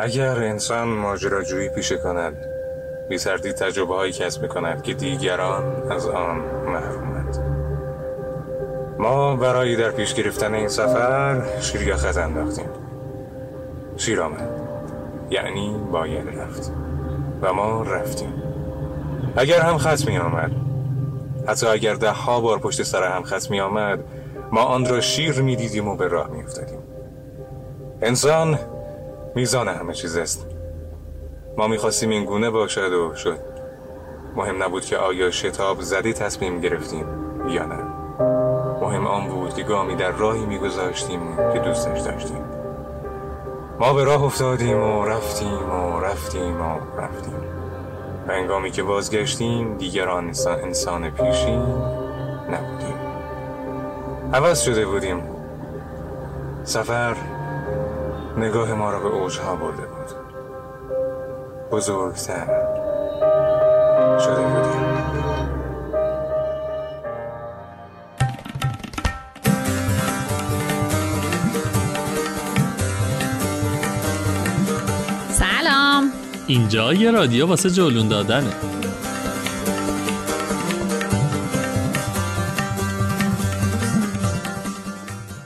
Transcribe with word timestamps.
اگر 0.00 0.38
انسان 0.38 0.88
ماجراجویی 0.88 1.68
پیشه 1.68 1.96
کند 1.96 2.36
بی 3.08 3.18
تردید 3.18 3.54
تجربه 3.54 3.94
هایی 3.94 4.12
کسب 4.12 4.42
می 4.42 4.48
کند 4.48 4.82
که 4.82 4.94
دیگران 4.94 5.92
از 5.92 6.06
آن 6.08 6.36
محرومند. 6.66 7.38
ما 8.98 9.36
برای 9.36 9.76
در 9.76 9.90
پیش 9.90 10.14
گرفتن 10.14 10.54
این 10.54 10.68
سفر 10.68 11.60
شیر 11.60 11.96
خط 11.96 12.16
انداختیم. 12.16 12.68
شیر 13.96 14.20
آمد. 14.20 14.50
یعنی 15.30 15.76
باید 15.92 16.28
رفت. 16.28 16.72
و 17.42 17.52
ما 17.52 17.82
رفتیم. 17.82 18.42
اگر 19.36 19.60
هم 19.60 19.78
خط 19.78 20.06
می 20.06 20.18
آمد 20.18 20.67
حتی 21.48 21.66
اگر 21.66 21.94
ده 21.94 22.10
ها 22.10 22.40
بار 22.40 22.58
پشت 22.58 22.82
سر 22.82 23.02
هم 23.02 23.22
خط 23.22 23.50
می 23.50 23.60
آمد 23.60 24.04
ما 24.52 24.62
آن 24.62 24.86
را 24.86 25.00
شیر 25.00 25.40
می 25.40 25.56
دیدیم 25.56 25.88
و 25.88 25.96
به 25.96 26.08
راه 26.08 26.28
می 26.30 26.42
افتادیم 26.42 26.78
انسان 28.02 28.58
میزان 29.34 29.68
همه 29.68 29.94
چیز 29.94 30.16
است. 30.16 30.46
ما 31.56 31.68
می‌خواستیم 31.68 32.10
این 32.10 32.24
گونه 32.24 32.50
باشد 32.50 32.92
و 32.92 33.14
شد. 33.14 33.38
مهم 34.36 34.62
نبود 34.62 34.84
که 34.84 34.96
آیا 34.96 35.30
شتاب 35.30 35.80
زده 35.80 36.12
تصمیم 36.12 36.60
گرفتیم 36.60 37.06
یا 37.48 37.66
نه. 37.66 37.82
مهم 38.80 39.06
آن 39.06 39.28
بود 39.28 39.54
که 39.54 39.62
گامی 39.62 39.96
در 39.96 40.10
راهی 40.10 40.46
میگذاشتیم 40.46 41.20
که 41.52 41.58
دوستش 41.58 42.00
داشتیم. 42.00 42.44
ما 43.80 43.92
به 43.92 44.04
راه 44.04 44.24
افتادیم 44.24 44.82
و 44.82 45.04
رفتیم 45.04 45.70
و 45.70 46.00
رفتیم 46.00 46.60
و 46.60 47.00
رفتیم. 47.00 47.57
و 48.28 48.32
انگامی 48.32 48.70
که 48.70 48.82
بازگشتیم 48.82 49.76
دیگر 49.76 50.08
آن 50.08 50.26
انسان, 50.26 50.60
انسان 50.60 51.10
پیشین 51.10 51.62
نبودیم. 52.50 52.96
عوض 54.32 54.60
شده 54.60 54.86
بودیم. 54.86 55.22
سفر 56.64 57.16
نگاه 58.36 58.74
ما 58.74 58.90
را 58.90 59.00
به 59.00 59.08
اوجها 59.08 59.56
برده 59.56 59.82
بود. 59.86 60.10
بزرگتر 61.70 62.46
شده 64.18 64.42
بودیم 64.42 64.67
اینجا 76.48 76.94
یه 76.94 77.10
رادیو 77.10 77.46
واسه 77.46 77.70
جلون 77.70 78.08
دادنه. 78.08 78.52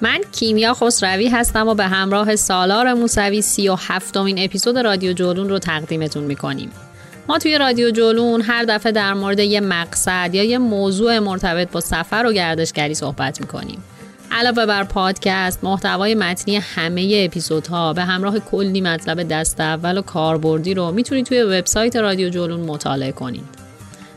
من 0.00 0.20
کیمیا 0.32 0.74
خسروی 0.74 1.28
هستم 1.28 1.68
و 1.68 1.74
به 1.74 1.86
همراه 1.86 2.36
سالار 2.36 2.94
موسوی 2.94 3.42
سی 3.42 3.68
و 3.68 3.74
هفتمین 3.74 4.44
اپیزود 4.44 4.78
رادیو 4.78 5.12
جولون 5.12 5.48
رو 5.48 5.58
تقدیمتون 5.58 6.24
می‌کنیم. 6.24 6.70
ما 7.28 7.38
توی 7.38 7.58
رادیو 7.58 7.90
جولون 7.90 8.40
هر 8.42 8.64
دفعه 8.64 8.92
در 8.92 9.14
مورد 9.14 9.38
یه 9.38 9.60
مقصد 9.60 10.30
یا 10.32 10.44
یه 10.44 10.58
موضوع 10.58 11.18
مرتبط 11.18 11.70
با 11.70 11.80
سفر 11.80 12.26
و 12.26 12.32
گردشگری 12.32 12.94
صحبت 12.94 13.40
می‌کنیم. 13.40 13.82
علاوه 14.32 14.66
بر 14.66 14.84
پادکست 14.84 15.64
محتوای 15.64 16.14
متنی 16.14 16.56
همه 16.56 17.22
اپیزودها 17.24 17.92
به 17.92 18.02
همراه 18.02 18.38
کلی 18.38 18.80
مطلب 18.80 19.22
دست 19.22 19.60
اول 19.60 19.98
و 19.98 20.02
کاربردی 20.02 20.74
رو 20.74 20.92
می‌تونید 20.92 21.26
توی 21.26 21.42
وبسایت 21.42 21.96
رادیو 21.96 22.28
جولون 22.28 22.60
مطالعه 22.60 23.12
کنید. 23.12 23.44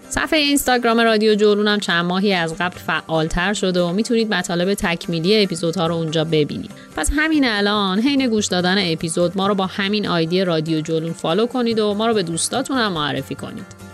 صفحه 0.09 0.40
اینستاگرام 0.40 1.00
رادیو 1.00 1.36
جولون 1.36 1.68
هم 1.68 1.80
چند 1.80 2.06
ماهی 2.06 2.34
از 2.34 2.56
قبل 2.59 2.78
فعالتر 2.78 3.54
شده 3.54 3.81
و 3.81 3.92
می‌تونید 3.92 4.34
مطالب 4.34 4.74
تکمیلی 4.74 5.44
اپیزودها 5.44 5.88
رو 5.88 5.96
اونجا 5.96 6.24
ببینید. 6.24 6.72
پس 6.96 7.12
همین 7.16 7.48
الان 7.48 8.00
حین 8.00 8.28
گوش 8.28 8.46
دادن 8.46 8.92
اپیزود 8.92 9.38
ما 9.38 9.48
رو 9.48 9.56
با 9.56 9.66
همین 9.66 10.08
آیدی 10.08 10.44
رادیو 10.44 10.81
جولون 10.81 11.14
follow 11.13 11.46
کنید 11.46 11.80
و 11.80 11.94
ما 11.94 12.08
رو 12.08 12.14
به 12.14 12.24
دوستاتون 12.24 12.78
هم 12.78 12.92
معرفی 12.92 13.36
کنید. 13.36 13.84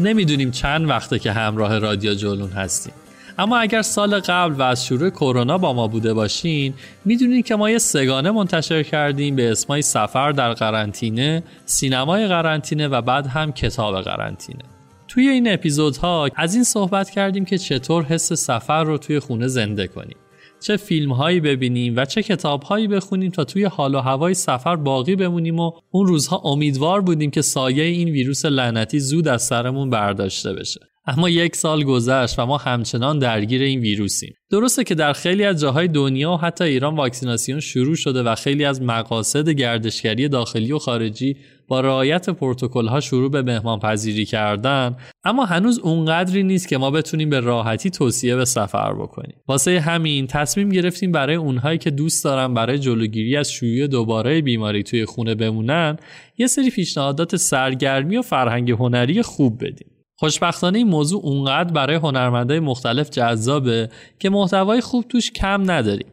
نمی‌دونیم 0.00 0.50
چند 0.50 0.88
وقته 0.88 1.18
که 1.18 1.32
همراه 1.32 1.78
رادیو 1.78 2.14
جولون 2.14 2.50
هستیم 2.50 2.94
اما 3.38 3.58
اگر 3.58 3.82
سال 3.82 4.20
قبل 4.20 4.54
و 4.54 4.62
از 4.62 4.86
شروع 4.86 5.10
کرونا 5.10 5.58
با 5.58 5.72
ما 5.72 5.88
بوده 5.88 6.14
باشین 6.14 6.74
می‌دونید 7.04 7.46
که 7.46 7.56
ما 7.56 7.70
یه 7.70 7.78
سگانه 7.78 8.30
منتشر 8.30 8.82
کردیم 8.82 9.36
به 9.36 9.50
اسمای 9.50 9.82
سفر 9.82 10.32
در 10.32 10.52
قرنطینه، 10.52 11.42
سینمای 11.64 12.26
قرنطینه 12.26 12.88
و 12.88 13.00
بعد 13.00 13.26
هم 13.26 13.52
کتاب 13.52 14.00
قرنطینه. 14.00 14.64
توی 15.08 15.28
این 15.28 15.52
اپیزودها 15.52 16.28
از 16.36 16.54
این 16.54 16.64
صحبت 16.64 17.10
کردیم 17.10 17.44
که 17.44 17.58
چطور 17.58 18.04
حس 18.04 18.32
سفر 18.32 18.84
رو 18.84 18.98
توی 18.98 19.18
خونه 19.18 19.46
زنده 19.46 19.86
کنیم. 19.86 20.16
چه 20.64 20.76
فیلم 20.76 21.12
هایی 21.12 21.40
ببینیم 21.40 21.96
و 21.96 22.04
چه 22.04 22.22
کتاب 22.22 22.62
هایی 22.62 22.88
بخونیم 22.88 23.30
تا 23.30 23.44
توی 23.44 23.64
حال 23.64 23.94
و 23.94 23.98
هوای 23.98 24.34
سفر 24.34 24.76
باقی 24.76 25.16
بمونیم 25.16 25.60
و 25.60 25.72
اون 25.90 26.06
روزها 26.06 26.36
امیدوار 26.44 27.00
بودیم 27.00 27.30
که 27.30 27.42
سایه 27.42 27.84
این 27.84 28.08
ویروس 28.08 28.44
لعنتی 28.44 29.00
زود 29.00 29.28
از 29.28 29.42
سرمون 29.42 29.90
برداشته 29.90 30.52
بشه. 30.52 30.80
اما 31.06 31.28
یک 31.28 31.56
سال 31.56 31.84
گذشت 31.84 32.38
و 32.38 32.46
ما 32.46 32.56
همچنان 32.56 33.18
درگیر 33.18 33.62
این 33.62 33.80
ویروسیم. 33.80 34.34
درسته 34.50 34.84
که 34.84 34.94
در 34.94 35.12
خیلی 35.12 35.44
از 35.44 35.60
جاهای 35.60 35.88
دنیا 35.88 36.32
و 36.32 36.36
حتی 36.36 36.64
ایران 36.64 36.96
واکسیناسیون 36.96 37.60
شروع 37.60 37.94
شده 37.96 38.22
و 38.22 38.34
خیلی 38.34 38.64
از 38.64 38.82
مقاصد 38.82 39.48
گردشگری 39.48 40.28
داخلی 40.28 40.72
و 40.72 40.78
خارجی 40.78 41.36
با 41.68 41.80
رعایت 41.80 42.30
پروتکل 42.30 42.86
ها 42.86 43.00
شروع 43.00 43.30
به 43.30 43.42
مهمان 43.42 43.80
پذیری 43.80 44.24
کردن 44.24 44.96
اما 45.24 45.44
هنوز 45.44 45.78
اونقدری 45.78 46.42
نیست 46.42 46.68
که 46.68 46.78
ما 46.78 46.90
بتونیم 46.90 47.30
به 47.30 47.40
راحتی 47.40 47.90
توصیه 47.90 48.36
به 48.36 48.44
سفر 48.44 48.94
بکنیم. 48.94 49.36
واسه 49.48 49.80
همین 49.80 50.26
تصمیم 50.26 50.68
گرفتیم 50.68 51.12
برای 51.12 51.36
اونهایی 51.36 51.78
که 51.78 51.90
دوست 51.90 52.24
دارن 52.24 52.54
برای 52.54 52.78
جلوگیری 52.78 53.36
از 53.36 53.52
شیوع 53.52 53.86
دوباره 53.86 54.40
بیماری 54.40 54.82
توی 54.82 55.04
خونه 55.04 55.34
بمونن 55.34 55.96
یه 56.38 56.46
سری 56.46 56.70
پیشنهادات 56.70 57.36
سرگرمی 57.36 58.16
و 58.16 58.22
فرهنگ 58.22 58.70
هنری 58.70 59.22
خوب 59.22 59.64
بدیم. 59.64 59.88
خوشبختانه 60.16 60.78
این 60.78 60.88
موضوع 60.88 61.20
اونقدر 61.24 61.72
برای 61.72 61.96
هنرمندای 61.96 62.60
مختلف 62.60 63.10
جذابه 63.10 63.88
که 64.18 64.30
محتوای 64.30 64.80
خوب 64.80 65.04
توش 65.08 65.30
کم 65.30 65.70
نداریم. 65.70 66.06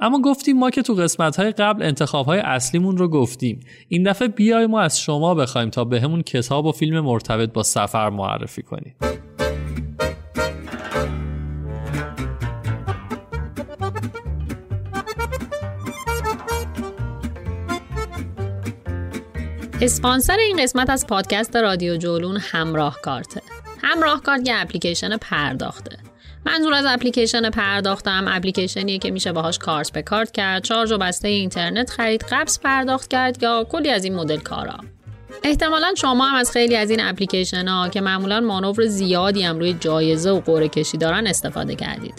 اما 0.00 0.20
گفتیم 0.20 0.58
ما 0.58 0.70
که 0.70 0.82
تو 0.82 0.94
قسمت 0.94 1.36
های 1.36 1.50
قبل 1.50 1.82
انتخاب 1.82 2.26
های 2.26 2.38
اصلیمون 2.38 2.96
رو 2.96 3.08
گفتیم. 3.08 3.60
این 3.88 4.02
دفعه 4.02 4.28
بیای 4.28 4.66
ما 4.66 4.80
از 4.80 5.00
شما 5.00 5.34
بخوایم 5.34 5.70
تا 5.70 5.84
بهمون 5.84 6.22
کتاب 6.22 6.66
و 6.66 6.72
فیلم 6.72 7.00
مرتبط 7.00 7.52
با 7.52 7.62
سفر 7.62 8.10
معرفی 8.10 8.62
کنیم. 8.62 8.96
اسپانسر 19.80 20.36
این 20.36 20.62
قسمت 20.62 20.90
از 20.90 21.06
پادکست 21.06 21.56
رادیو 21.56 21.96
جولون 21.96 22.36
همراه 22.40 23.00
کارته 23.02 23.42
همراه 23.82 24.22
کارت 24.22 24.48
یه 24.48 24.54
اپلیکیشن 24.56 25.16
پرداخته. 25.16 26.05
منظور 26.46 26.74
از 26.74 26.84
اپلیکیشن 26.88 27.50
پرداختم. 27.50 28.24
اپلیکیشنیه 28.28 28.98
که 28.98 29.10
میشه 29.10 29.32
باهاش 29.32 29.58
کارت 29.58 29.92
به 29.92 30.02
کارت 30.02 30.30
کرد 30.30 30.64
چارج 30.64 30.92
و 30.92 30.98
بسته 30.98 31.28
اینترنت 31.28 31.90
خرید 31.90 32.24
قبض 32.30 32.58
پرداخت 32.58 33.10
کرد 33.10 33.42
یا 33.42 33.66
کلی 33.70 33.90
از 33.90 34.04
این 34.04 34.14
مدل 34.14 34.36
کارا. 34.36 34.76
احتمالا 35.42 35.94
شما 35.96 36.24
هم 36.24 36.34
از 36.34 36.50
خیلی 36.50 36.76
از 36.76 36.90
این 36.90 37.00
اپلیکیشن 37.02 37.68
ها 37.68 37.88
که 37.88 38.00
معمولا 38.00 38.40
مانور 38.40 38.86
زیادی 38.86 39.42
هم 39.42 39.58
روی 39.58 39.72
جایزه 39.72 40.30
و 40.30 40.40
قرعه 40.40 40.68
کشی 40.68 40.98
دارن 40.98 41.26
استفاده 41.26 41.74
کردید. 41.74 42.14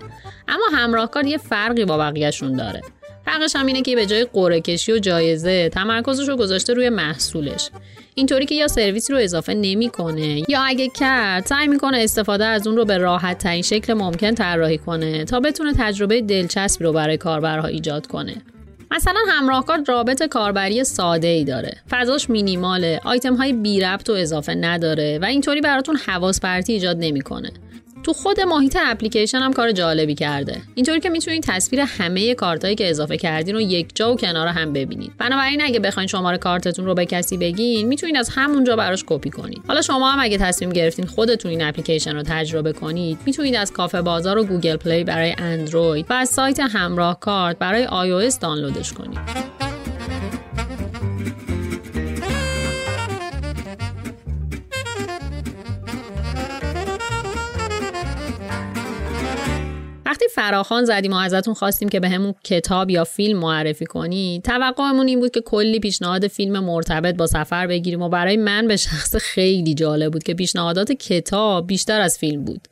اما 0.47 0.65
همراهکار 0.73 1.25
یه 1.25 1.37
فرقی 1.37 1.85
با 1.85 1.97
بقیهشون 1.97 2.55
داره. 2.55 2.81
فرقش 3.25 3.55
هم 3.55 3.65
اینه 3.65 3.81
که 3.81 3.95
به 3.95 4.05
جای 4.05 4.27
قرعه 4.33 4.61
کشی 4.61 4.91
و 4.91 4.99
جایزه 4.99 5.69
تمرکزش 5.69 6.29
رو 6.29 6.35
گذاشته 6.35 6.73
روی 6.73 6.89
محصولش. 6.89 7.69
اینطوری 8.17 8.45
که 8.45 8.55
یا 8.55 8.67
سرویس 8.67 9.11
رو 9.11 9.17
اضافه 9.17 9.53
نمی‌کنه 9.53 10.43
یا 10.49 10.61
اگه 10.61 10.89
کرد 10.89 11.45
سعی 11.45 11.67
می‌کنه 11.67 11.97
استفاده 11.97 12.45
از 12.45 12.67
اون 12.67 12.77
رو 12.77 12.85
به 12.85 12.97
راحت 12.97 13.37
ترین 13.37 13.61
شکل 13.61 13.93
ممکن 13.93 14.35
طراحی 14.35 14.77
کنه 14.77 15.25
تا 15.25 15.39
بتونه 15.39 15.73
تجربه 15.77 16.21
دلچسبی 16.21 16.83
رو 16.83 16.93
برای 16.93 17.17
کاربرها 17.17 17.67
ایجاد 17.67 18.07
کنه. 18.07 18.35
مثلا 18.91 19.19
همراه 19.29 19.56
کارت 19.56 19.83
رابط 19.87 20.23
کاربری 20.23 20.83
ساده 20.83 21.27
ای 21.27 21.43
داره. 21.43 21.77
فضاش 21.89 22.29
مینیماله. 22.29 22.99
آیتم 23.03 23.35
های 23.35 23.53
بی 23.53 23.79
ربط 23.79 24.09
و 24.09 24.13
اضافه 24.13 24.55
نداره 24.55 25.19
و 25.21 25.25
اینطوری 25.25 25.61
براتون 25.61 25.95
حواس 25.95 26.41
پرتی 26.41 26.73
ایجاد 26.73 26.97
نمی‌کنه. 26.99 27.51
تو 28.03 28.13
خود 28.13 28.39
محیط 28.39 28.77
اپلیکیشن 28.85 29.37
هم 29.37 29.53
کار 29.53 29.71
جالبی 29.71 30.15
کرده. 30.15 30.61
اینطوری 30.75 30.99
که 30.99 31.09
می‌تونید 31.09 31.43
تصویر 31.43 31.81
همه 31.81 32.35
کارتایی 32.35 32.75
که 32.75 32.89
اضافه 32.89 33.17
کردین 33.17 33.55
رو 33.55 33.61
یک 33.61 33.95
جا 33.95 34.13
و 34.13 34.15
کنار 34.15 34.47
هم 34.47 34.73
ببینید 34.73 35.11
بنابراین 35.17 35.61
اگه 35.63 35.79
بخواین 35.79 36.07
شماره 36.07 36.37
کارتتون 36.37 36.85
رو 36.85 36.93
به 36.93 37.05
کسی 37.05 37.37
بگین 37.37 37.87
می‌تونید 37.87 38.17
از 38.17 38.29
همونجا 38.29 38.75
براش 38.75 39.03
کپی 39.07 39.29
کنید 39.29 39.61
حالا 39.67 39.81
شما 39.81 40.11
هم 40.11 40.19
اگه 40.21 40.37
تصمیم 40.37 40.69
گرفتین 40.69 41.05
خودتون 41.05 41.51
این 41.51 41.63
اپلیکیشن 41.63 42.15
رو 42.15 42.23
تجربه 42.23 42.73
کنید 42.73 43.17
می‌تونید 43.25 43.55
از 43.55 43.71
کافه 43.71 44.01
بازار 44.01 44.37
و 44.37 44.43
گوگل 44.43 44.77
پلی 44.77 45.03
برای 45.03 45.35
اندروید 45.37 46.05
و 46.09 46.13
از 46.13 46.29
سایت 46.29 46.59
همراه 46.59 47.19
کارت 47.19 47.59
برای 47.59 47.85
آی 47.85 48.31
دانلودش 48.41 48.93
کنید. 48.93 49.66
وقتی 60.07 60.25
فراخوان 60.35 60.85
زدیم 60.85 61.13
و 61.13 61.15
ازتون 61.15 61.53
خواستیم 61.53 61.89
که 61.89 61.99
بهمون 61.99 62.33
کتاب 62.43 62.89
یا 62.89 63.03
فیلم 63.03 63.39
معرفی 63.39 63.85
کنین 63.85 64.41
توقعمون 64.43 65.07
این 65.07 65.19
بود 65.19 65.31
که 65.31 65.41
کلی 65.41 65.79
پیشنهاد 65.79 66.27
فیلم 66.27 66.59
مرتبط 66.59 67.15
با 67.15 67.27
سفر 67.27 67.67
بگیریم 67.67 68.01
و 68.01 68.09
برای 68.09 68.37
من 68.37 68.67
به 68.67 68.75
شخصه 68.77 69.15
خیلی 69.15 69.73
جالب 69.73 70.11
بود 70.11 70.23
که 70.23 70.33
پیشنهادات 70.33 70.91
کتاب 70.91 71.67
بیشتر 71.67 72.01
از 72.01 72.17
فیلم 72.17 72.45
بود. 72.45 72.67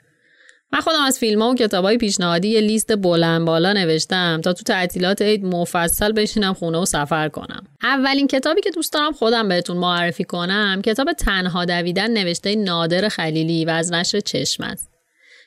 من 0.74 0.80
خودم 0.80 1.04
از 1.06 1.20
فیلم 1.20 1.42
ها 1.42 1.50
و 1.50 1.56
کتاب 1.56 1.86
های 1.86 1.98
پیشنهادی 1.98 2.48
یه 2.48 2.62
لیست 2.62 2.96
بلند 2.96 3.46
بالا 3.46 3.74
نوشتم 3.74 4.42
تا 4.44 4.54
تو 4.54 4.64
تعطیلات 4.64 5.22
عید 5.22 5.46
مفصل 5.46 6.12
بشینم 6.12 6.54
خونه 6.54 6.78
و 6.78 6.86
سفر 6.86 7.30
کنم. 7.30 7.64
اولین 7.84 8.28
کتابی 8.28 8.62
که 8.62 8.72
دوست 8.72 8.94
دارم 8.94 9.12
خودم 9.12 9.48
بهتون 9.48 9.78
معرفی 9.78 10.24
کنم 10.24 10.82
کتاب 10.86 11.14
تنها 11.14 11.66
دویدن 11.66 12.12
نوشته 12.12 12.56
نادر 12.56 13.10
خلیلی 13.10 13.66
و 13.66 13.70
از 13.70 13.92
نشر 13.92 14.20
چشم 14.20 14.64
است. 14.64 14.95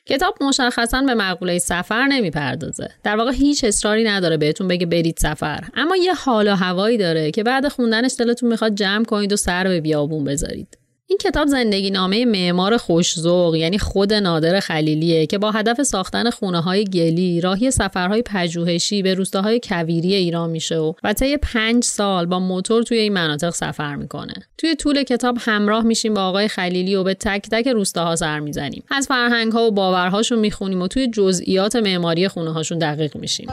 کتاب 0.09 0.43
مشخصا 0.43 1.01
به 1.01 1.13
مقوله 1.13 1.59
سفر 1.59 2.07
نمی‌پردازه. 2.07 2.89
در 3.03 3.15
واقع 3.15 3.31
هیچ 3.31 3.63
اصراری 3.63 4.03
نداره 4.03 4.37
بهتون 4.37 4.67
بگه 4.67 4.85
برید 4.85 5.17
سفر. 5.17 5.63
اما 5.75 5.95
یه 5.95 6.13
حال 6.13 6.47
و 6.47 6.55
هوایی 6.55 6.97
داره 6.97 7.31
که 7.31 7.43
بعد 7.43 7.67
خوندنش 7.67 8.15
دلتون 8.19 8.49
می‌خواد 8.49 8.75
جمع 8.75 9.05
کنید 9.05 9.33
و 9.33 9.35
سر 9.35 9.63
به 9.63 9.81
بیابون 9.81 10.23
بذارید. 10.23 10.78
این 11.11 11.17
کتاب 11.17 11.47
زندگی 11.47 11.91
نامه 11.91 12.25
معمار 12.25 12.77
خوشزوق 12.77 13.55
یعنی 13.55 13.77
خود 13.79 14.13
نادر 14.13 14.59
خلیلیه 14.59 15.25
که 15.25 15.37
با 15.37 15.51
هدف 15.51 15.83
ساختن 15.83 16.29
خونه 16.29 16.61
های 16.61 16.83
گلی 16.83 17.41
راهی 17.41 17.71
سفرهای 17.71 18.21
پژوهشی 18.21 19.01
به 19.01 19.13
روستاهای 19.13 19.59
کویری 19.63 20.15
ایران 20.15 20.49
میشه 20.49 20.77
و 21.03 21.13
طی 21.13 21.37
پنج 21.37 21.83
سال 21.83 22.25
با 22.25 22.39
موتور 22.39 22.83
توی 22.83 22.97
این 22.97 23.13
مناطق 23.13 23.49
سفر 23.49 23.95
می‌کنه. 23.95 24.33
توی 24.57 24.75
طول 24.75 25.03
کتاب 25.03 25.37
همراه 25.39 25.83
میشیم 25.83 26.13
با 26.13 26.21
آقای 26.21 26.47
خلیلی 26.47 26.95
و 26.95 27.03
به 27.03 27.13
تک 27.13 27.49
تک 27.51 27.67
روستاها 27.67 28.15
سر 28.15 28.39
می‌زنیم. 28.39 28.83
از 28.91 29.07
فرهنگ 29.07 29.51
ها 29.51 29.67
و 29.67 29.71
باورهاشون 29.71 30.39
می‌خونیم 30.39 30.81
و 30.81 30.87
توی 30.87 31.07
جزئیات 31.07 31.75
معماری 31.75 32.27
خونه 32.27 32.53
هاشون 32.53 32.79
دقیق 32.79 33.17
میشیم. 33.17 33.47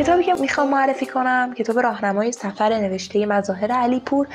کتابی 0.00 0.24
که 0.24 0.34
می‌خوام 0.34 0.68
معرفی 0.68 1.06
کنم 1.06 1.54
کتاب 1.54 1.78
راهنمای 1.78 2.32
سفر 2.32 2.78
نوشته 2.78 3.26
مظاهر 3.26 3.72
علیپور 3.72 4.28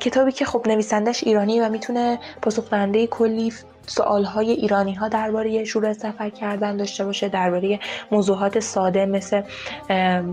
کتابی 0.00 0.32
که 0.32 0.44
خب 0.44 0.68
نویسندش 0.68 1.24
ایرانی 1.24 1.60
و 1.60 1.68
می‌تونه 1.68 2.18
پاسخ 2.42 2.74
کلی 3.10 3.52
های 3.98 4.50
ایرانی 4.50 4.94
ها 4.94 5.08
درباره 5.08 5.64
شروع 5.64 5.92
سفر 5.92 6.30
کردن 6.30 6.76
داشته 6.76 7.04
باشه 7.04 7.28
درباره 7.28 7.78
موضوعات 8.10 8.60
ساده 8.60 9.06
مثل 9.06 9.42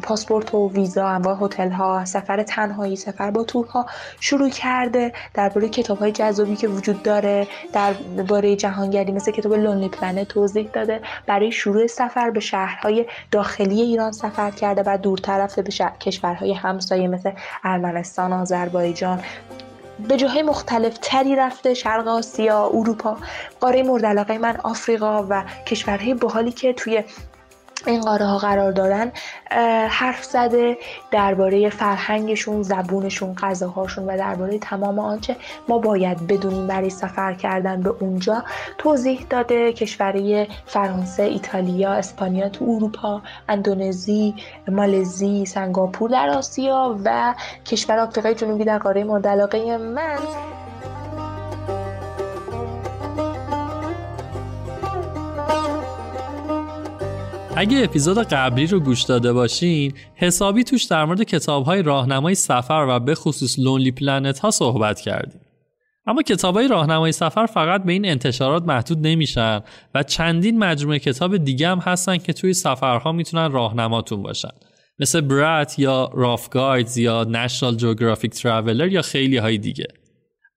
پاسپورت 0.04 0.54
و 0.54 0.70
ویزا 0.70 1.08
انواع 1.08 1.38
هتل 1.42 1.70
ها 1.70 2.06
سفر 2.06 2.44
تنهایی 2.44 2.96
سفر 2.96 3.32
با 3.32 3.44
تورها 3.44 3.86
شروع 4.20 4.50
کرده. 4.50 5.14
درباره 5.34 5.70
کتاب 5.70 5.98
های 5.98 6.12
جذابی 6.12 6.56
که 6.56 6.68
وجود 6.68 7.04
داره 7.04 7.48
درباره 7.74 8.56
جهانگردی 8.56 9.12
مثل 9.12 9.32
کتاب 9.32 9.54
لونلی 9.54 9.90
پلنت 9.90 10.28
توضیح 10.28 10.70
داده. 10.74 11.02
برای 11.28 11.52
شروع 11.52 11.88
سفر 11.88 12.30
به 12.30 12.40
شهرهای 12.40 13.06
داخلی 13.32 13.82
ایران 13.82 14.12
سفر 14.12 14.52
کرده 14.52 14.84
و 14.86 14.98
دورتر 14.98 15.48
به 15.56 15.72
کشورهای 16.00 16.54
همسایه 16.54 17.08
مثل 17.08 17.32
ارمنستان 17.64 18.34
آذربایجان 18.34 19.20
به 20.00 20.18
جاهای 20.18 20.42
مختلف 20.42 20.98
تری 21.02 21.36
رفته 21.36 21.74
شرق 21.74 22.08
آسیا 22.08 22.66
اروپا 22.74 23.18
قاره 23.60 23.84
مورد 23.84 24.06
علاقه 24.06 24.38
من 24.38 24.58
آفریقا 24.64 25.26
و 25.30 25.44
کشورهای 25.68 26.14
بحالی 26.14 26.52
که 26.52 26.74
توی 26.74 27.04
این 27.88 28.02
قاره 28.02 28.26
ها 28.26 28.38
قرار 28.38 28.72
دارن 28.72 29.12
حرف 29.90 30.24
زده 30.24 30.78
درباره 31.12 31.70
فرهنگشون 31.70 32.64
زبونشون 32.64 33.34
غذاهاشون 33.34 34.06
و 34.06 34.18
درباره 34.18 34.60
تمام 34.60 35.00
آنچه 35.00 35.36
ما 35.68 35.78
باید 35.78 36.28
بدونیم 36.28 36.68
برای 36.68 36.90
سفر 36.90 37.34
کردن 37.34 37.82
به 37.82 37.90
اونجا. 38.00 38.44
توضیح 38.78 39.26
داده 39.30 39.74
کشوری 39.74 40.48
فرانسه 40.66 41.24
ایتالیا 41.24 41.94
اسپانیا 41.94 42.50
تو 42.50 42.66
اروپا 42.66 43.22
اندونزی 43.50 44.36
مالزی 44.68 45.46
سنگاپور 45.46 46.10
در 46.10 46.30
آسیا 46.30 46.98
و 47.06 47.36
کشور 47.66 48.00
آفریقای 48.00 48.36
جنوبی 48.36 48.64
در 48.64 48.78
قاره 48.78 49.04
مورد 49.04 49.28
علاقه 49.28 49.78
من. 49.78 50.18
اگه 57.60 57.84
اپیزود 57.84 58.18
قبلی 58.18 58.68
رو 58.68 58.80
گوش 58.80 59.04
داده 59.04 59.34
باشین 59.34 59.94
حسابی 60.16 60.64
توش 60.64 60.84
در 60.84 61.06
مورد 61.06 61.24
کتاب 61.24 61.72
راهنمای 61.72 62.36
سفر 62.36 62.86
و 62.90 63.00
به 63.00 63.16
خصوص 63.16 63.60
لونلی 63.60 63.92
پلنت 63.92 64.40
ها 64.40 64.52
صحبت 64.52 65.02
کردیم. 65.02 65.42
اما 66.06 66.22
کتاب 66.22 66.56
های 66.56 66.68
راهنمای 66.68 67.12
سفر 67.12 67.46
فقط 67.46 67.84
به 67.84 67.92
این 67.92 68.06
انتشارات 68.06 68.64
محدود 68.64 69.08
نمیشن 69.08 69.62
و 69.96 70.04
چندین 70.04 70.60
مجموعه 70.60 71.00
کتاب 71.00 71.38
دیگه 71.38 71.68
هم 71.68 71.80
هستن 71.80 72.18
که 72.18 72.34
توی 72.34 72.54
سفرها 72.54 73.12
می‌تونن 73.12 73.52
راهنماتون 73.52 74.24
باشن. 74.24 74.52
مثل 75.00 75.22
برات 75.22 75.80
یا 75.80 76.12
راف 76.14 76.50
گایدز 76.50 76.98
یا 76.98 77.24
نشنال 77.24 77.76
جوگرافیک 77.76 78.32
ترافلر 78.32 78.88
یا 78.88 79.02
خیلی 79.02 79.38
های 79.38 79.58
دیگه. 79.58 79.88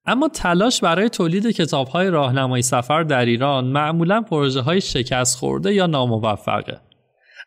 اما 0.05 0.27
تلاش 0.27 0.81
برای 0.81 1.09
تولید 1.09 1.47
کتاب 1.47 1.87
های 1.87 2.09
راهنمای 2.09 2.61
سفر 2.61 3.03
در 3.03 3.25
ایران 3.25 3.65
معمولا 3.65 4.21
پروژه 4.21 4.61
های 4.61 4.81
شکست 4.81 5.37
خورده 5.37 5.73
یا 5.73 5.87
ناموفقه. 5.87 6.90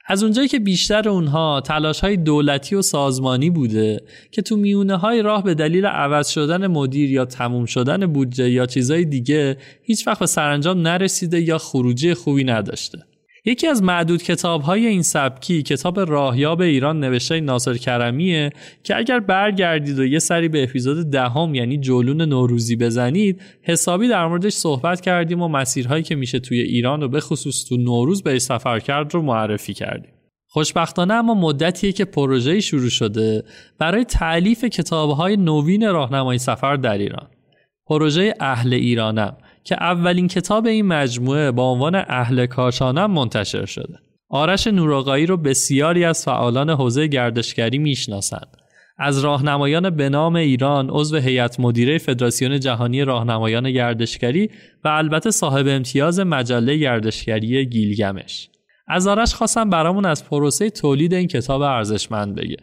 از 0.06 0.22
اونجایی 0.22 0.48
که 0.48 0.58
بیشتر 0.58 1.08
اونها 1.08 1.60
تلاش 1.60 2.00
های 2.00 2.16
دولتی 2.16 2.74
و 2.74 2.82
سازمانی 2.82 3.50
بوده 3.50 4.02
که 4.30 4.42
تو 4.42 4.56
میونه 4.56 4.96
های 4.96 5.22
راه 5.22 5.44
به 5.44 5.54
دلیل 5.54 5.86
عوض 5.86 6.28
شدن 6.28 6.66
مدیر 6.66 7.10
یا 7.10 7.24
تموم 7.24 7.66
شدن 7.66 8.06
بودجه 8.06 8.50
یا 8.50 8.66
چیزای 8.66 9.04
دیگه 9.04 9.56
هیچ 9.82 10.06
وقت 10.06 10.18
به 10.18 10.26
سرانجام 10.26 10.80
نرسیده 10.80 11.40
یا 11.40 11.58
خروجی 11.58 12.14
خوبی 12.14 12.44
نداشته. 12.44 12.98
یکی 13.46 13.66
از 13.66 13.82
معدود 13.82 14.22
کتاب 14.22 14.62
های 14.62 14.86
این 14.86 15.02
سبکی 15.02 15.62
کتاب 15.62 16.00
راهیاب 16.00 16.60
ایران 16.60 17.00
نوشته 17.00 17.40
ناصر 17.40 17.74
کرمیه 17.74 18.50
که 18.82 18.96
اگر 18.96 19.20
برگردید 19.20 19.98
و 19.98 20.04
یه 20.04 20.18
سری 20.18 20.48
به 20.48 20.62
اپیزود 20.62 21.10
دهم 21.10 21.54
یعنی 21.54 21.78
جلون 21.78 22.22
نوروزی 22.22 22.76
بزنید 22.76 23.40
حسابی 23.62 24.08
در 24.08 24.26
موردش 24.26 24.52
صحبت 24.52 25.00
کردیم 25.00 25.42
و 25.42 25.48
مسیرهایی 25.48 26.02
که 26.02 26.14
میشه 26.14 26.38
توی 26.38 26.60
ایران 26.60 27.02
و 27.02 27.08
به 27.08 27.20
خصوص 27.20 27.64
تو 27.64 27.76
نوروز 27.76 28.22
به 28.22 28.38
سفر 28.38 28.78
کرد 28.78 29.14
رو 29.14 29.22
معرفی 29.22 29.74
کردیم. 29.74 30.10
خوشبختانه 30.48 31.14
اما 31.14 31.34
مدتیه 31.34 31.92
که 31.92 32.04
پروژه 32.04 32.60
شروع 32.60 32.88
شده 32.88 33.44
برای 33.78 34.04
تعلیف 34.04 34.64
کتابهای 34.64 35.36
نوین 35.36 35.92
راهنمای 35.92 36.38
سفر 36.38 36.76
در 36.76 36.98
ایران. 36.98 37.26
پروژه 37.86 38.34
اهل 38.40 38.74
ایرانم 38.74 39.36
که 39.64 39.82
اولین 39.82 40.28
کتاب 40.28 40.66
این 40.66 40.86
مجموعه 40.86 41.50
با 41.50 41.70
عنوان 41.70 41.94
اهل 41.94 42.46
کاشانم 42.46 43.10
منتشر 43.10 43.64
شده. 43.64 43.98
آرش 44.28 44.66
نوراقایی 44.66 45.26
رو 45.26 45.36
بسیاری 45.36 46.04
از 46.04 46.24
فعالان 46.24 46.70
حوزه 46.70 47.06
گردشگری 47.06 47.78
می‌شناسند. 47.78 48.56
از 48.98 49.18
راهنمایان 49.24 49.90
به 49.90 50.08
نام 50.08 50.36
ایران 50.36 50.90
عضو 50.90 51.16
هیئت 51.16 51.60
مدیره 51.60 51.98
فدراسیون 51.98 52.60
جهانی 52.60 53.04
راهنمایان 53.04 53.70
گردشگری 53.70 54.50
و 54.84 54.88
البته 54.88 55.30
صاحب 55.30 55.66
امتیاز 55.68 56.20
مجله 56.20 56.76
گردشگری 56.76 57.66
گیلگمش. 57.66 58.48
از 58.88 59.06
آرش 59.06 59.34
خواستم 59.34 59.70
برامون 59.70 60.04
از 60.04 60.28
پروسه 60.28 60.70
تولید 60.70 61.14
این 61.14 61.28
کتاب 61.28 61.62
ارزشمند 61.62 62.34
بگه. 62.34 62.56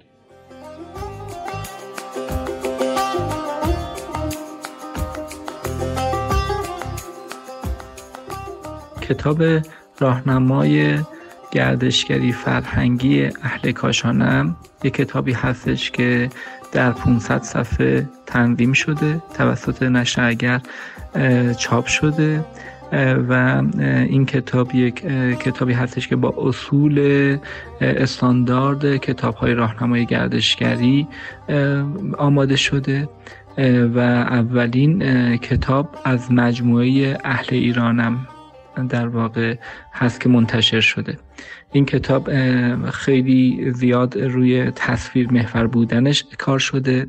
کتاب 9.11 9.43
راهنمای 9.99 10.97
گردشگری 11.51 12.31
فرهنگی 12.31 13.25
اهل 13.25 13.71
کاشانم. 13.71 14.55
یک 14.83 14.93
کتابی 14.93 15.33
هستش 15.33 15.91
که 15.91 16.29
در 16.71 16.91
500 16.91 17.41
صفحه 17.41 18.09
تنظیم 18.25 18.73
شده 18.73 19.21
توسط 19.37 19.83
نشر 19.83 20.61
چاپ 21.57 21.85
شده. 21.85 22.45
و 23.29 23.63
این 24.09 24.25
کتاب 24.25 24.75
یک 24.75 24.95
کتابی 25.39 25.73
هستش 25.73 26.07
که 26.07 26.15
با 26.15 26.33
اصول 26.37 27.37
استاندارد 27.81 28.97
کتاب 28.97 29.35
های 29.35 29.53
راهنمای 29.53 30.05
گردشگری 30.05 31.07
آماده 32.17 32.55
شده. 32.55 33.09
و 33.95 33.99
اولین 33.99 35.37
کتاب 35.37 35.95
از 36.05 36.31
مجموعه 36.31 37.17
اهل 37.23 37.47
ایرانم. 37.51 38.27
در 38.89 39.07
واقع 39.07 39.55
هست 39.93 40.21
که 40.21 40.29
منتشر 40.29 40.81
شده. 40.81 41.17
این 41.71 41.85
کتاب 41.85 42.29
خیلی 42.89 43.71
زیاد 43.71 44.17
روی 44.17 44.71
تصویر 44.71 45.31
محور 45.31 45.67
بودنش 45.67 46.23
کار 46.37 46.59
شده. 46.59 47.07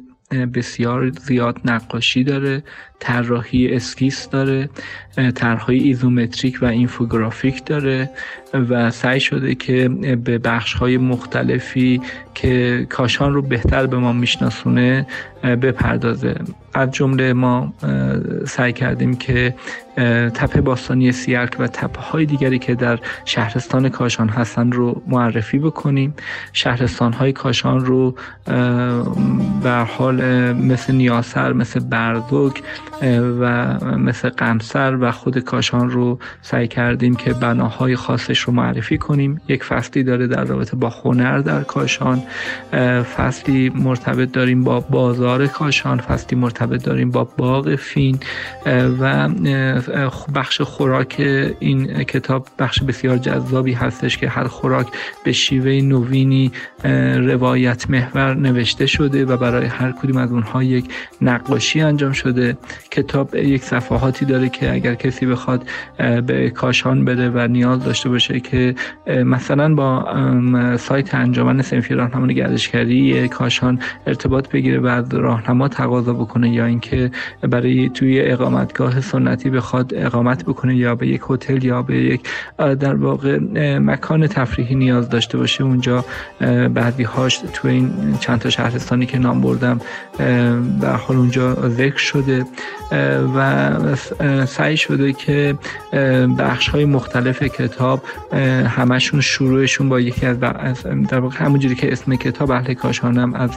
بسیار 0.55 1.11
زیاد 1.11 1.61
نقاشی 1.65 2.25
داره 2.25 2.63
طراحی 2.99 3.75
اسکیس 3.75 4.29
داره. 4.29 4.69
طرحهای 5.35 5.79
ایزومتریک 5.79 6.59
و 6.63 6.65
اینفوگرافیک 6.65 7.65
داره 7.65 8.11
و 8.55 8.91
سعی 8.91 9.21
شده 9.21 9.55
که 9.55 9.89
به 10.25 10.39
بخش 10.39 10.75
های 10.75 10.99
مختلفی 10.99 12.01
که 12.35 12.87
کاشان 12.89 13.35
رو 13.35 13.43
بهتر 13.43 13.87
به 13.87 13.97
ما 13.97 14.13
میشناسونه 14.13 15.07
بپردازه. 15.43 16.35
از 16.75 16.91
جمله 16.91 17.33
ما 17.33 17.75
سعی 18.47 18.73
کردیم 18.73 19.17
که 19.17 19.55
تپه 20.35 20.61
باستانی 20.61 21.13
سیلک 21.13 21.57
و 21.59 21.67
تپه 21.67 22.01
های 22.01 22.27
دیگری 22.27 22.59
که 22.59 22.75
در 22.75 22.99
شهرستان 23.25 23.89
کاشان 23.89 24.29
هستن 24.29 24.73
رو 24.73 25.03
معرفی 25.07 25.59
بکنیم. 25.59 26.15
شهرستان 26.53 27.13
های 27.13 27.33
کاشان 27.33 27.85
رو 27.85 28.15
به 29.63 29.71
حال 29.71 30.53
مثل 30.53 30.95
نیاسر 30.95 31.53
مثل 31.53 31.81
بردوک 31.81 32.63
و 33.41 33.79
مثل 33.97 34.29
قمسر 34.29 34.97
و 35.03 35.13
خود 35.13 35.39
کاشان 35.39 35.91
رو 35.91 36.19
سعی 36.43 36.69
کردیم 36.69 37.15
که 37.15 37.33
بناهای 37.33 37.97
خاصش 37.97 38.39
رو 38.39 38.53
معرفی 38.53 38.99
کنیم. 38.99 39.41
یک 39.49 39.65
فصلی 39.65 40.03
داره 40.03 40.27
در 40.27 40.45
رابطه 40.45 40.77
با 40.77 40.89
هنر 40.89 41.39
در 41.39 41.63
کاشان 41.63 42.23
فصلی 43.17 43.73
مرتبط 43.75 44.33
داریم 44.33 44.65
با 44.65 44.81
بازار 44.81 45.47
کاشان 45.47 45.99
فصلی 45.99 46.39
مرتبط 46.39 46.85
داریم 46.85 47.11
با 47.11 47.25
باغ 47.25 47.77
فین 47.77 48.19
و 49.01 49.29
بخش 50.35 50.61
خوراک 50.61 51.17
این 51.59 52.05
کتاب 52.05 52.47
بخش 52.59 52.83
بسیار 52.83 53.17
جذابی 53.19 53.73
هستش 53.73 54.19
که 54.19 54.29
هر 54.29 54.45
خوراک 54.45 54.87
به 55.25 55.33
شیوه 55.33 55.73
نوینی 55.73 56.53
روایت 57.15 57.91
محور 57.91 58.35
نوشته 58.35 58.87
شده 58.87 59.25
و 59.25 59.37
برای 59.37 59.67
هر 59.67 59.93
کدوم 59.93 60.17
از 60.17 60.33
اونها 60.33 60.63
یک 60.63 60.85
نقاشی 61.21 61.81
انجام 61.81 62.13
شده. 62.13 62.57
کتاب 62.91 63.35
یک 63.35 63.63
صفحاتی 63.63 64.25
داره 64.25 64.49
که 64.49 64.73
اگر 64.73 64.92
کسی 64.95 65.27
بخواد 65.27 65.65
به 66.27 66.51
کاشان 66.51 67.05
بره 67.05 67.29
و 67.29 67.49
نیاز 67.49 67.85
داشته 67.85 68.09
باشه 68.09 68.41
که 68.41 68.75
مثلا 69.07 69.75
با 69.75 70.07
سایت 70.77 71.15
انجمن 71.15 71.63
سنفی 71.63 71.95
راهنمای 71.95 72.35
گردشگری 72.35 73.29
کاشان 73.29 73.79
ارتباط 74.07 74.49
بگیره 74.49 74.79
و 74.79 75.03
راهنما 75.11 75.69
تقاضا 75.69 76.13
بکنه 76.13 76.51
یا 76.51 76.67
اینکه 76.67 77.11
برای 77.51 77.89
توی 77.89 78.21
اقامتگاه 78.21 79.01
سنتی 79.01 79.51
بخواد 79.51 79.95
اقامت 79.95 80.45
بکنه 80.45 80.77
یا 80.77 80.95
به 80.95 81.07
یک 81.07 81.23
هتل 81.31 81.65
یا 81.65 81.83
به 81.83 81.97
یک 81.97 82.21
در 82.59 82.95
واقع 82.95 83.39
مکان 83.79 84.27
تفریحی 84.27 84.75
نیاز 84.75 85.09
داشته 85.09 85.39
باشه. 85.39 85.65
اونجا 85.65 86.05
بعدی 86.75 87.03
هاش 87.03 87.41
تو 87.53 87.69
این 87.69 87.91
چند 88.21 88.39
تا 88.39 88.51
شهرستانی 88.51 89.07
که 89.07 89.19
نام 89.19 89.41
بردم 89.41 89.81
به 90.81 90.89
حال 90.89 91.17
اونجا 91.17 91.69
ذکر 91.69 91.99
شده 91.99 92.45
و 93.37 94.47
سعی 94.47 94.77
شده 94.83 95.13
که 95.13 95.55
بخش 96.39 96.69
های 96.69 96.85
مختلف 96.85 97.43
کتاب 97.43 98.03
همشون 98.67 99.21
شروعشون 99.21 99.89
با 99.89 100.01
یکی 100.01 100.27
از 100.27 100.41
در 101.09 101.21
واقع 101.21 101.37
همونجوری 101.37 101.75
که 101.75 101.93
اسم 101.93 102.17
کتاب 102.17 102.51
اهل 102.51 102.75
کاشانم 102.75 103.35
از 103.35 103.51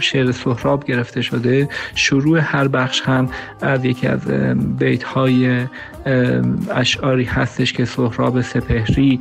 شعر 0.00 0.32
سهراب 0.32 0.84
گرفته 0.84 1.22
شده 1.22 1.68
شروع 1.94 2.38
هر 2.38 2.68
بخش 2.68 3.02
هم 3.04 3.28
از 3.60 3.84
یکی 3.84 4.06
از 4.06 4.20
بیت 4.78 5.02
های 5.02 5.66
اشعاری 6.74 7.24
هستش 7.24 7.72
که 7.72 7.84
سهراب 7.84 8.40
سپهری 8.40 9.20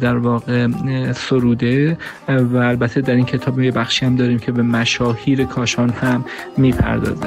در 0.00 0.16
واقع 0.16 0.68
سروده. 1.12 1.98
و 2.28 2.56
البته 2.56 3.00
در 3.00 3.14
این 3.14 3.24
کتاب 3.24 3.60
یه 3.60 3.70
بخشی 3.70 4.06
هم 4.06 4.16
داریم 4.16 4.38
که 4.38 4.52
به 4.52 4.62
مشاهیر 4.62 5.44
کاشان 5.44 5.90
هم 5.90 6.24
می‌پردازه. 6.56 7.26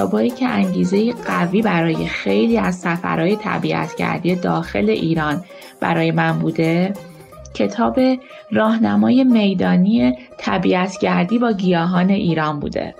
کتابایی 0.00 0.30
که 0.30 0.46
انگیزه 0.46 1.12
قوی 1.12 1.62
برای 1.62 2.06
خیلی 2.06 2.58
از 2.58 2.74
سفرهای 2.78 3.36
طبیعتگردی 3.36 4.34
داخل 4.34 4.90
ایران 4.90 5.44
برای 5.80 6.10
من 6.10 6.38
بوده 6.38 6.92
کتاب 7.54 8.00
راهنمای 8.52 9.24
میدانی 9.24 10.18
طبیعتگردی 10.38 11.38
با 11.38 11.52
گیاهان 11.52 12.10
ایران 12.10 12.60
بوده 12.60 12.94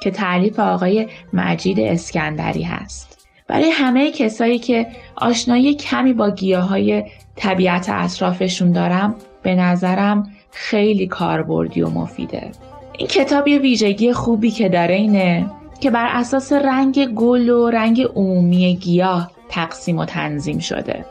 که 0.00 0.10
تعلیف 0.10 0.58
آقای 0.58 1.08
مجید 1.32 1.80
اسکندری 1.80 2.62
هست. 2.62 3.26
برای 3.46 3.70
همه 3.70 4.12
کسایی 4.12 4.58
که 4.58 4.86
آشنایی 5.16 5.74
کمی 5.74 6.12
با 6.12 6.30
گیاه 6.30 6.68
های 6.68 7.04
طبیعت 7.36 7.88
اطرافشون 7.88 8.72
دارم 8.72 9.14
به 9.42 9.54
نظرم 9.54 10.30
خیلی 10.50 11.06
کاربردی 11.06 11.82
و 11.82 11.90
مفیده. 11.90 12.50
این 12.98 13.08
کتاب 13.08 13.48
یه 13.48 13.58
ویژگی 13.58 14.12
خوبی 14.12 14.50
که 14.50 14.68
داره 14.68 14.94
اینه 14.94 15.46
که 15.80 15.90
بر 15.90 16.08
اساس 16.10 16.52
رنگ 16.52 17.06
گل 17.06 17.48
و 17.48 17.70
رنگ 17.70 18.02
عمومی 18.14 18.76
گیاه 18.76 19.30
تقسیم 19.48 19.98
و 19.98 20.04
تنظیم 20.04 20.58
شده 20.58 21.04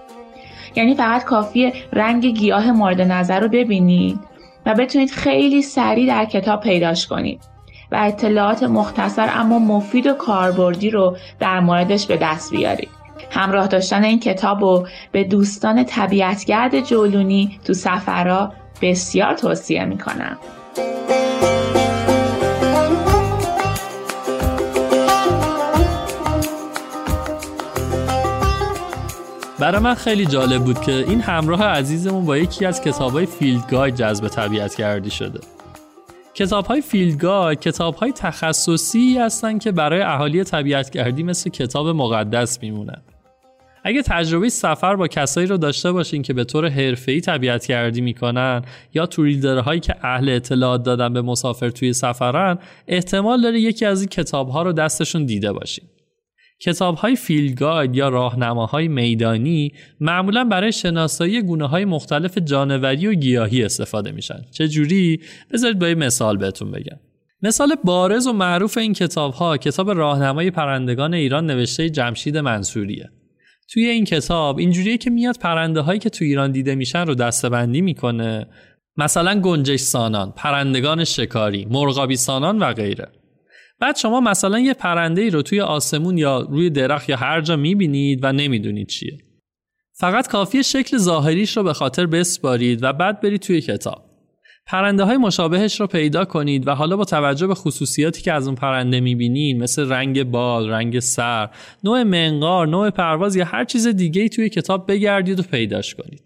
یعنی 0.76 0.96
فقط 0.96 1.24
کافی 1.24 1.74
رنگ 1.94 2.26
گیاه 2.26 2.72
مورد 2.72 3.02
نظر 3.02 3.40
رو 3.40 3.48
ببینید 3.48 4.20
و 4.66 4.76
بتونید 4.76 5.12
خیلی 5.12 5.62
سریع 5.62 6.08
در 6.08 6.26
کتاب 6.26 6.62
پیداش 6.62 7.08
کنید 7.08 7.42
و 7.92 7.96
اطلاعات 8.00 8.64
مختصر 8.64 9.30
اما 9.34 9.60
مفید 9.60 10.08
و 10.08 10.14
کاربردی 10.14 10.90
رو 10.90 11.18
در 11.40 11.60
موردش 11.60 12.06
به 12.06 12.18
دست 12.18 12.52
بیارید. 12.52 12.90
همراه 13.32 13.68
داشتن 13.68 14.04
این 14.04 14.20
کتاب 14.20 14.62
رو 14.62 14.88
به 15.12 15.24
دوستان 15.24 15.84
طبیعتگرد 15.84 16.80
جولونی 16.80 17.60
تو 17.66 17.74
سفرها 17.74 18.54
بسیار 18.82 19.34
توصیه 19.34 19.86
می‌کنم. 19.86 20.38
برای 29.60 29.82
من 29.82 29.94
خیلی 29.94 30.26
جالب 30.26 30.64
بود 30.64 30.82
که 30.82 30.92
این 30.92 31.22
همراه 31.22 31.64
عزیزمون 31.64 32.26
با 32.26 32.38
یکی 32.38 32.66
از 32.66 32.82
کتابهای 32.82 33.26
field 33.26 33.70
guide 33.70 33.96
جذب 33.96 34.28
طبیعت 34.28 34.76
گردی 34.76 35.10
شده. 35.10 35.40
کتاب 36.34 36.66
های 36.66 36.82
field 36.82 37.18
guide 37.18 37.60
کتاب 37.60 37.96
های 37.96 38.12
تخصصی 38.12 39.18
هستن 39.18 39.58
که 39.58 39.72
برای 39.72 40.02
اهالی 40.02 40.44
طبیعت 40.44 40.90
گردی 40.90 41.24
مثل 41.24 41.50
کتاب 41.50 41.88
مقدس 41.88 42.62
میمونن. 42.62 43.02
اگه 43.84 44.02
تجربه 44.02 44.50
سفر 44.50 44.96
با 44.96 45.08
کسایی 45.08 45.48
رو 45.48 45.58
داشته 45.58 45.92
باشین 45.92 46.22
که 46.22 46.34
به 46.34 46.44
طور 46.44 46.70
حرفه‌ای 46.70 47.22
طبیعت 47.22 47.68
گردی 47.68 48.02
می‌کنن 48.02 48.62
یا 48.94 49.06
توریدرهایی 49.06 49.80
که 49.80 49.96
اهل 50.02 50.30
اطلاعات 50.30 50.84
دادن 50.84 51.14
به 51.14 51.22
مسافر 51.22 51.70
توی 51.70 51.94
سفرن 51.94 52.58
احتمال 52.88 53.42
داره 53.42 53.60
یکی 53.60 53.86
از 53.86 54.02
این 54.02 54.10
کتاب 54.10 54.50
ها 54.50 54.64
رو 54.64 54.72
دستشون 54.72 55.26
دیده 55.26 55.52
باشین. 55.52 55.86
کتاب 56.64 56.96
های 56.96 57.16
فیلد 57.16 57.60
گاید 57.60 57.96
یا 57.96 58.10
راهنماهای 58.10 58.88
میدانی 58.88 59.74
معمولا 60.00 60.44
برای 60.44 60.72
شناسایی 60.72 61.42
گونه 61.42 61.68
های 61.68 61.86
مختلف 61.86 62.38
جانوری 62.38 63.08
و 63.08 63.14
گیاهی 63.14 63.64
استفاده 63.64 64.12
میشن. 64.12 64.42
چه 64.52 64.68
جوری 64.68 65.22
بذارید 65.54 65.80
با 65.80 65.88
مثال 65.88 66.38
بهتون 66.38 66.72
بگم. 66.72 67.00
مثال 67.42 67.76
بارز 67.84 68.28
و 68.28 68.34
معروف 68.34 68.78
این 68.78 68.94
کتاب 68.94 69.34
ها 69.34 69.58
کتاب 69.58 69.92
راهنمای 69.92 70.52
پرندگان 70.52 71.14
ایران 71.14 71.46
نوشته 71.46 71.90
جمشید 71.90 72.38
منصوریه. 72.38 73.10
توی 73.74 73.86
این 73.86 74.06
کتاب 74.06 74.58
اینجوریه 74.58 74.98
که 74.98 75.10
میاد 75.10 75.38
پرنده 75.38 75.82
هایی 75.82 76.00
که 76.00 76.10
تو 76.10 76.26
ایران 76.26 76.52
دیده 76.52 76.76
میشن 76.76 77.06
رو 77.06 77.16
دستبندی 77.16 77.82
می‌کنه. 77.82 78.48
مثلا 78.98 79.40
گنجش 79.40 79.80
سانان، 79.80 80.34
پرندگان 80.38 81.04
شکاری، 81.04 81.66
مرغابی 81.66 82.16
سانان 82.16 82.60
و 82.60 82.74
غیره. 82.74 83.08
بعد 83.84 83.98
شما 83.98 84.20
مثلا 84.20 84.60
یه 84.60 84.74
پرنده 84.74 85.22
ای 85.22 85.30
رو 85.30 85.42
توی 85.42 85.62
آسمون 85.62 86.18
یا 86.18 86.40
روی 86.40 86.70
درخت 86.70 87.10
یا 87.10 87.16
هر 87.16 87.42
جا 87.42 87.56
می‌بینید 87.56 88.20
و 88.24 88.32
نمی‌دونید 88.32 88.88
چیه. 88.88 89.18
فقط 89.94 90.28
کافی 90.28 90.64
شکل 90.64 90.98
ظاهریش 90.98 91.58
رو 91.58 91.64
به 91.64 91.74
خاطر 91.74 92.06
بسپارید 92.06 92.84
و 92.84 92.94
بعد 92.94 93.22
برید 93.22 93.42
توی 93.42 93.62
کتاب. 93.62 94.06
پرنده 94.66 95.04
های 95.04 95.18
مشابهش 95.18 95.80
رو 95.80 95.88
پیدا 95.88 96.26
کنید 96.26 96.68
و 96.68 96.72
حالا 96.72 96.98
با 96.98 97.06
توجه 97.06 97.48
به 97.48 97.56
خصوصیاتی 97.56 98.22
که 98.22 98.34
از 98.34 98.48
اون 98.48 98.56
پرنده 98.56 99.00
می‌بینید 99.00 99.58
مثل 99.58 99.90
رنگ 99.90 100.24
بال، 100.24 100.70
رنگ 100.70 101.00
سر، 101.00 101.50
نوع 101.84 102.04
منقار، 102.04 102.68
نوع 102.68 102.90
پرواز 102.90 103.36
یا 103.36 103.46
هر 103.46 103.66
چیز 103.66 103.88
دیگه 103.88 104.30
توی 104.30 104.50
کتاب 104.50 104.92
بگردید 104.92 105.40
و 105.40 105.44
پیداش 105.44 105.96
کنید. 105.96 106.22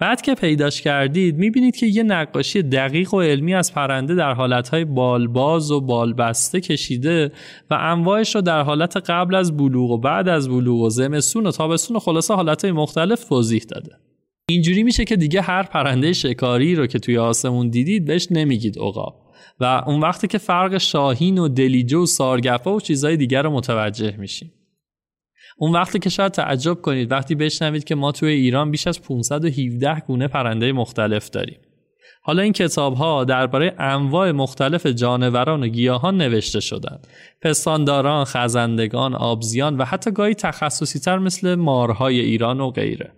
بعد 0.00 0.22
که 0.22 0.34
پیداش 0.34 0.82
کردید 0.82 1.38
می‌بینید 1.38 1.76
که 1.76 1.86
یه 1.86 2.02
نقاشی 2.02 2.62
دقیق 2.62 3.14
و 3.14 3.20
علمی 3.20 3.54
از 3.54 3.74
پرنده 3.74 4.14
در 4.14 4.34
حالتهای 4.34 4.84
بالباز 4.84 5.70
و 5.70 5.80
بالبسته 5.80 6.60
کشیده 6.60 7.32
و 7.70 7.78
انواعش 7.80 8.34
رو 8.34 8.40
در 8.40 8.62
حالت 8.62 8.96
قبل 8.96 9.34
از 9.34 9.56
بلوغ 9.56 9.90
و 9.90 9.98
بعد 9.98 10.28
از 10.28 10.48
بلوغ 10.48 10.80
و 10.80 10.90
زمستون 10.90 11.46
و 11.46 11.50
تابستون 11.50 11.96
و 11.96 12.00
خلاصه 12.00 12.34
حالتهای 12.34 12.72
مختلف 12.72 13.24
توضیح 13.24 13.62
داده. 13.68 13.96
اینجوری 14.48 14.82
میشه 14.82 15.04
که 15.04 15.16
دیگه 15.16 15.40
هر 15.40 15.62
پرنده 15.62 16.12
شکاری 16.12 16.74
رو 16.74 16.86
که 16.86 16.98
توی 16.98 17.18
آسمون 17.18 17.68
دیدید 17.68 18.04
بهش 18.04 18.28
نمیگید 18.30 18.78
عقاب 18.78 19.30
و 19.60 19.82
اون 19.86 20.00
وقتی 20.00 20.26
که 20.26 20.38
فرق 20.38 20.78
شاهین 20.78 21.38
و 21.38 21.48
دلیجه 21.48 21.98
و 21.98 22.06
سارگفا 22.06 22.74
و 22.74 22.80
چیزهای 22.80 23.16
دیگر 23.16 23.42
رو 23.42 23.50
متوجه 23.50 24.16
میشیم. 24.16 24.52
اون 25.62 25.72
وقتی 25.72 25.98
که 25.98 26.10
شاید 26.10 26.32
تعجب 26.32 26.74
کنید 26.74 27.12
وقتی 27.12 27.34
بشنوید 27.34 27.84
که 27.84 27.94
ما 27.94 28.12
توی 28.12 28.32
ایران 28.32 28.70
بیش 28.70 28.86
از 28.86 29.02
517 29.02 30.00
گونه 30.06 30.28
پرنده 30.28 30.72
مختلف 30.72 31.30
داریم. 31.30 31.58
حالا 32.22 32.42
این 32.42 32.52
کتاب 32.52 32.94
ها 32.94 33.24
درباره 33.24 33.74
انواع 33.78 34.30
مختلف 34.32 34.86
جانوران 34.86 35.62
و 35.62 35.66
گیاهان 35.66 36.16
نوشته 36.16 36.60
شدند. 36.60 37.06
پستانداران، 37.42 38.24
خزندگان، 38.24 39.14
آبزیان 39.14 39.76
و 39.76 39.84
حتی 39.84 40.10
گاهی 40.10 40.34
تخصصی 40.34 40.98
تر 40.98 41.18
مثل 41.18 41.54
مارهای 41.54 42.20
ایران 42.20 42.60
و 42.60 42.70
غیره. 42.70 43.12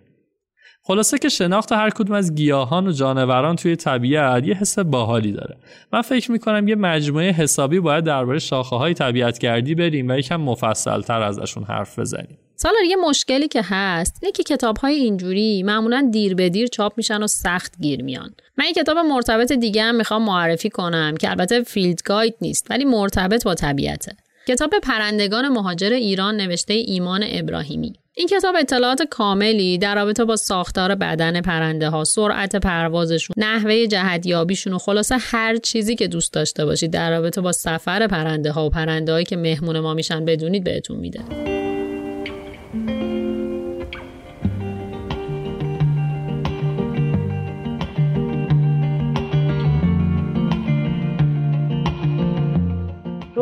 خلاصه 0.85 1.17
که 1.17 1.29
شناخت 1.29 1.71
هر 1.71 1.89
کدوم 1.89 2.15
از 2.15 2.35
گیاهان 2.35 2.87
و 2.87 2.91
جانوران 2.91 3.55
توی 3.55 3.75
طبیعت 3.75 4.47
یه 4.47 4.53
حس 4.53 4.79
باحالی 4.79 5.31
داره. 5.31 5.57
من 5.93 6.01
فکر 6.01 6.31
می‌کنم 6.31 6.67
یه 6.67 6.75
مجموعه 6.75 7.31
حسابی 7.31 7.79
باید 7.79 8.03
درباره 8.03 8.39
شاخه 8.39 8.75
های 8.75 8.93
طبیعت 8.93 9.39
گردی 9.39 9.75
بریم 9.75 10.09
و 10.09 10.17
یکم 10.17 10.35
مفصل 10.35 11.01
تر 11.01 11.21
ازشون 11.21 11.63
حرف 11.63 11.99
بزنیم. 11.99 12.37
سالار 12.55 12.83
یه 12.83 12.95
مشکلی 12.95 13.47
که 13.47 13.61
هست 13.63 14.19
اینه 14.21 14.31
که 14.31 14.43
کتاب 14.43 14.77
های 14.77 14.95
اینجوری 14.95 15.63
معمولا 15.63 16.09
دیر 16.11 16.35
به 16.35 16.49
دیر 16.49 16.67
چاپ 16.67 16.93
میشن 16.97 17.23
و 17.23 17.27
سخت 17.27 17.73
گیر 17.81 18.03
میان. 18.03 18.35
من 18.57 18.65
یه 18.65 18.73
کتاب 18.73 18.97
مرتبط 18.97 19.51
دیگه 19.51 19.83
هم 19.83 19.95
می‌خوام 19.95 20.25
معرفی 20.25 20.69
کنم 20.69 21.17
که 21.17 21.29
البته 21.29 21.63
فیلد 21.63 22.01
گاید 22.05 22.35
نیست 22.41 22.67
ولی 22.69 22.85
مرتبط 22.85 23.43
با 23.43 23.55
طبیعته. 23.55 24.15
کتاب 24.47 24.71
پرندگان 24.83 25.47
مهاجر 25.47 25.89
ایران 25.89 26.37
نوشته 26.37 26.73
ایمان 26.73 27.23
ابراهیمی. 27.27 27.93
این 28.15 28.27
کتاب 28.27 28.55
اطلاعات 28.59 29.01
کاملی 29.01 29.77
در 29.77 29.95
رابطه 29.95 30.25
با 30.25 30.35
ساختار 30.35 30.95
بدن 30.95 31.41
پرنده 31.41 31.89
ها، 31.89 32.03
سرعت 32.03 32.55
پروازشون، 32.55 33.33
نحوه 33.37 33.87
جهتیابیشون 33.87 34.73
و 34.73 34.77
خلاصه 34.77 35.17
هر 35.19 35.57
چیزی 35.57 35.95
که 35.95 36.07
دوست 36.07 36.33
داشته 36.33 36.65
باشید 36.65 36.91
در 36.91 37.11
رابطه 37.11 37.41
با 37.41 37.51
سفر 37.51 38.07
پرنده 38.07 38.51
ها 38.51 38.65
و 38.65 38.69
پرنده 38.69 39.11
هایی 39.11 39.25
که 39.25 39.37
مهمون 39.37 39.79
ما 39.79 39.93
میشن 39.93 40.25
بدونید 40.25 40.63
بهتون 40.63 40.97
میده. 40.97 41.62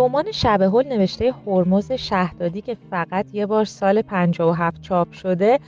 رمان 0.02 0.32
شب 0.32 0.62
هل 0.62 0.88
نوشته 0.88 1.34
هرمز 1.48 1.92
شهدادی 1.92 2.62
که 2.62 2.78
فقط 2.90 3.26
یه 3.34 3.46
بار 3.46 3.66
سال 3.66 4.02
57 4.02 4.82
چاپ 4.82 5.12
شده 5.12 5.60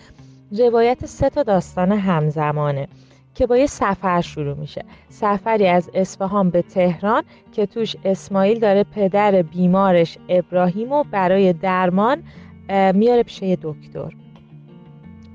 روایت 0.52 1.06
سه 1.06 1.30
تا 1.30 1.44
داستان 1.44 1.92
همزمانه 1.92 2.88
که 3.36 3.48
با 3.48 3.58
یه 3.58 3.66
سفر 3.66 4.22
شروع 4.22 4.58
میشه. 4.58 4.86
سفری 5.10 5.68
از 5.68 5.90
اصفهان 5.94 6.50
به 6.50 6.62
تهران 6.62 7.24
که 7.52 7.66
توش 7.66 7.96
اسماعیل 8.06 8.60
داره 8.60 8.84
پدر 8.84 9.42
بیمارش 9.42 10.18
ابراهیم 10.30 10.92
و 10.92 11.04
برای 11.04 11.54
درمان 11.54 12.24
میاره 12.94 13.24
پیش 13.24 13.42
یه 13.42 13.58
دکتر. 13.62 14.23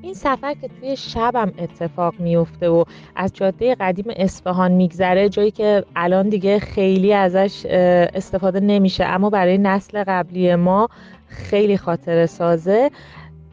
این 0.09 0.15
سفر 0.15 0.55
که 0.55 0.69
توی 0.69 0.97
شبم 0.97 1.53
اتفاق 1.59 2.15
میفته 2.19 2.69
و 2.69 2.85
از 3.17 3.33
جاده 3.33 3.75
قدیم 3.75 4.05
اصفهان 4.17 4.73
میگذره 4.73 5.29
جایی 5.29 5.51
که 5.51 5.85
الان 5.97 6.29
دیگه 6.29 6.59
خیلی 6.59 7.15
ازش 7.15 7.67
استفاده 8.15 8.61
نمیشه. 8.61 9.05
اما 9.05 9.31
برای 9.31 9.59
نسل 9.59 10.05
قبلی 10.07 10.55
ما 10.55 10.89
خیلی 11.27 11.77
خاطر 11.77 12.27
سازه. 12.27 12.91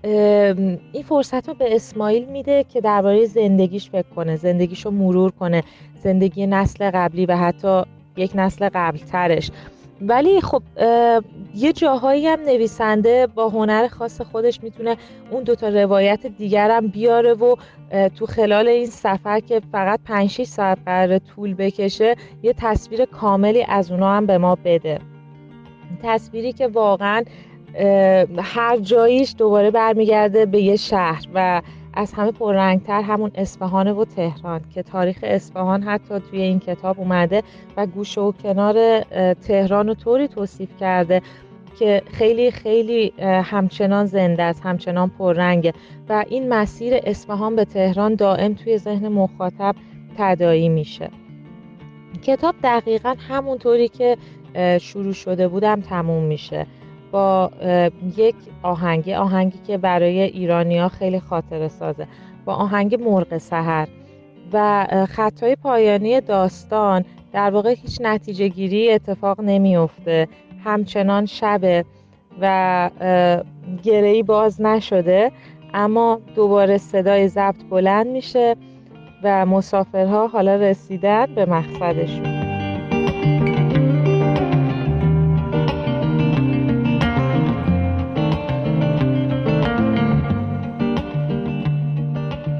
این 0.04 1.04
فرصت 1.10 1.48
رو 1.48 1.54
به 1.54 1.76
اسماعیل 1.76 2.26
میده 2.26 2.66
که 2.74 2.82
درباره 2.82 3.26
زندگیش 3.26 3.90
فکر 3.90 4.10
کنه 4.16 4.36
زندگیش 4.36 4.86
رو 4.86 4.92
مرور 4.92 5.32
کنه. 5.32 5.64
زندگی 6.04 6.48
نسل 6.48 6.92
قبلی 6.94 7.26
و 7.26 7.38
حتی 7.38 7.82
یک 8.18 8.32
نسل 8.36 8.70
قبلترش. 8.74 9.52
ولی 10.02 10.42
خب 10.42 10.64
یه 11.56 11.74
جاهایی 11.74 12.28
هم 12.28 12.40
نویسنده 12.40 13.28
با 13.28 13.50
هنر 13.50 13.88
خاص 13.88 14.22
خودش 14.22 14.64
می‌تونه 14.64 14.98
اون 15.32 15.44
دوتا 15.44 15.70
روایت 15.70 16.28
دیگرم 16.28 16.88
بیاره 16.88 17.34
و 17.34 17.56
تو 18.16 18.26
خلال 18.26 18.68
این 18.68 18.86
سفر 18.86 19.40
که 19.40 19.62
فقط 19.72 20.00
5 20.06 20.44
ساعت 20.44 20.78
قرار 20.86 21.20
طول 21.20 21.54
بکشه 21.54 22.16
یه 22.44 22.54
تصویر 22.54 23.06
کاملی 23.06 23.64
از 23.64 23.92
اونا 23.92 24.14
هم 24.14 24.26
به 24.26 24.38
ما 24.38 24.58
بده. 24.66 25.00
تصویری 26.04 26.54
که 26.54 26.68
واقعا 26.68 27.24
هر 28.38 28.78
جاییش 28.78 29.36
دوباره 29.38 29.72
برمیگرده 29.72 30.46
به 30.46 30.62
یه 30.62 30.76
شهر 30.76 31.26
و 31.34 31.62
از 31.96 32.14
همه 32.14 32.32
پررنگتر 32.32 33.02
همون 33.02 33.32
اصفهان 33.36 33.88
و 33.88 34.06
تهران 34.06 34.62
که 34.74 34.84
تاریخ 34.84 35.20
اصفهان 35.24 35.84
حتی 35.84 36.20
توی 36.20 36.42
این 36.42 36.60
کتاب 36.60 37.00
اومده 37.00 37.44
و 37.78 37.86
گوشه 37.86 38.22
و 38.22 38.32
کنار 38.32 39.02
تهران 39.34 39.88
رو 39.88 39.94
طوری 39.94 40.28
توصیف 40.28 40.78
کرده 40.80 41.22
که 41.80 42.02
خیلی 42.12 42.52
خیلی 42.52 43.14
همچنان 43.22 44.06
زنده 44.06 44.44
است 44.44 44.62
همچنان 44.66 45.10
پررنگه 45.10 45.74
و 46.10 46.26
این 46.30 46.50
مسیر 46.50 46.94
اصفهان 47.04 47.56
به 47.56 47.66
تهران 47.66 48.16
دائم 48.16 48.54
توی 48.54 48.78
ذهن 48.78 49.08
مخاطب 49.08 49.76
تدایی 50.18 50.70
میشه. 50.70 51.10
کتاب 52.24 52.56
دقیقا 52.64 53.16
همونطوری 53.30 53.88
که 53.88 54.18
شروع 54.82 55.14
شده 55.14 55.48
بودم 55.48 55.82
تموم 55.82 56.24
میشه. 56.24 56.68
با 57.12 57.52
یک 58.18 58.36
آهنگی 58.64 59.14
آهنگی 59.14 59.60
که 59.68 59.78
برای 59.78 60.22
ایرانیا 60.22 60.90
خیلی 60.90 61.20
خاطر 61.20 61.68
سازه. 61.68 62.08
با 62.46 62.54
آهنگ 62.54 63.02
مرغ 63.04 63.38
سحر. 63.38 63.88
و 64.54 64.88
خطای 65.10 65.56
پایانی 65.56 66.22
داستان 66.22 67.06
در 67.34 67.50
واقع 67.50 67.70
هیچ 67.70 67.98
نتیجه 68.02 68.48
گیری 68.48 68.92
اتفاق 68.92 69.42
نمیافته. 69.42 70.28
همچنان 70.64 71.26
شبه 71.26 71.86
و 72.42 72.90
گرهی 73.84 74.24
باز 74.24 74.62
نشده 74.62 75.32
اما 75.74 76.22
دوباره 76.36 76.78
صدای 76.78 77.28
ضبط 77.28 77.64
بلند 77.70 78.08
میشه 78.08 78.56
و 79.24 79.46
مسافرها 79.46 80.28
حالا 80.28 80.56
رسیدن 80.56 81.26
به 81.36 81.46
مقصدشون. 81.46 82.45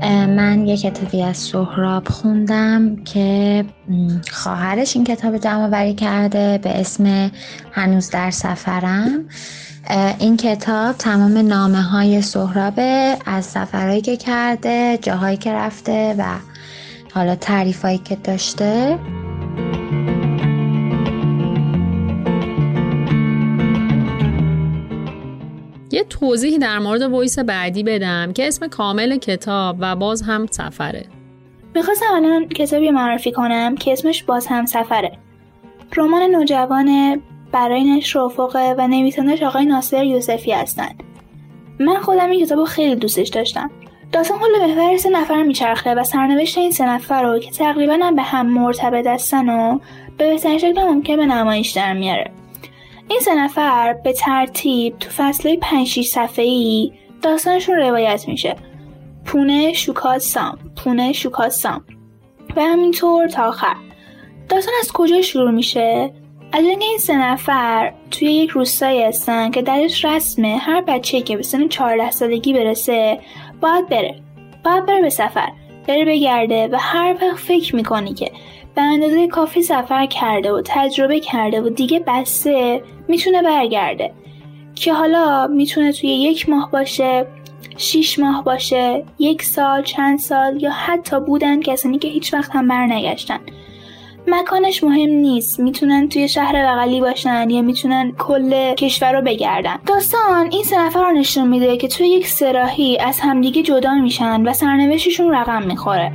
من 0.10 0.68
یک 0.68 0.82
کتابی 0.82 1.24
از 1.24 1.38
سهراب 1.38 2.08
خوندم 2.08 2.96
که 2.96 3.66
خواهرش 4.32 4.96
این 4.96 5.06
کتاب 5.06 5.38
جمع 5.38 5.68
وری 5.68 5.94
کرده 5.94 6.58
به 6.58 6.80
اسم 6.80 7.32
هنوز 7.72 8.10
در 8.10 8.32
سفرم. 8.32 9.26
این 10.20 10.38
کتاب 10.38 10.98
تمام 10.98 11.38
نامه 11.38 11.82
های 11.82 12.22
سهرابه 12.22 13.18
از 13.26 13.46
سفرهایی 13.46 14.02
که 14.02 14.18
کرده 14.18 15.00
جاهایی 15.02 15.38
که 15.38 15.54
رفته 15.54 16.16
و 16.18 16.24
حالا 17.14 17.36
تعریفایی 17.36 17.98
که 17.98 18.16
داشته. 18.16 19.00
یه 25.96 26.04
توضیحی 26.04 26.58
در 26.58 26.80
مورد 26.80 27.02
وایس 27.02 27.40
بعدی 27.40 27.84
بدم 27.84 28.34
که 28.34 28.48
اسم 28.48 28.68
کامل 28.68 29.18
کتاب 29.18 29.76
و 29.80 29.96
باز 29.96 30.22
هم 30.22 30.46
سفره. 30.46 31.06
می‌خواستم 31.76 32.06
الان 32.14 32.48
کتابی 32.48 32.92
معرفی 32.92 33.32
کنم 33.32 33.76
که 33.76 33.94
اسمش 33.94 34.24
باز 34.24 34.48
هم 34.48 34.66
سفره. 34.66 35.12
رمان 35.96 36.22
نوجوان 36.22 37.22
برای 37.52 37.84
نشر 37.84 38.20
افقه 38.20 38.76
و 38.78 38.88
نویسندش 38.88 39.44
آقای 39.44 39.66
ناصر 39.66 40.04
یوسفی 40.04 40.52
هستند. 40.52 41.04
من 41.80 41.96
خودم 41.96 42.30
این 42.30 42.46
کتاب 42.46 42.64
خیلی 42.64 42.96
دوستش 42.96 43.30
داشتم. 43.30 43.72
داستان 44.12 44.40
کل 44.40 44.68
محور 44.68 44.98
سه 44.98 45.10
نفر 45.10 45.44
میچرخه 45.44 45.94
و 45.94 46.04
سرنوشت 46.04 46.58
این 46.58 46.72
سه 46.72 46.86
نفر 46.86 47.24
رو 47.24 47.40
که 47.40 47.52
تقریبا 47.52 48.00
هم 48.02 48.16
به 48.16 48.22
هم 48.22 48.48
مرتبط 48.48 49.08
هستن 49.08 49.50
و 49.50 49.80
به 50.18 50.30
بهترین 50.30 50.58
شکل 50.58 50.82
ممکن 50.82 51.16
به 51.16 51.26
نمایش 51.26 51.72
در 51.72 51.94
میاره. 51.94 52.32
این 53.08 53.20
سه 53.20 53.36
نفر 53.36 53.94
به 53.94 54.14
ترتیب 54.14 54.98
تو 55.00 55.10
فصله 55.10 55.58
5 55.58 55.88
6 55.88 56.08
صفحه‌ای 56.08 56.92
داستانشون 57.22 57.76
روایت 57.76 58.28
میشه. 58.28 58.56
پونه 59.26 59.74
شوکات 59.74 60.18
سام 60.18 60.58
پونه 60.84 61.14
شوکات 61.14 61.50
سام. 61.50 61.86
و 62.56 62.62
همینطور 62.62 63.28
تا 63.28 63.44
آخر. 63.44 63.76
داستان 64.50 64.74
از 64.80 64.92
کجا 64.94 65.22
شروع 65.22 65.52
میشه؟ 65.52 66.12
از 66.54 66.66
اینکه 66.66 66.86
این 66.86 66.98
سه 66.98 67.18
نفر 67.18 67.94
توی 68.12 68.28
یک 68.28 68.50
روستایی 68.50 69.04
هستن 69.04 69.52
که 69.52 69.62
درش 69.62 70.06
رسمه 70.06 70.58
هر 70.58 70.82
بچه 70.82 71.22
که 71.22 71.38
به 71.38 71.44
سن 71.44 71.68
14 71.68 72.12
سالگی 72.12 72.54
برسه 72.54 73.20
باید 73.62 73.90
بره. 73.90 74.16
باید 74.66 74.86
بره 74.86 75.02
به 75.02 75.10
سفر. 75.10 75.50
بره 75.88 76.06
بگرده 76.06 76.68
و 76.68 76.78
هر 76.80 77.16
وقت 77.22 77.38
فکر 77.38 77.76
می‌کنی 77.76 78.14
که 78.14 78.32
به 78.76 78.82
اندازه 78.82 79.28
کافی 79.28 79.62
سفر 79.62 80.06
کرده 80.06 80.52
و 80.52 80.62
تجربه 80.66 81.20
کرده 81.20 81.62
و 81.62 81.70
دیگه 81.70 82.04
بسته 82.08 82.84
می‌تونه 83.08 83.42
برگرده. 83.42 84.12
که 84.76 84.94
حالا 84.94 85.48
می‌تونه 85.48 85.92
توی 85.92 86.10
یک 86.10 86.50
ماه 86.50 86.72
باشه 86.72 87.28
شیش 87.78 88.20
ماه 88.20 88.44
باشه 88.44 89.04
یک 89.20 89.44
سال 89.44 89.84
چند 89.84 90.20
سال 90.20 90.64
یا 90.64 90.72
حتی 90.72 91.20
بودن 91.20 91.62
کسانی 91.62 92.00
که 92.00 92.08
هیچ 92.08 92.34
وقت 92.34 92.56
هم 92.56 92.68
برنگشتن. 92.68 93.40
مکانش 94.28 94.84
مهم 94.84 95.10
نیست. 95.10 95.60
می‌تونن 95.60 96.10
توی 96.10 96.28
شهر 96.28 96.66
بغلی 96.66 97.02
باشن 97.02 97.50
یا 97.50 97.62
می‌تونن 97.62 98.12
کل 98.20 98.74
کشور 98.74 99.12
رو 99.12 99.22
بگردن. 99.22 99.80
داستان 99.88 100.50
این 100.52 100.64
سه 100.64 100.86
نفر 100.86 101.04
رو 101.04 101.12
نشون 101.12 101.48
میده 101.48 101.78
که 101.78 101.88
توی 101.88 102.08
یک 102.08 102.28
سراحی 102.28 102.98
از 102.98 103.20
همدیگه 103.20 103.62
جدا 103.62 103.94
میشن 103.94 104.48
و 104.48 104.54
سرنوشتشون 104.54 105.32
رقم 105.32 105.64
می‌خوره. 105.64 106.12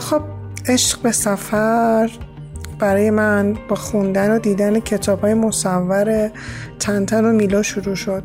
خب 0.00 0.20
عشق 0.68 1.02
به 1.02 1.12
سفر 1.12 2.10
برای 2.78 3.10
من 3.10 3.56
با 3.68 3.76
خوندن 3.76 4.30
و 4.30 4.38
دیدن 4.38 4.80
کتاب 4.80 5.20
های 5.20 5.34
مصور 5.34 6.30
تنتن 6.78 7.24
و 7.24 7.32
میلا 7.32 7.62
شروع 7.62 7.94
شد. 7.94 8.22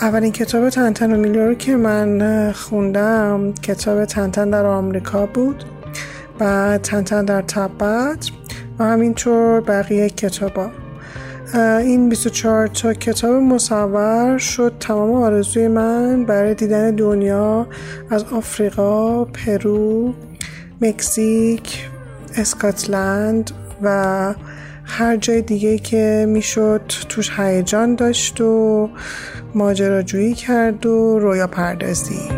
اولین 0.00 0.32
کتاب 0.32 0.68
تنتن 0.68 1.12
و 1.12 1.16
میلا 1.16 1.46
رو 1.46 1.54
که 1.54 1.76
من 1.76 2.52
خوندم 2.52 3.52
کتاب 3.52 4.04
تنتن 4.04 4.50
در 4.50 4.66
آمریکا 4.66 5.26
بود 5.26 5.64
و 6.40 6.78
تنتن 6.82 7.24
در 7.24 7.42
تبت 7.42 8.30
و 8.78 8.84
همینطور 8.84 9.60
بقیه 9.60 10.10
کتابا 10.10 10.70
این 11.54 12.08
24 12.08 12.66
تا 12.66 12.94
کتاب 12.94 13.34
مصور 13.34 14.38
شد 14.38 14.72
تمام 14.80 15.10
آرزوی 15.10 15.68
من 15.68 16.24
برای 16.24 16.54
دیدن 16.54 16.94
دنیا 16.94 17.66
از 18.10 18.24
آفریقا، 18.24 19.24
پرو، 19.24 20.14
مکزیک، 20.82 21.88
اسکاتلند 22.36 23.50
و 23.82 24.34
هر 24.84 25.16
جای 25.16 25.42
دیگه 25.42 25.78
که 25.78 26.26
می‌شد 26.28 26.82
توش 27.08 27.30
هیجان 27.36 27.94
داشت 27.94 28.40
و 28.40 28.88
ماجراجویی 29.54 30.34
کرد 30.34 30.86
و 30.86 31.18
رویا 31.18 31.46
پردازی. 31.46 32.28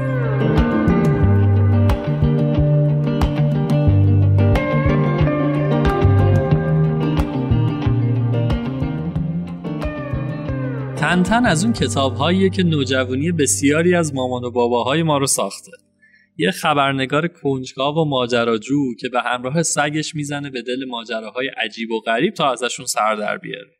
تن 11.22 11.46
از 11.46 11.64
اون 11.64 11.72
کتاب 11.72 12.14
که 12.52 12.62
نوجوانی 12.62 13.32
بسیاری 13.32 13.94
از 13.94 14.14
مامان 14.14 14.44
و 14.44 14.50
باباهای 14.50 15.02
ما 15.02 15.18
رو 15.18 15.26
ساخته. 15.26 15.72
یه 16.36 16.50
خبرنگار 16.50 17.28
کنجکاو 17.28 17.96
و 17.96 18.04
ماجراجو 18.04 18.94
که 19.00 19.08
به 19.08 19.20
همراه 19.20 19.62
سگش 19.62 20.14
می‌زنه 20.14 20.50
به 20.50 20.62
دل 20.62 20.84
ماجراهای 20.88 21.48
عجیب 21.48 21.90
و 21.90 22.00
غریب 22.00 22.34
تا 22.34 22.52
ازشون 22.52 22.86
سر 22.86 23.14
در 23.14 23.38
بیاره. 23.38 23.70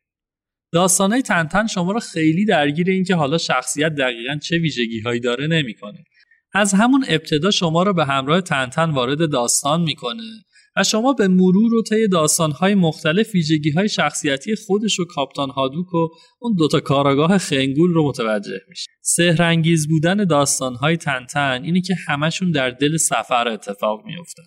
داستانهای 0.73 1.23
تنتن 1.23 1.67
شما 1.67 1.93
رو 1.93 2.01
خیلی 2.01 2.45
درگیر 2.45 2.91
این 2.91 3.05
که 3.05 3.15
حالا 3.15 3.39
شخصیت 3.39 3.95
دقیقا 3.95 4.37
چه 4.43 4.59
ویژگی 4.59 5.01
هایی 5.01 5.21
داره 5.21 5.47
نمی‌کنه. 5.47 6.05
از 6.53 6.75
همون 6.75 7.05
ابتدا 7.09 7.51
شما 7.51 7.83
رو 7.83 7.93
به 7.93 8.05
همراه 8.05 8.41
تنتن 8.41 8.91
وارد 8.91 9.31
داستان 9.31 9.81
می‌کنه. 9.81 10.45
و 10.77 10.85
شما 10.85 11.13
به 11.13 11.29
مرور 11.29 11.75
و 11.75 11.83
طی 11.83 12.09
داستانهای 12.09 12.75
مختلف 12.75 13.35
ویژگی 13.35 13.71
های 13.71 13.89
شخصیتی 13.89 14.57
خودش 14.67 15.01
و 15.01 15.05
کاپتان 15.05 15.51
هادوک 15.51 15.95
و 15.95 16.09
اون 16.41 16.55
دوتا 16.59 16.81
کاراگاه 16.81 17.39
خنگول 17.39 17.95
رو 17.95 18.09
متوجه 18.09 18.61
میشه 18.69 18.91
سهرنگیز 19.01 19.89
بودن 19.89 20.25
داستانهای 20.25 20.97
تنتن 20.97 21.63
اینه 21.65 21.81
که 21.81 21.95
همشون 22.09 22.51
در 22.51 22.71
دل 22.71 22.97
سفر 22.97 23.49
اتفاق 23.49 24.05
میافتن 24.05 24.43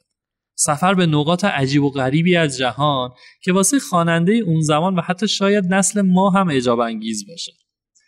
سفر 0.57 0.93
به 0.93 1.05
نقاط 1.05 1.45
عجیب 1.45 1.83
و 1.83 1.89
غریبی 1.89 2.35
از 2.35 2.57
جهان 2.57 3.11
که 3.43 3.53
واسه 3.53 3.79
خواننده 3.79 4.33
اون 4.33 4.61
زمان 4.61 4.95
و 4.95 5.01
حتی 5.01 5.27
شاید 5.27 5.73
نسل 5.73 6.01
ما 6.01 6.29
هم 6.29 6.49
اجاب 6.49 6.79
انگیز 6.79 7.27
باشه. 7.27 7.51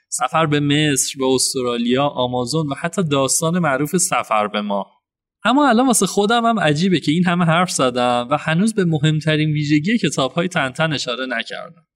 سفر 0.10 0.46
به 0.46 0.60
مصر 0.60 1.14
به 1.20 1.26
استرالیا 1.26 2.08
آمازون 2.08 2.68
و 2.68 2.74
حتی 2.74 3.04
داستان 3.04 3.60
معروف 3.60 3.98
سفر 3.98 4.48
به 4.48 4.62
ما 4.62 4.97
اما 5.44 5.70
الان 5.70 5.88
واسه 5.88 6.06
خودم 6.06 6.46
هم 6.46 6.60
عجیبه 6.60 7.00
که 7.00 7.12
این 7.12 7.26
همه 7.26 7.46
حرف 7.46 7.72
زدم 7.72 8.28
و 8.32 8.38
هنوز 8.38 8.74
به 8.74 8.86
مهمترین 8.86 9.52
ویژگی 9.52 9.98
کتاب 9.98 10.32
های 10.32 10.48
تنتن 10.48 10.94
اشاره 10.94 11.26
نکردم. 11.26 11.88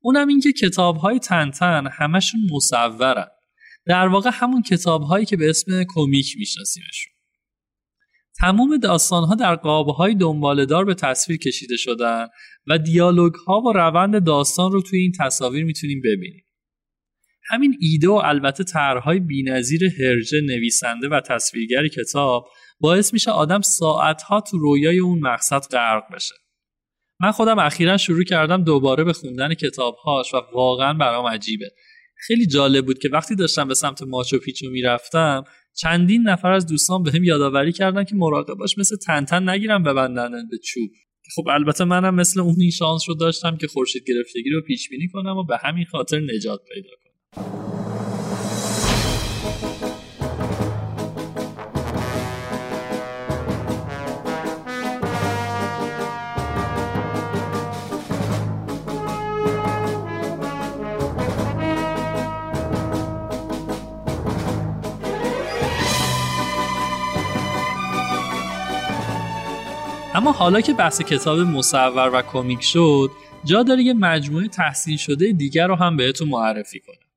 اونم 0.00 0.28
این 0.28 0.40
که 0.40 0.52
کتاب 0.52 0.96
های 0.96 1.18
تنتن 1.18 1.86
همشون 1.92 2.40
مصورن. 2.52 3.26
در 3.86 4.08
واقع 4.08 4.30
همون 4.32 4.62
کتاب 4.62 5.02
هایی 5.02 5.26
که 5.26 5.36
به 5.36 5.50
اسم 5.50 5.84
کمیک 5.94 6.36
میشناسیمشون. 6.38 7.12
تمام 8.40 8.76
داستان 8.76 9.24
ها 9.24 9.34
در 9.34 9.54
قابه 9.54 9.92
های 9.92 10.14
دنبالدار 10.14 10.84
به 10.84 10.94
تصویر 10.94 11.38
کشیده 11.38 11.76
شدن 11.76 12.26
و 12.66 12.78
دیالوگ 12.78 13.34
ها 13.34 13.60
و 13.60 13.72
روند 13.72 14.24
داستان 14.24 14.72
رو 14.72 14.82
توی 14.82 14.98
این 14.98 15.12
تصاویر 15.18 15.64
می‌تونیم 15.64 16.00
ببینیم. 16.04 16.44
همین 17.50 17.76
ایده 17.80 18.08
و 18.08 18.12
البته 18.12 18.64
طرحهای 18.64 19.20
بینظیر 19.20 19.80
هرجه 19.84 20.40
نویسنده 20.40 21.08
و 21.08 21.20
تصویرگر 21.20 21.88
کتاب 21.88 22.48
باعث 22.80 23.12
میشه 23.12 23.30
آدم 23.30 23.60
ساعتها 23.60 24.40
تو 24.40 24.58
رویای 24.58 24.98
اون 24.98 25.18
مقصد 25.18 25.60
غرق 25.70 26.14
بشه. 26.14 26.34
من 27.20 27.30
خودم 27.30 27.58
اخیرا 27.58 27.96
شروع 27.96 28.24
کردم 28.24 28.64
دوباره 28.64 29.04
به 29.04 29.12
خوندن 29.12 29.54
کتابهاش 29.54 30.34
و 30.34 30.40
واقعا 30.54 30.94
برام 30.94 31.26
عجیبه. 31.26 31.70
خیلی 32.16 32.46
جالب 32.46 32.86
بود 32.86 32.98
که 32.98 33.08
وقتی 33.12 33.36
داشتم 33.36 33.68
به 33.68 33.74
سمت 33.74 34.02
ماچو 34.02 34.38
پیچو 34.38 34.70
می‌رفتم 34.70 35.44
چندین 35.76 36.22
نفر 36.22 36.52
از 36.52 36.66
دوستان 36.66 37.02
بهم 37.02 37.24
یادآوری 37.24 37.72
کردن 37.72 38.04
که 38.04 38.14
مراقب 38.14 38.54
باش 38.54 38.78
مثل 38.78 38.96
تنتن 38.96 39.48
نگیرم 39.48 39.82
ببندن 39.82 40.30
به 40.50 40.58
چوب. 40.58 40.90
خب 41.36 41.48
البته 41.48 41.84
منم 41.84 42.14
مثل 42.14 42.40
اون 42.40 42.56
این 42.60 42.70
شانس 42.70 43.08
رو 43.08 43.14
داشتم 43.14 43.56
که 43.56 43.66
خورشید 43.66 44.02
گرفتگی 44.08 44.50
رو 44.50 44.62
پیش 44.66 44.88
بینی 44.88 45.08
کنم 45.08 45.36
و 45.36 45.44
به 45.44 45.56
همین 45.56 45.84
خاطر 45.84 46.20
نجات 46.20 46.60
پیدا 46.74 46.90
کنم. 47.04 47.79
اما 70.20 70.32
حالا 70.32 70.60
که 70.60 70.72
بحث 70.72 71.02
کتاب 71.02 71.38
مصور 71.38 72.10
و 72.14 72.22
کمیک 72.22 72.62
شد 72.62 73.10
جا 73.44 73.62
داره 73.62 73.82
یه 73.82 73.92
مجموعه 73.92 74.48
تحسین 74.48 74.96
شده 74.96 75.32
دیگر 75.32 75.66
رو 75.66 75.74
هم 75.74 75.96
بهتون 75.96 76.28
معرفی 76.28 76.80
کنم. 76.80 77.08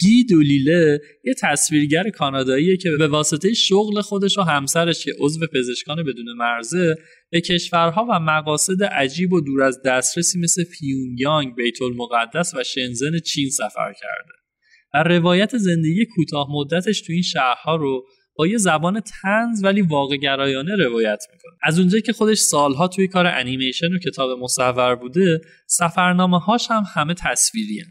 گی 0.00 0.24
دولیله 0.24 1.00
یه 1.24 1.34
تصویرگر 1.42 2.10
کاناداییه 2.10 2.76
که 2.76 2.90
به 2.98 3.08
واسطه 3.08 3.52
شغل 3.52 4.00
خودش 4.00 4.38
و 4.38 4.42
همسرش 4.42 5.04
که 5.04 5.12
عضو 5.20 5.46
پزشکان 5.54 6.02
بدون 6.02 6.32
مرزه 6.36 6.94
به 7.30 7.40
کشورها 7.40 8.06
و 8.10 8.20
مقاصد 8.20 8.82
عجیب 8.82 9.32
و 9.32 9.40
دور 9.40 9.62
از 9.62 9.82
دسترسی 9.84 10.40
مثل 10.40 10.64
پیونگیانگ، 10.64 11.54
بیت 11.54 11.82
المقدس 11.82 12.54
و 12.54 12.64
شنزن 12.64 13.18
چین 13.18 13.50
سفر 13.50 13.92
کرده. 13.92 14.32
و 14.94 15.02
روایت 15.02 15.56
زندگی 15.56 16.06
کوتاه 16.16 16.46
مدتش 16.50 17.00
تو 17.00 17.12
این 17.12 17.22
شهرها 17.22 17.76
رو 17.76 18.06
با 18.38 18.46
یه 18.46 18.58
زبان 18.58 19.00
تنز 19.00 19.64
ولی 19.64 19.82
واقع 19.82 20.16
گرایانه 20.16 20.76
روایت 20.76 21.24
می‌کنه. 21.32 21.52
از 21.62 21.78
اونجایی 21.78 22.02
که 22.02 22.12
خودش 22.12 22.38
سالها 22.38 22.88
توی 22.88 23.08
کار 23.08 23.26
انیمیشن 23.26 23.92
و 23.92 23.98
کتاب 23.98 24.38
مصور 24.38 24.94
بوده 24.94 25.40
سفرنامه 25.66 26.38
هاش 26.38 26.70
هم 26.70 26.84
همه 26.94 27.14
تصویری 27.14 27.84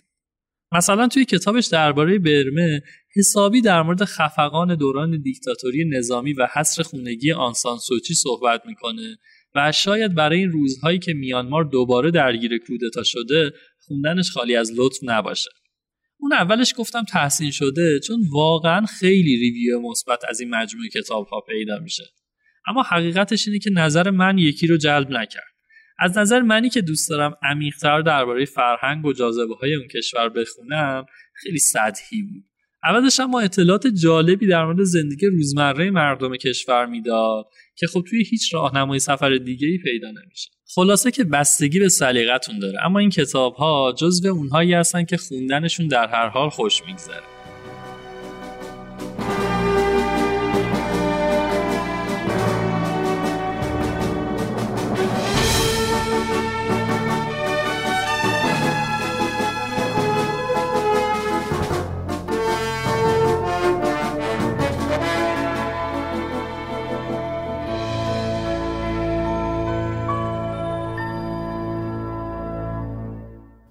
مثلا 0.71 1.07
توی 1.07 1.25
کتابش 1.25 1.65
درباره 1.65 2.19
برمه 2.19 2.81
حسابی 3.15 3.61
در 3.61 3.81
مورد 3.81 4.03
خفقان 4.03 4.75
دوران 4.75 5.21
دیکتاتوری 5.21 5.89
نظامی 5.89 6.33
و 6.33 6.47
حصر 6.53 6.83
خونگی 6.83 7.31
آنسان 7.31 7.77
سوچی 7.77 8.13
صحبت 8.13 8.61
می‌کنه 8.65 9.17
و 9.55 9.71
شاید 9.71 10.15
برای 10.15 10.39
این 10.39 10.51
روزهایی 10.51 10.99
که 10.99 11.13
میانمار 11.13 11.63
دوباره 11.63 12.11
درگیر 12.11 12.57
کودتا 12.57 13.03
شده 13.03 13.51
خوندنش 13.79 14.31
خالی 14.31 14.55
از 14.55 14.71
لطف 14.75 14.97
نباشه. 15.01 15.49
اون 16.19 16.33
اولش 16.33 16.73
گفتم 16.77 17.03
تحسین 17.03 17.51
شده 17.51 17.99
چون 17.99 18.19
واقعا 18.31 18.85
خیلی 18.85 19.37
ریویو 19.37 19.81
مثبت 19.81 20.19
از 20.29 20.39
این 20.39 20.49
مجموعه 20.49 20.89
کتاب 20.89 21.27
ها 21.27 21.41
پیدا 21.41 21.79
میشه. 21.79 22.03
اما 22.67 22.83
حقیقتش 22.83 23.47
اینه 23.47 23.59
که 23.59 23.69
نظر 23.69 24.09
من 24.09 24.37
یکی 24.37 24.67
رو 24.67 24.77
جلب 24.77 25.09
نکرد. 25.09 25.57
از 25.99 26.17
نظر 26.17 26.41
منی 26.41 26.69
که 26.69 26.81
دوست 26.81 27.09
دارم 27.09 27.35
عمیقتر 27.43 28.01
درباره 28.01 28.45
فرهنگ 28.45 29.05
و 29.05 29.13
جاذبه 29.13 29.55
های 29.55 29.75
اون 29.75 29.87
کشور 29.87 30.29
بخونم 30.29 31.05
خیلی 31.33 31.59
سطحی 31.59 32.21
بود. 32.21 32.43
اولش 32.83 33.19
ما 33.19 33.39
اطلاعات 33.39 33.87
جالبی 33.87 34.47
در 34.47 34.65
مورد 34.65 34.83
زندگی 34.83 35.25
روزمره 35.25 35.91
مردم 35.91 36.35
کشور 36.35 36.85
می‌داد 36.85 37.45
که 37.75 37.87
خب 37.87 38.03
توی 38.09 38.23
هیچ 38.23 38.53
راهنمای 38.53 38.99
سفر 38.99 39.35
دیگه 39.35 39.67
ای 39.67 39.77
پیدا 39.77 40.07
نمیشه. 40.11 40.56
خلاصه 40.75 41.11
که 41.11 41.23
بستگی 41.23 41.79
به 41.79 41.89
سلیقتون 41.89 42.59
داره 42.59 42.85
اما 42.85 42.99
این 42.99 43.09
کتاب 43.09 43.55
ها 43.55 43.93
جزو 43.97 44.27
اونهایی 44.27 44.73
هستن 44.73 45.05
که 45.05 45.17
خوندنشون 45.17 45.87
در 45.87 46.07
هر 46.07 46.27
حال 46.29 46.49
خوش 46.49 46.83
میگذره. 46.87 47.36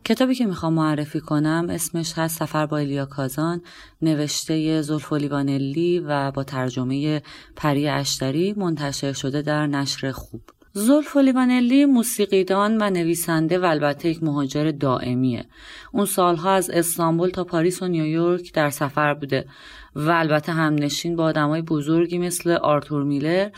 کتابی 0.07 0.35
که 0.35 0.47
می‌خوام 0.47 0.73
معرفی 0.73 1.21
کنم 1.21 1.67
اسمش 1.71 2.13
هست 2.19 2.39
سفر 2.39 2.67
با 2.67 2.79
الیا 2.79 3.07
کازان 3.07 3.63
نوشته 4.03 4.83
زلفو 4.83 5.17
لیوانلی 5.17 5.99
و 5.99 6.31
با 6.31 6.45
ترجمه 6.45 7.23
پری 7.57 7.89
اشتری 7.89 8.55
منتشر 8.57 9.13
شده 9.13 9.43
در 9.43 9.67
نشر 9.67 10.13
خوب. 10.13 10.43
زلفو 10.73 11.21
لیوانلی 11.21 11.85
موسیقیدان 11.85 12.83
و 12.83 12.91
نویسنده 12.91 13.59
و 13.59 13.65
البته 13.65 14.09
یک 14.09 14.23
مهاجر 14.23 14.71
دائمیه. 14.71 15.45
اون 15.93 16.07
سالها 16.07 16.53
از 16.53 16.71
استانبول 16.71 17.31
تا 17.31 17.45
پاریس 17.45 17.83
و 17.83 17.89
نیویورک 17.89 18.53
در 18.53 18.71
سفر 18.71 19.15
بوده 19.15 19.47
و 19.95 20.11
البته 20.11 20.53
همنشین 20.53 21.17
با 21.17 21.25
آدمای 21.25 21.63
بزرگی 21.63 22.19
مثل 22.19 22.51
آرتور 22.51 23.03
میلر 23.03 23.51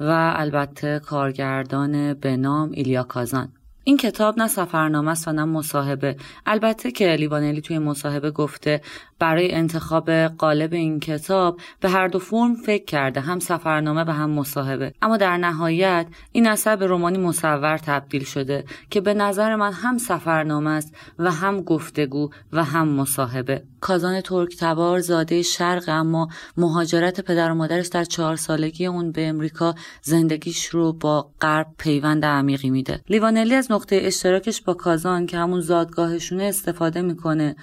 و 0.00 0.34
البته 0.36 1.00
کارگردان 1.04 2.14
به 2.14 2.36
نام 2.36 2.70
ایلیا 2.70 3.02
کازان. 3.02 3.48
این 3.88 3.96
کتاب 3.96 4.38
نه 4.38 4.48
سفرنامه 4.48 5.10
است 5.10 5.28
و 5.28 5.32
نه 5.32 5.44
مصاحبه. 5.44 6.16
البته 6.46 6.90
که 6.90 7.06
لیوانلی 7.06 7.60
توی 7.60 7.78
مصاحبه 7.78 8.30
گفته 8.30 8.80
برای 9.18 9.54
انتخاب 9.54 10.10
قالب 10.10 10.72
این 10.72 11.00
کتاب 11.00 11.60
به 11.80 11.88
هر 11.88 12.08
دو 12.08 12.18
فرم 12.18 12.54
فکر 12.54 12.84
کرده 12.84 13.20
هم 13.20 13.38
سفرنامه 13.38 14.04
و 14.04 14.10
هم 14.10 14.30
مصاحبه. 14.30 14.92
اما 15.02 15.16
در 15.16 15.36
نهایت 15.36 16.06
این 16.32 16.46
اثر 16.46 16.76
به 16.76 16.86
رومانی 16.86 17.18
مصور 17.18 17.78
تبدیل 17.78 18.24
شده 18.24 18.64
که 18.90 19.00
به 19.00 19.14
نظر 19.14 19.56
من 19.56 19.72
هم 19.72 19.98
سفرنامه 19.98 20.70
است 20.70 20.96
و 21.18 21.32
هم 21.32 21.60
گفتگو 21.60 22.30
و 22.52 22.64
هم 22.64 22.88
مصاحبه. 22.88 23.62
کازان 23.80 24.20
ترک 24.20 24.56
تبار 24.60 25.00
زاده 25.00 25.42
شرق 25.42 25.84
اما 25.88 26.28
مهاجرت 26.56 27.20
پدر 27.20 27.50
و 27.50 27.54
مادرش 27.54 27.86
در 27.86 28.04
چهار 28.04 28.36
سالگی 28.36 28.86
اون 28.86 29.12
به 29.12 29.26
امریکا 29.26 29.74
زندگیش 30.02 30.66
رو 30.66 30.92
با 30.92 31.30
غرب 31.40 31.66
پیوند 31.78 32.24
عمیقی 32.24 32.70
میده. 32.70 33.00
لیوانلی 33.08 33.54
از 33.54 33.72
نقطه 33.72 34.00
اشتراکش 34.02 34.62
با 34.62 34.74
کازان 34.74 35.26
که 35.26 35.38
همون 35.38 35.60
زادگاهشونه 35.60 36.44
استفاده 36.44 37.02
می‌کنه. 37.02 37.56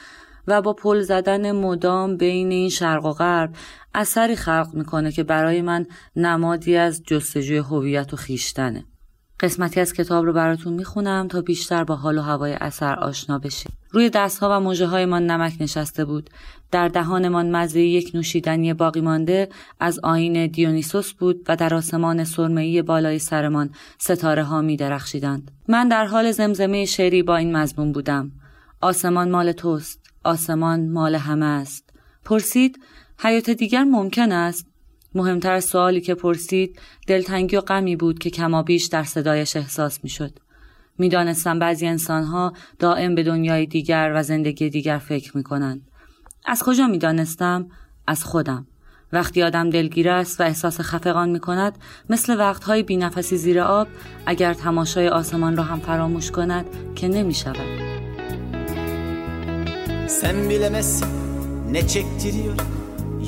و 0.48 0.62
با 0.62 0.74
پل 0.74 1.02
زدن 1.02 1.52
مدام 1.52 2.18
بین 2.18 2.52
این 2.52 2.70
شرق 2.70 3.06
و 3.06 3.12
غرب 3.12 3.56
اثری 3.94 4.36
خلق 4.36 4.70
می‌کنه 4.74 5.12
که 5.12 5.24
برای 5.24 5.62
من 5.62 5.86
نمادی 6.16 6.76
از 6.76 7.04
جستجوی 7.08 7.58
هویت 7.58 8.14
و 8.14 8.18
خیشتنه 8.18 8.86
قسمتی 9.40 9.80
از 9.80 9.94
کتاب 9.94 10.26
رو 10.26 10.34
براتون 10.34 10.74
می‌خونم 10.74 11.28
تا 11.28 11.42
بیشتر 11.42 11.84
با 11.84 11.96
حال 11.96 12.18
و 12.18 12.22
هوای 12.22 12.54
اثر 12.54 13.00
آشنا 13.00 13.40
بشید. 13.40 13.72
روی 13.92 14.10
دستها 14.10 14.50
و 14.52 14.60
موجه 14.60 14.86
هایمان 14.86 15.26
نمک 15.32 15.54
نشسته 15.60 16.06
بود. 16.06 16.30
در 16.72 16.88
دهانمان 16.88 17.52
مزه 17.52 17.82
یک 17.82 18.12
نوشیدنی 18.14 18.74
باقی 18.74 19.02
مانده 19.02 19.50
از 19.80 20.00
آین 20.00 20.48
دیونیسوس 20.48 21.14
بود 21.14 21.46
و 21.48 21.56
در 21.56 21.74
آسمان 21.74 22.24
سرمه‌ای 22.24 22.82
بالای 22.82 23.20
سرمان 23.20 23.70
ستاره 23.98 24.44
ها 24.44 24.62
می 24.62 24.78
درخشیدند. 24.78 25.52
من 25.68 25.88
در 25.88 26.06
حال 26.06 26.32
زمزمه 26.32 26.86
شعری 26.86 27.24
با 27.24 27.36
این 27.36 27.58
مضمون 27.58 27.92
بودم. 27.92 28.32
آسمان 28.82 29.32
مال 29.32 29.52
توست. 29.52 30.13
آسمان 30.24 30.90
مال 30.90 31.16
همه 31.16 31.46
است. 31.46 31.90
پرسید 32.26 32.80
حیات 33.20 33.50
دیگر 33.50 33.84
ممکن 33.84 34.32
است؟ 34.32 34.68
مهمتر 35.16 35.60
سوالی 35.60 36.02
که 36.02 36.16
پرسید 36.16 36.80
دلتنگی 37.08 37.56
و 37.56 37.62
غمی 37.62 37.96
بود 37.96 38.20
که 38.20 38.30
کمابیش 38.30 38.86
در 38.86 39.04
صدایش 39.04 39.56
احساس 39.56 40.04
می‌شد. 40.04 40.40
می‌دانستم 40.98 41.60
بعضی 41.60 41.88
انسانها 41.88 42.54
دائم 42.80 43.16
به 43.16 43.24
دنیای 43.24 43.66
دیگر 43.66 44.12
و 44.16 44.24
زندگی 44.24 44.70
دیگر 44.70 44.98
فکر 44.98 45.38
می‌کنند. 45.38 45.82
از 46.46 46.64
کجا 46.64 46.88
می‌دانستم؟ 46.88 47.68
از 48.08 48.24
خودم. 48.24 48.68
وقتی 49.14 49.44
آدم 49.44 49.70
دلگیر 49.70 50.10
است 50.10 50.42
و 50.42 50.44
احساس 50.44 50.82
خفقان 50.82 51.30
می 51.30 51.40
کند 51.40 51.78
مثل 52.10 52.40
وقتهای 52.40 52.84
بینفسی 52.84 53.38
زیر 53.38 53.60
آب 53.60 53.88
اگر 54.26 54.54
تماشای 54.54 55.08
آسمان 55.08 55.58
را 55.58 55.64
هم 55.64 55.80
فراموش 55.80 56.32
کند 56.32 56.66
که 56.96 57.08
نمی 57.08 57.34
شود 57.34 57.83
Sen 60.22 60.50
bilemezsin 60.50 61.08
ne 61.72 61.88
çektiriyor. 61.88 62.54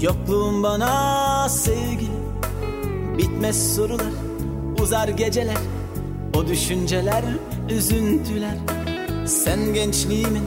Yokluğun 0.01 0.63
bana 0.63 1.49
sevgili 1.49 2.09
Bitmez 3.17 3.75
sorular 3.75 4.13
Uzar 4.81 5.07
geceler. 5.07 5.57
O 6.33 6.47
düşünceler 6.47 7.23
Üzüntüler. 7.69 8.57
Sen 9.25 9.73
gençliğimin 9.73 10.43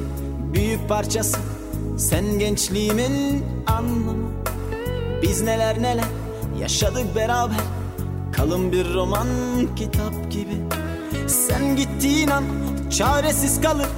Büyük 0.55 0.88
parçası. 0.88 1.38
Sen 1.96 2.38
gençliğimin 2.38 3.44
anlamı. 3.66 4.29
Biz 5.22 5.42
neler 5.42 5.83
neler 5.83 6.09
Yaşadık 6.61 7.16
beraber. 7.16 7.61
Kalın 8.33 8.72
bir 8.72 8.94
roman 8.94 9.27
kitap 9.77 10.31
gibi. 10.31 10.57
Sen 11.27 11.77
gittiğin 11.77 12.29
an 12.29 12.44
Çaresiz 12.90 13.61
kalır. 13.61 13.88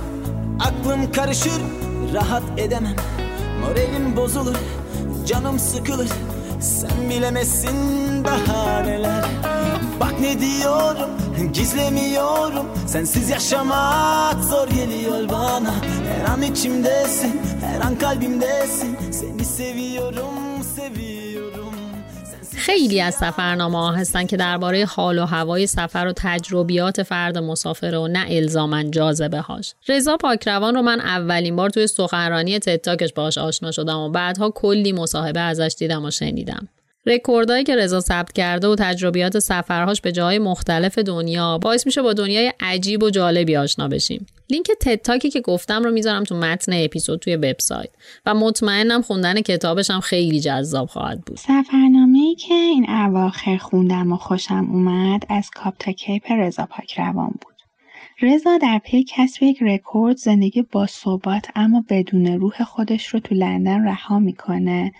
Aklım 0.60 1.12
karışır 1.12 1.62
Rahat 2.14 2.42
edemem. 2.56 2.96
Moralim 3.60 4.16
bozulur 4.16 4.56
Canım 5.26 5.58
sıkılır. 5.58 6.08
Sen 6.60 7.10
bilemezsin 7.10 8.24
daha 8.24 8.82
neler. 8.82 9.24
Bak 10.00 10.20
ne 10.20 10.40
diyorum 10.40 11.10
Gizlemiyorum. 11.52 12.66
Sensiz 12.86 13.30
yaşamak 13.30 14.44
zor 14.44 14.68
geliyor 14.68 15.28
bana. 15.28 15.74
Her 16.08 16.32
an 16.32 16.42
içimdesin 16.42 17.40
Her 17.60 17.80
an 17.86 17.98
kalbimdesin. 17.98 18.96
Seni 19.12 19.44
seviyorum 19.44 20.64
Seviyorum 20.76 21.09
خیلی 22.60 23.00
از 23.00 23.14
سفرنامه 23.14 23.78
ها 23.78 23.92
هستن 23.92 24.26
که 24.26 24.36
درباره 24.36 24.84
حال 24.84 25.18
و 25.18 25.24
هوای 25.24 25.66
سفر 25.66 26.06
و 26.06 26.12
تجربیات 26.16 27.02
فرد 27.02 27.38
مسافر 27.38 27.94
و 27.94 28.08
نه 28.08 28.24
الزاما 28.28 28.82
جاذبه 28.82 29.40
هاش. 29.40 29.74
رضا 29.88 30.16
پاکروان 30.16 30.74
رو 30.74 30.82
من 30.82 31.00
اولین 31.00 31.56
بار 31.56 31.70
توی 31.70 31.86
سخنرانی 31.86 32.58
تتاکش 32.58 33.12
باهاش 33.12 33.38
آشنا 33.38 33.70
شدم 33.70 33.98
و 33.98 34.10
بعدها 34.10 34.50
کلی 34.50 34.92
مصاحبه 34.92 35.40
ازش 35.40 35.74
دیدم 35.78 36.04
و 36.04 36.10
شنیدم. 36.10 36.68
رکوردهایی 37.06 37.64
که 37.64 37.76
رضا 37.76 38.00
ثبت 38.00 38.32
کرده 38.32 38.68
و 38.68 38.76
تجربیات 38.78 39.38
سفرهاش 39.38 40.00
به 40.00 40.12
جای 40.12 40.38
مختلف 40.38 40.98
دنیا 40.98 41.58
باعث 41.58 41.86
میشه 41.86 42.02
با 42.02 42.12
دنیای 42.12 42.52
عجیب 42.60 43.02
و 43.02 43.10
جالبی 43.10 43.56
آشنا 43.56 43.88
بشیم. 43.88 44.26
لینک 44.50 44.66
TED 44.80 44.99
Talk 44.99 45.24
ی 45.24 45.30
که 45.30 45.40
گفتم 45.40 45.84
رو 45.84 45.90
می‌ذارم 45.90 46.24
تو 46.24 46.36
متن 46.36 46.72
اپیزود 46.74 47.18
توی 47.18 47.36
وبسایت 47.36 47.90
و 48.26 48.34
مطمئنم 48.34 49.02
خوندن 49.02 49.40
کتابش 49.40 49.90
هم 49.90 50.00
خیلی 50.00 50.40
جذاب 50.40 50.88
خواهد 50.88 51.20
بود. 51.20 51.36
سفرنامه 51.36 52.18
ای 52.18 52.34
که 52.34 52.54
این 52.54 52.90
اواخر 52.90 53.56
خوندم 53.56 54.12
و 54.12 54.16
خوشم 54.16 54.68
اومد 54.72 55.26
از 55.28 55.50
کاپ 55.50 55.74
تا 55.78 55.92
کیپ 55.92 56.32
رضا 56.32 56.66
پاکروان 56.66 57.30
بود. 57.40 57.54
رضا 58.22 58.58
در 58.58 58.80
پی 58.84 59.04
کسب 59.08 59.42
یک 59.42 59.62
رکورد 59.62 60.16
زندگی 60.16 60.62
با 60.62 60.86
ثبات 60.86 61.46
اما 61.54 61.84
بدون 61.88 62.26
روح 62.26 62.64
خودش 62.64 63.06
رو 63.06 63.20
تو 63.20 63.34
لندن 63.34 63.88
رها 63.88 64.18
می‌کنه 64.18 64.92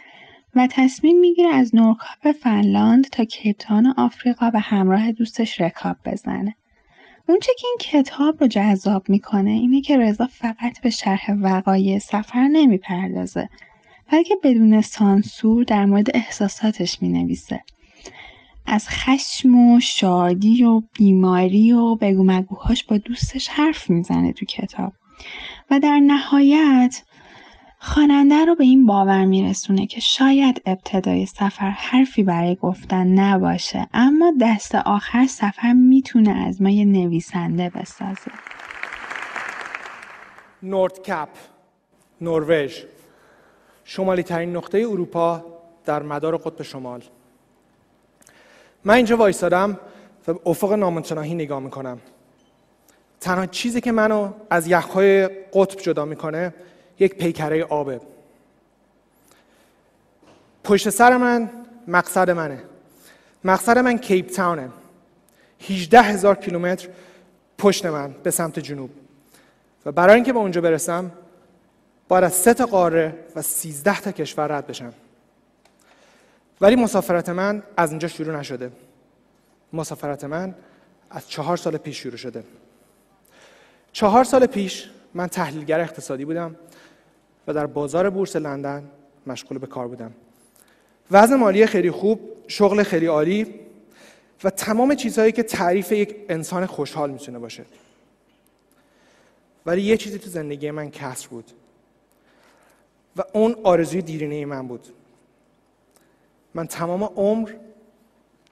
و 0.55 0.69
تصمیم 0.71 1.21
می‌گیره 1.21 1.55
از 1.55 1.75
نورکاپ 1.75 2.33
فنلاند 2.43 3.05
تا 3.05 3.25
کیپتان 3.25 3.95
آفریقا 3.97 4.51
به 4.51 4.59
همراه 4.59 5.13
دوستش 5.13 5.61
رکاب 5.61 5.97
بزنه. 6.05 6.55
اونچه 7.29 7.53
که 7.59 7.67
این 7.67 8.03
کتاب 8.03 8.41
رو 8.41 8.47
جذاب 8.47 9.09
می‌کنه 9.09 9.51
اینه 9.51 9.81
که 9.81 9.99
رضا 9.99 10.27
فقط 10.27 10.81
به 10.83 10.91
شرح 10.91 11.31
وقایع 11.41 11.99
سفر 11.99 12.49
نمی‌پردازه 12.49 13.49
بلکه 14.13 14.37
بدون 14.45 14.81
سانسور 14.81 15.65
در 15.65 15.85
مورد 15.85 16.17
احساساتش 16.17 17.03
می‌نویسه. 17.03 17.61
از 18.67 18.89
خشم 18.89 19.55
و 19.55 19.81
شادی 19.81 20.65
و 20.65 20.83
بیماری 20.93 21.73
و 21.73 21.95
بگو 21.95 22.25
مگوهاش 22.25 22.85
با 22.85 22.99
دوستش 22.99 23.49
حرف 23.49 23.91
می‌زنه 23.91 24.33
تو 24.33 24.47
کتاب 24.47 24.93
و 25.71 25.81
در 25.81 26.01
نهایت 26.01 27.03
خواننده 27.83 28.45
رو 28.45 28.55
به 28.55 28.65
این 28.65 28.87
باور 28.87 29.25
میرسونه 29.25 29.87
که 29.87 30.01
شاید 30.01 30.63
ابتدای 30.67 31.27
سفر 31.27 31.71
حرفی 31.71 32.23
برای 32.23 32.55
گفتن 32.55 33.07
نباشه 33.07 33.87
اما 33.95 34.33
دست 34.41 34.75
آخر 34.75 35.27
سفر 35.27 35.73
می‌تونه 35.73 36.31
از 36.31 36.63
ما 36.63 36.71
یه 36.71 36.85
نویسنده 36.85 37.71
بسازه. 37.71 38.31
نورد 40.63 41.03
کپ 41.03 41.29
نروژ 42.21 42.83
شمالی 43.85 44.23
ترین 44.23 44.57
نقطه 44.57 44.79
اروپا 44.79 45.45
در 45.85 46.03
مدار 46.03 46.37
قطب 46.37 46.63
شمال. 46.63 47.03
من 48.85 48.95
اینجا 48.95 49.17
وایستادم 49.17 49.79
و 50.29 50.35
افق 50.47 50.73
نامتناهی 50.73 51.35
نگاه 51.35 51.61
می‌کنم. 51.61 51.99
تنها 53.21 53.47
چیزی 53.47 53.81
که 53.81 53.93
منو 53.93 54.33
از 54.51 54.69
یخهای 54.69 55.29
قطب 55.29 55.81
جدا 55.81 56.05
می‌کنه 56.05 56.55
یک 57.01 57.15
پیکره 57.15 57.65
آبه 57.65 58.01
پشت 60.65 60.91
سر 60.91 61.17
من 61.17 61.51
مقصد 61.89 62.31
منه. 62.31 62.63
مقصد 63.45 63.79
من 63.79 63.99
کیپ 63.99 64.31
تاونه. 64.31 64.71
18 65.61 66.01
هزار 66.01 66.35
کیلومتر 66.35 66.89
پشت 67.59 67.87
من 67.87 68.15
به 68.23 68.31
سمت 68.31 68.59
جنوب. 68.59 68.91
و 69.87 69.93
برای 69.93 70.15
اینکه 70.15 70.33
به 70.33 70.39
اونجا 70.39 70.61
برسم 70.61 71.13
باید 72.09 72.25
از 72.25 72.35
سه 72.35 72.55
تا 72.55 72.67
قاره 72.67 73.15
و 73.37 73.43
13 73.43 74.01
تا 74.01 74.13
کشور 74.13 74.47
رد 74.47 74.67
بشم. 74.67 74.93
ولی 76.61 76.77
مسافرت 76.77 77.29
من 77.29 77.63
از 77.77 77.91
اینجا 77.91 78.09
شروع 78.09 78.37
نشده. 78.37 78.73
مسافرت 79.73 80.25
من 80.25 80.55
از 81.11 81.29
چهار 81.29 81.57
سال 81.57 81.77
پیش 81.77 82.03
شروع 82.03 82.17
شده. 82.17 82.45
چهار 83.93 84.25
سال 84.25 84.47
پیش 84.47 84.91
من 85.15 85.27
تحلیلگر 85.27 85.81
اقتصادی 85.81 86.25
بودم. 86.25 86.57
و 87.47 87.53
در 87.53 87.67
بازار 87.67 88.11
بورس 88.11 88.37
لندن 88.37 88.91
مشغول 89.27 89.59
به 89.59 89.67
کار 89.67 89.89
بودم. 89.89 90.13
وضع 91.11 91.35
مالی 91.35 91.67
خیلی 91.67 91.91
خوب 91.91 92.21
شغل 92.49 92.83
خیلی 92.83 93.07
عالی 93.07 93.55
و 94.45 94.51
تمام 94.51 94.95
چیزهایی 94.95 95.33
که 95.33 95.43
تعریف 95.43 95.93
یک 95.93 96.17
انسان 96.29 96.67
خوشحال 96.67 97.11
می‌تونه 97.11 97.39
باشه. 97.39 97.65
ولی 99.67 99.83
یه 99.83 99.97
چیزی 99.97 100.19
تو 100.19 100.31
زندگی 100.31 100.71
من 100.71 100.91
کسر 100.91 101.29
بود 101.29 101.51
و 103.17 103.23
اون 103.33 103.57
آرزوی 103.63 104.03
دیرینه 104.03 104.47
من 104.47 104.69
بود. 104.69 104.87
من 106.55 106.67
تمام 106.67 107.05
عمر 107.05 107.51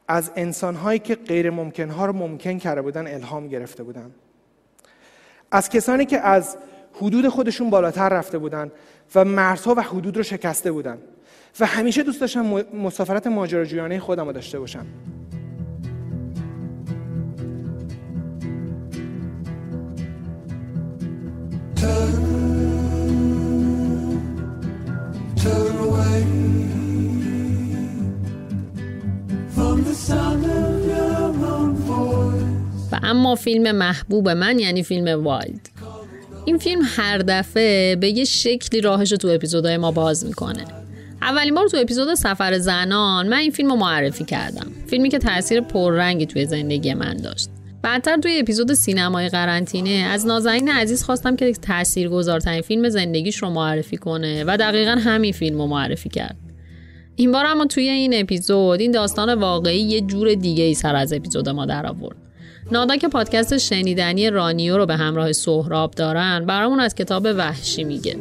از 0.09 0.31
انسانهایی 0.37 0.99
که 0.99 1.15
غیر 1.15 1.51
ممکنها 1.51 2.07
رو 2.07 2.13
ممکن 2.13 2.59
کرده 2.59 2.83
بودن 2.83 3.07
الهام 3.07 3.49
گرفته 3.49 3.83
بودم. 3.83 4.11
از 5.51 5.69
کسانی 5.69 6.07
که 6.07 6.21
از 6.21 6.57
حدود 7.01 7.29
خودشون 7.29 7.71
بالاتر 7.71 8.09
رفته 8.09 8.39
بودن 8.39 8.71
و 9.15 9.25
مرزها 9.25 9.75
و 9.75 9.81
حدود 9.83 10.17
رو 10.17 10.23
شکسته 10.23 10.73
بودن. 10.73 10.99
و 11.61 11.67
همیشه 11.67 12.03
دوست 12.03 12.21
داشتم 12.21 12.47
مسافرت 12.75 13.27
ماجراجویانه 13.27 14.01
خودم 14.01 14.27
رو 14.27 14.33
داشته 14.33 14.59
باشم. 14.59 14.87
و 32.93 33.01
اما 33.03 33.35
فیلم 33.35 33.77
محبوب 33.77 34.29
من 34.29 34.59
یعنی 34.59 34.83
فیلم 34.83 35.25
Wild. 35.25 35.78
این 36.49 36.59
فیلم 36.59 36.81
هر 36.85 37.19
دفعه 37.19 37.97
به 37.97 38.09
یه 38.09 38.25
شکلی 38.25 38.81
راهش 38.81 39.11
تو 39.11 39.29
اپیزودهای 39.29 39.77
ما 39.77 39.91
باز 39.91 40.27
می‌کنه. 40.27 40.65
اولین 41.23 41.55
بار 41.55 41.69
تو 41.69 41.77
اپیزود 41.77 42.15
سفر 42.15 42.59
زنان 42.59 43.29
من 43.29 43.37
این 43.37 43.51
فیلم 43.51 43.71
رو 43.71 43.77
معرفی 43.77 44.25
کردم. 44.25 44.67
فیلمی 44.87 45.09
که 45.09 45.19
تاثیر 45.19 45.61
پررنگی 45.61 46.27
توی 46.27 46.47
زندگی 46.47 46.95
من 46.95 47.17
داشت. 47.17 47.49
بعدتر 47.83 48.17
توی 48.17 48.39
اپیزود 48.39 48.75
سینمای 48.75 49.29
قرنطینه 49.29 49.91
از 49.91 50.27
نازنین 50.27 50.69
عزیز 50.69 51.03
خواستم 51.03 51.37
که 51.37 51.53
تأثیر 51.53 52.09
گذارترین 52.09 52.61
فیلم 52.61 52.89
زندگیش 52.89 53.37
رو 53.37 53.51
معرفی 53.51 53.97
کنه 53.97 54.45
و 54.47 54.57
دقیقا 54.57 54.97
همین 55.05 55.33
فیلم 55.33 55.59
رو 55.59 55.67
معرفی 55.67 56.09
کرد. 56.09 56.37
این 57.17 57.33
بار 57.33 57.47
اما 57.47 57.65
توی 57.65 57.89
این 57.89 58.21
اپیزود 58.21 58.81
این 58.81 58.91
داستان 58.91 59.35
واقعی 59.35 59.81
یه 59.81 60.01
جور 60.01 60.35
دیگه 60.35 60.65
ای 60.65 60.75
سر 60.75 60.97
از 60.97 61.13
اپیزود 61.13 61.49
ما 61.49 61.67
در 61.67 61.87
آورد 61.87 62.17
نادا 62.73 62.97
که 62.97 63.09
پادکست 63.09 63.59
شنیدنی 63.59 64.31
رانیو 64.31 64.77
رو 64.77 64.87
به 64.87 64.97
همراه 64.97 65.33
سهراب 65.33 65.91
دارن 65.91 66.47
برامون 66.47 66.81
از 66.81 66.95
کتاب 66.95 67.27
وحشی 67.37 67.85
میگه. 67.85 68.17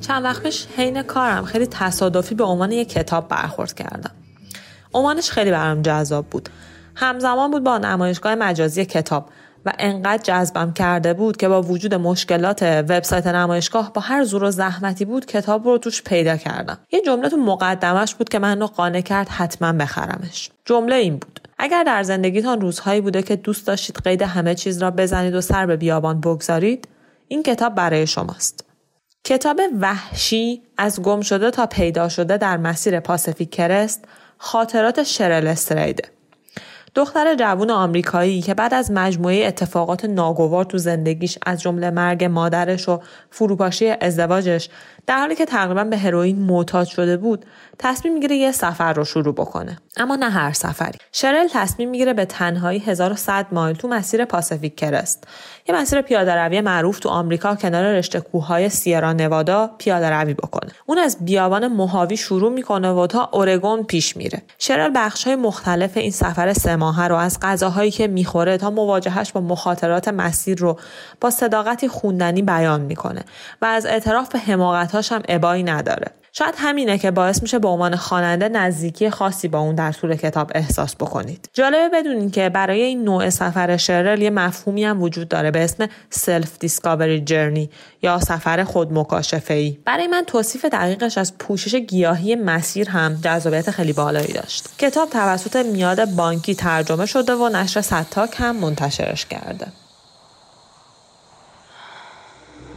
چند 0.00 0.24
وقت 0.24 0.42
پیش 0.42 0.66
حین 0.76 1.02
کارم 1.02 1.44
خیلی 1.44 1.66
تصادفی 1.66 2.34
به 2.34 2.44
عنوان 2.44 2.72
یک 2.72 2.88
کتاب 2.88 3.28
برخورد 3.28 3.74
کردم. 3.74 4.10
عنوانش 4.94 5.30
خیلی 5.30 5.50
برام 5.50 5.82
جذاب 5.82 6.26
بود. 6.26 6.48
همزمان 6.94 7.50
بود 7.50 7.64
با 7.64 7.78
نمایشگاه 7.78 8.34
مجازی 8.34 8.84
کتاب 8.84 9.28
و 9.66 9.72
انقدر 9.78 10.22
جذبم 10.22 10.72
کرده 10.72 11.14
بود 11.14 11.36
که 11.36 11.48
با 11.48 11.62
وجود 11.62 11.94
مشکلات 11.94 12.62
وبسایت 12.62 13.26
نمایشگاه 13.26 13.92
با 13.92 14.00
هر 14.00 14.24
زور 14.24 14.44
و 14.44 14.50
زحمتی 14.50 15.04
بود 15.04 15.26
کتاب 15.26 15.66
رو 15.66 15.78
توش 15.78 16.02
پیدا 16.02 16.36
کردم. 16.36 16.78
یه 16.92 17.00
جمله 17.00 17.28
تو 17.28 17.36
مقدمش 17.36 18.14
بود 18.14 18.28
که 18.28 18.38
من 18.38 18.60
رو 18.60 18.66
قانع 18.66 19.00
کرد 19.00 19.28
حتما 19.28 19.72
بخرمش. 19.72 20.50
جمله 20.64 20.94
این 20.94 21.16
بود. 21.16 21.40
اگر 21.58 21.84
در 21.84 22.02
زندگیتان 22.02 22.60
روزهایی 22.60 23.00
بوده 23.00 23.22
که 23.22 23.36
دوست 23.36 23.66
داشتید 23.66 23.98
قید 24.04 24.22
همه 24.22 24.54
چیز 24.54 24.82
را 24.82 24.90
بزنید 24.90 25.34
و 25.34 25.40
سر 25.40 25.66
به 25.66 25.76
بیابان 25.76 26.20
بگذارید 26.20 26.88
این 27.28 27.42
کتاب 27.42 27.74
برای 27.74 28.06
شماست. 28.06 28.64
کتاب 29.24 29.60
وحشی 29.80 30.62
از 30.78 31.02
گم 31.02 31.20
شده 31.20 31.50
تا 31.50 31.66
پیدا 31.66 32.08
شده 32.08 32.36
در 32.36 32.56
مسیر 32.56 33.00
پاسفیک 33.00 33.50
کرست 33.50 34.04
خاطرات 34.42 35.02
شرل 35.02 35.46
استریده. 35.46 36.04
دختر 36.94 37.34
جوون 37.34 37.70
آمریکایی 37.70 38.42
که 38.42 38.54
بعد 38.54 38.74
از 38.74 38.90
مجموعه 38.90 39.46
اتفاقات 39.46 40.04
ناگوار 40.04 40.64
تو 40.64 40.78
زندگیش 40.78 41.38
از 41.46 41.62
جمله 41.62 41.90
مرگ 41.90 42.24
مادرش 42.24 42.88
و 42.88 43.00
فروپاشی 43.30 43.90
ازدواجش 44.00 44.68
در 45.06 45.18
حالی 45.18 45.34
که 45.34 45.46
تقریبا 45.46 45.84
به 45.84 45.98
هروئین 45.98 46.38
معتاد 46.38 46.86
شده 46.86 47.16
بود 47.16 47.44
تصمیم 47.78 48.14
می‌گیره 48.14 48.36
یه 48.36 48.52
سفر 48.52 48.92
رو 48.92 49.04
شروع 49.04 49.34
بکنه. 49.34 49.78
اما 49.96 50.16
نه 50.16 50.30
هر 50.30 50.52
سفری. 50.52 50.98
شرل 51.12 51.48
تصمیم 51.52 51.90
می‌گیره 51.90 52.12
به 52.12 52.24
تنهایی 52.24 52.78
1100 52.78 53.46
مایل 53.52 53.76
تو 53.76 53.88
مسیر 53.88 54.24
پاسفیک 54.24 54.76
کرست. 54.76 55.24
یه 55.68 55.74
مسیر 55.74 56.02
پیاده 56.02 56.34
روی 56.34 56.60
معروف 56.60 56.98
تو 56.98 57.08
آمریکا 57.08 57.54
کنار 57.54 57.84
رشته 57.84 58.20
کوههای 58.20 58.68
سیرا 58.68 59.12
نوادا 59.12 59.70
پیاده 59.78 60.10
روی 60.10 60.34
بکنه. 60.34 60.70
اون 60.86 60.98
از 60.98 61.16
بیابان 61.20 61.66
موهاوی 61.66 62.16
شروع 62.16 62.52
می‌کنه 62.52 62.90
و 62.90 63.06
تا 63.06 63.30
اورگون 63.32 63.82
پیش 63.82 64.16
میره. 64.16 64.42
شرل 64.58 64.90
بخش 64.94 65.26
های 65.26 65.36
مختلف 65.36 65.96
این 65.96 66.10
سفر 66.10 66.52
سه 66.52 66.76
ماهه 66.76 67.08
رو 67.08 67.16
از 67.16 67.38
غذاهایی 67.42 67.90
که 67.90 68.06
می‌خوره 68.06 68.58
تا 68.58 68.70
مواجهش 68.70 69.32
با 69.32 69.40
مخاطرات 69.40 70.08
مسیر 70.08 70.58
رو 70.58 70.78
با 71.20 71.30
صداقتی 71.30 71.88
خوندنی 71.88 72.42
بیان 72.42 72.80
می‌کنه 72.80 73.24
و 73.62 73.64
از 73.64 73.86
اعتراف 73.86 74.28
به 74.28 74.38
حماقتاش 74.90 75.12
هم 75.12 75.22
ابایی 75.28 75.62
نداره 75.62 76.06
شاید 76.32 76.54
همینه 76.58 76.98
که 76.98 77.10
باعث 77.10 77.42
میشه 77.42 77.58
به 77.58 77.68
عنوان 77.68 77.96
خواننده 77.96 78.48
نزدیکی 78.48 79.10
خاصی 79.10 79.48
با 79.48 79.58
اون 79.58 79.74
در 79.74 79.92
طول 79.92 80.16
کتاب 80.16 80.50
احساس 80.54 80.96
بکنید. 80.96 81.48
جالبه 81.52 81.88
بدونین 81.88 82.30
که 82.30 82.48
برای 82.48 82.82
این 82.82 83.04
نوع 83.04 83.30
سفر 83.30 83.76
شرل 83.76 84.22
یه 84.22 84.30
مفهومی 84.30 84.84
هم 84.84 85.02
وجود 85.02 85.28
داره 85.28 85.50
به 85.50 85.64
اسم 85.64 85.88
self 86.10 86.58
discovery 86.58 87.20
journey 87.20 87.70
یا 88.02 88.18
سفر 88.18 88.64
خود 88.64 88.92
مکاشفه 88.92 89.54
ای. 89.54 89.78
برای 89.84 90.06
من 90.06 90.24
توصیف 90.26 90.64
دقیقش 90.64 91.18
از 91.18 91.38
پوشش 91.38 91.74
گیاهی 91.74 92.34
مسیر 92.34 92.90
هم 92.90 93.18
جذابیت 93.22 93.70
خیلی 93.70 93.92
بالایی 93.92 94.32
داشت. 94.32 94.68
کتاب 94.78 95.10
توسط 95.10 95.56
میاد 95.56 96.04
بانکی 96.04 96.54
ترجمه 96.54 97.06
شده 97.06 97.34
و 97.34 97.48
نشر 97.48 97.80
ستاک 97.80 98.34
هم 98.36 98.56
منتشرش 98.56 99.26
کرده. 99.26 99.66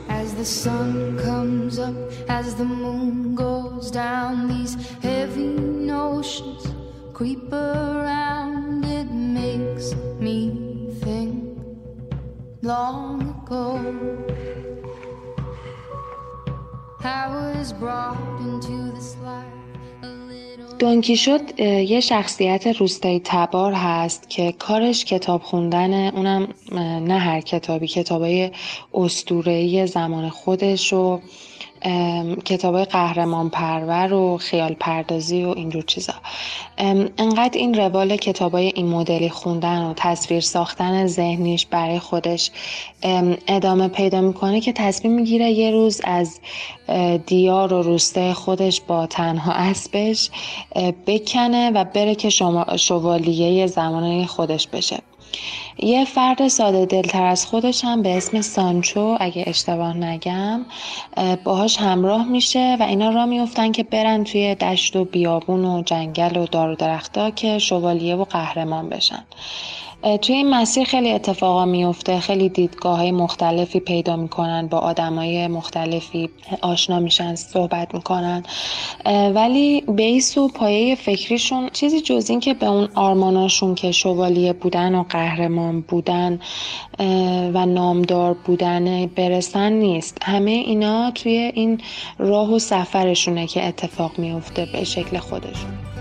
As 0.09 0.33
the 0.35 0.45
sun 0.45 1.17
comes 1.19 1.79
up, 1.79 1.95
as 2.29 2.55
the 2.55 2.65
moon 2.65 3.35
goes 3.35 3.91
down, 3.91 4.47
these 4.47 4.75
heavy 5.01 5.47
notions 5.47 6.67
creep 7.13 7.51
around. 7.51 8.85
It 8.85 9.11
makes 9.11 9.93
me 10.19 10.89
think 11.01 11.59
long 12.61 13.21
ago. 13.43 13.77
I 17.03 17.27
was 17.27 17.73
brought 17.73 18.39
into 18.39 18.91
this 18.93 19.17
life. 19.17 19.52
شد 21.15 21.59
یه 21.59 21.99
شخصیت 21.99 22.67
روستایی 22.67 23.21
تبار 23.23 23.73
هست 23.73 24.29
که 24.29 24.51
کارش 24.59 25.05
کتاب 25.05 25.41
خوندن 25.41 26.09
اونم 26.09 26.47
نه 27.07 27.19
هر 27.19 27.41
کتابی 27.41 27.87
کتابای 27.87 28.51
استورهی 28.93 29.87
زمان 29.87 30.29
خودش 30.29 30.93
و 30.93 31.19
کتاب 32.45 32.83
قهرمان 32.83 33.49
پرور 33.49 34.13
و 34.13 34.37
خیال 34.37 34.73
پردازی 34.73 35.43
و 35.43 35.49
اینجور 35.49 35.83
چیزا. 35.83 36.13
انقدر 37.17 37.57
این 37.57 37.73
روال 37.73 38.15
کتابای 38.17 38.65
این 38.75 38.87
مدلی 38.87 39.29
خوندن 39.29 39.81
و 39.81 39.93
تصویر 39.95 40.39
ساختن 40.39 41.07
ذهنیش 41.07 41.65
برای 41.65 41.99
خودش 41.99 42.51
ادامه 43.47 43.87
پیدا 43.87 44.21
می‌کنه 44.21 44.61
که 44.61 44.73
تصمیم 44.73 45.13
می‌گیره 45.13 45.51
یه 45.51 45.71
روز 45.71 46.01
از 46.03 46.39
دیار 47.25 47.73
و 47.73 47.81
روسته 47.81 48.33
خودش 48.33 48.81
با 48.81 49.07
تنها 49.07 49.51
اسبش 49.51 50.29
بکنه 51.07 51.71
و 51.71 51.83
بره 51.83 52.15
که 52.15 52.29
شوالیه 52.77 53.67
زمانه 53.67 54.25
خودش 54.25 54.67
بشه. 54.67 54.99
یه 55.77 56.05
فرد 56.05 56.47
ساده 56.47 56.85
دلتر 56.85 57.23
از 57.23 57.45
خودش 57.45 57.85
هم 57.85 58.01
به 58.01 58.17
اسم 58.17 58.41
سانچو 58.41 59.17
اگه 59.19 59.43
اشتباه 59.47 59.97
نگم 59.97 60.65
باهاش 61.43 61.77
همراه 61.77 62.27
میشه 62.27 62.77
و 62.79 62.83
اینا 62.83 63.09
را 63.09 63.25
میفتن 63.25 63.71
که 63.71 63.83
برن 63.83 64.23
توی 64.23 64.55
دشت 64.55 64.95
و 64.95 65.05
بیابون 65.05 65.65
و 65.65 65.83
جنگل 65.83 66.37
و 66.37 66.45
دار 66.45 66.69
و 66.69 66.75
درختا 66.75 67.31
که 67.31 67.59
شوالیه 67.59 68.15
و 68.15 68.23
قهرمان 68.23 68.89
بشن. 68.89 69.23
توی 70.21 70.35
این 70.35 70.49
مسیر 70.49 70.83
خیلی 70.83 71.11
اتفاقا 71.11 71.65
میفته 71.65 72.19
خیلی 72.19 72.49
دیدگاه 72.49 72.97
های 72.97 73.11
مختلفی 73.11 73.79
پیدا 73.79 74.15
می‌کنن 74.15 74.67
با 74.67 74.77
آدمای 74.77 75.47
مختلفی 75.47 76.29
آشنا 76.61 76.99
میشن 76.99 77.35
صحبت 77.35 77.93
می‌کنن. 77.93 78.43
ولی 79.35 79.81
بیس 79.81 80.37
و 80.37 80.47
پایه 80.47 80.95
فکریشون 80.95 81.69
چیزی 81.73 82.01
جز 82.01 82.29
این 82.29 82.39
که 82.39 82.53
به 82.53 82.65
اون 82.65 82.89
آرماناشون 82.95 83.75
که 83.75 83.91
شوالیه 83.91 84.53
بودن 84.53 84.95
و 84.95 85.03
قهرمان 85.03 85.81
بودن 85.81 86.39
و 87.53 87.65
نامدار 87.65 88.33
بودن 88.33 89.05
برسن 89.05 89.73
نیست. 89.73 90.17
همه 90.23 90.51
اینا 90.51 91.11
توی 91.11 91.51
این 91.53 91.81
راه 92.17 92.53
و 92.53 92.59
سفرشونه 92.59 93.47
که 93.47 93.67
اتفاق 93.67 94.19
میفته 94.19 94.65
به 94.73 94.83
شکل 94.83 95.17
خودشون. 95.17 95.92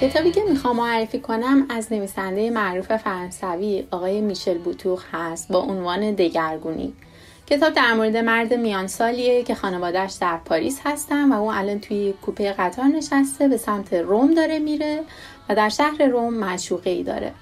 کتابی 0.00 0.30
که 0.30 0.42
می‌خوام 0.48 0.76
معرفی 0.76 1.18
کنم 1.20 1.66
از 1.68 1.92
نویسنده 1.92 2.50
معروف 2.50 2.96
فرانسوی 2.96 3.86
آقای 3.90 4.20
میشل 4.20 4.58
بوتوخ 4.58 5.04
هست 5.12 5.52
با 5.52 5.58
عنوان 5.58 6.14
دگرگونی. 6.14 6.92
کتاب 7.46 7.72
در 7.72 7.92
مورد 7.92 8.16
مرد 8.16 8.54
میان 8.54 8.86
سالیه 8.86 9.42
که 9.42 9.54
خانوادهش 9.54 10.12
در 10.12 10.36
پاریس 10.44 10.80
هستن 10.84 11.32
و 11.32 11.42
اون 11.42 11.54
الان 11.54 11.80
توی 11.80 12.14
کوپه 12.22 12.52
قطار 12.52 12.84
نشسته 12.84 13.48
به 13.48 13.56
سمت 13.56 13.92
روم 13.92 14.34
داره 14.34 14.58
میره 14.58 15.00
و 15.48 15.54
در 15.54 15.68
شهر 15.68 16.06
روم 16.06 16.34
معشوقه 16.34 16.90
ای 16.90 17.02
داره. 17.02 17.32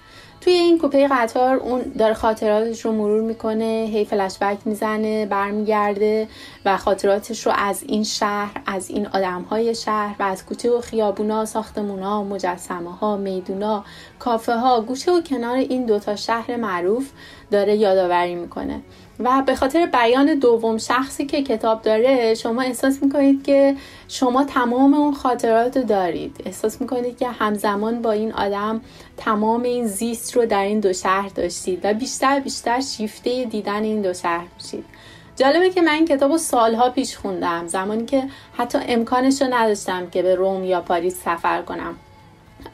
توی 0.49 0.57
این 0.57 0.79
کوپه 0.79 1.09
قطار 1.09 1.57
اون 1.57 1.81
داره 1.99 2.15
خاطراتش 2.15 2.85
رو 2.85 2.93
مرور 2.93 3.23
می‌کنه 3.23 3.89
هی 3.93 4.05
فلشبک 4.05 4.59
می‌زنه 4.65 5.27
برمیگرده 5.27 6.29
و 6.65 6.77
خاطراتش 6.77 7.47
رو 7.47 7.53
از 7.57 7.83
این 7.87 8.05
شهر 8.05 8.63
از 8.67 8.91
این 8.91 9.07
آدم 9.07 9.43
های 9.43 9.75
شهر 9.75 10.17
و 10.19 10.23
از 10.23 10.47
کوچه 10.47 10.71
و 10.71 10.81
خیابونا 10.81 11.45
ساختمونا 11.45 12.25
مجسمه 12.25 12.93
ها 12.93 13.17
میدونا 13.17 13.85
کافه 14.19 14.57
ها 14.57 14.81
گوشه 14.81 15.13
و 15.13 15.21
کنار 15.21 15.57
این 15.57 15.87
دوتا 15.87 16.17
شهر 16.17 16.57
معروف 16.57 17.11
داره 17.51 17.77
یادآوری 17.77 18.35
می‌کنه. 18.35 18.83
و 19.21 19.43
به 19.47 19.55
خاطر 19.55 19.87
بیان 19.87 20.35
دوم 20.35 20.79
شخصی 20.79 21.27
که 21.27 21.43
کتاب 21.43 21.83
داره 21.83 22.35
شما 22.35 22.63
احساس 22.63 23.03
می‌کنید 23.03 23.45
که 23.45 23.77
شما 24.09 24.45
تمام 24.45 24.95
اون 24.95 25.15
خاطرات 25.15 25.77
رو 25.77 25.83
دارید. 25.83 26.37
احساس 26.47 26.81
می‌کنید 26.81 27.19
که 27.19 27.29
همزمان 27.29 28.03
با 28.03 28.13
این 28.13 28.33
آدم 28.33 28.81
تمام 29.17 29.63
این 29.63 29.87
زیست 29.87 30.37
رو 30.37 30.47
در 30.47 30.65
این 30.65 30.81
دو 30.81 30.93
شهر 30.93 31.29
داشتید 31.29 31.81
و 31.85 31.95
بیشتر 31.95 32.41
بیشتر 32.41 32.81
شیفته 32.81 33.45
دیدن 33.45 33.83
این 33.83 34.03
دو 34.03 34.15
شهر 34.15 34.47
میشید. 34.59 34.85
جالبه 35.37 35.71
که 35.71 35.83
من 35.83 35.93
این 35.93 36.07
کتاب 36.07 36.33
رو 36.33 36.39
سالها 36.39 36.91
پیش 36.91 37.17
خوندم 37.17 37.67
زمانی 37.67 38.05
که 38.05 38.25
حتی 38.57 38.79
امکانش 38.89 39.43
رو 39.43 39.55
نداشتم 39.55 40.11
که 40.11 40.23
به 40.23 40.35
روم 40.35 40.65
یا 40.65 40.81
پاریس 40.81 41.17
سفر 41.25 41.63
کنم. 41.63 41.95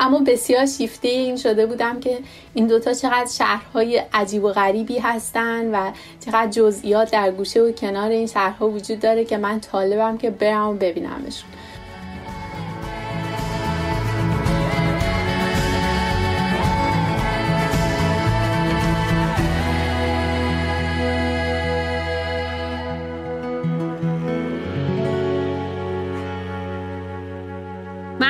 اما 0.00 0.18
بسیار 0.18 0.66
شیفته 0.66 1.08
این 1.08 1.36
شده 1.36 1.66
بودم 1.66 2.00
که 2.00 2.18
این 2.54 2.66
دوتا 2.66 2.92
چقدر 2.92 3.30
شهرهای 3.30 4.02
عجیب 4.12 4.44
و 4.44 4.48
غریبی 4.48 4.98
هستن 4.98 5.74
و 5.74 5.92
چقدر 6.26 6.50
جزئیات 6.50 7.10
در 7.10 7.30
گوشه 7.30 7.60
و 7.60 7.72
کنار 7.72 8.10
این 8.10 8.26
شهرها 8.26 8.68
وجود 8.68 9.00
داره 9.00 9.24
که 9.24 9.36
من 9.36 9.60
طالبم 9.60 10.18
که 10.18 10.30
برم 10.30 10.68
و 10.68 10.74
ببینمشون. 10.74 11.50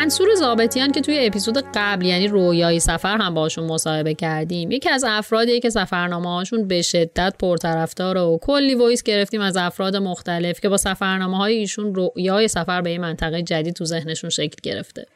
منصور 0.05 0.35
ضابطیان 0.35 0.93
که 0.93 1.01
توی 1.01 1.27
اپیزود 1.27 1.65
قبل 1.75 2.05
یعنی 2.05 2.29
رویای 2.29 2.81
سفر 2.81 3.17
هم 3.17 3.35
باشون 3.35 3.65
مصاحبه 3.65 4.15
کردیم. 4.15 4.71
یکی 4.71 4.91
از 4.91 5.05
افرادی 5.09 5.61
که 5.61 5.71
سفرنامه 5.71 6.29
هاشون 6.29 6.69
به 6.69 6.83
شدت 6.83 7.35
پرطرفدار 7.39 8.17
و 8.17 8.39
کلی 8.43 8.75
voice 8.75 9.03
گرفتیم 9.03 9.41
از 9.41 9.57
افراد 9.57 9.97
مختلف 9.97 10.61
که 10.61 10.69
با 10.69 10.77
سفرنامه 10.77 11.37
های 11.37 11.55
ایشون 11.55 11.95
رویای 11.95 12.49
سفر 12.49 12.83
به 12.83 12.91
این 12.91 13.01
منطقه 13.01 13.43
جدید 13.43 13.75
تو 13.75 13.85
ذهنشون 13.85 14.31
شکل 14.31 14.57
گرفته. 14.63 15.07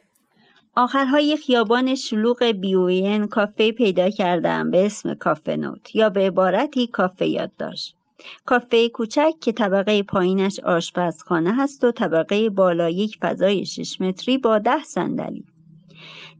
آخرهای 0.76 1.36
خیابان 1.36 1.94
شلوغ 1.94 2.44
بیوین 2.44 3.26
کافه 3.26 3.72
پیدا 3.72 4.10
کردم 4.10 4.70
به 4.70 4.86
اسم 4.86 5.14
کافه 5.14 5.56
نوت 5.56 5.96
یا 5.96 6.10
به 6.10 6.20
عبارتی 6.20 6.86
کافه 6.86 7.26
یادداشت. 7.26 7.97
کافه 8.46 8.88
کوچک 8.88 9.32
که 9.40 9.52
طبقه 9.52 10.02
پایینش 10.02 10.60
آشپزخانه 10.60 11.54
هست 11.56 11.84
و 11.84 11.92
طبقه 11.92 12.50
بالا 12.50 12.88
یک 12.88 13.18
فضای 13.22 13.66
شش 13.66 14.00
متری 14.00 14.38
با 14.38 14.58
ده 14.58 14.82
صندلی. 14.82 15.44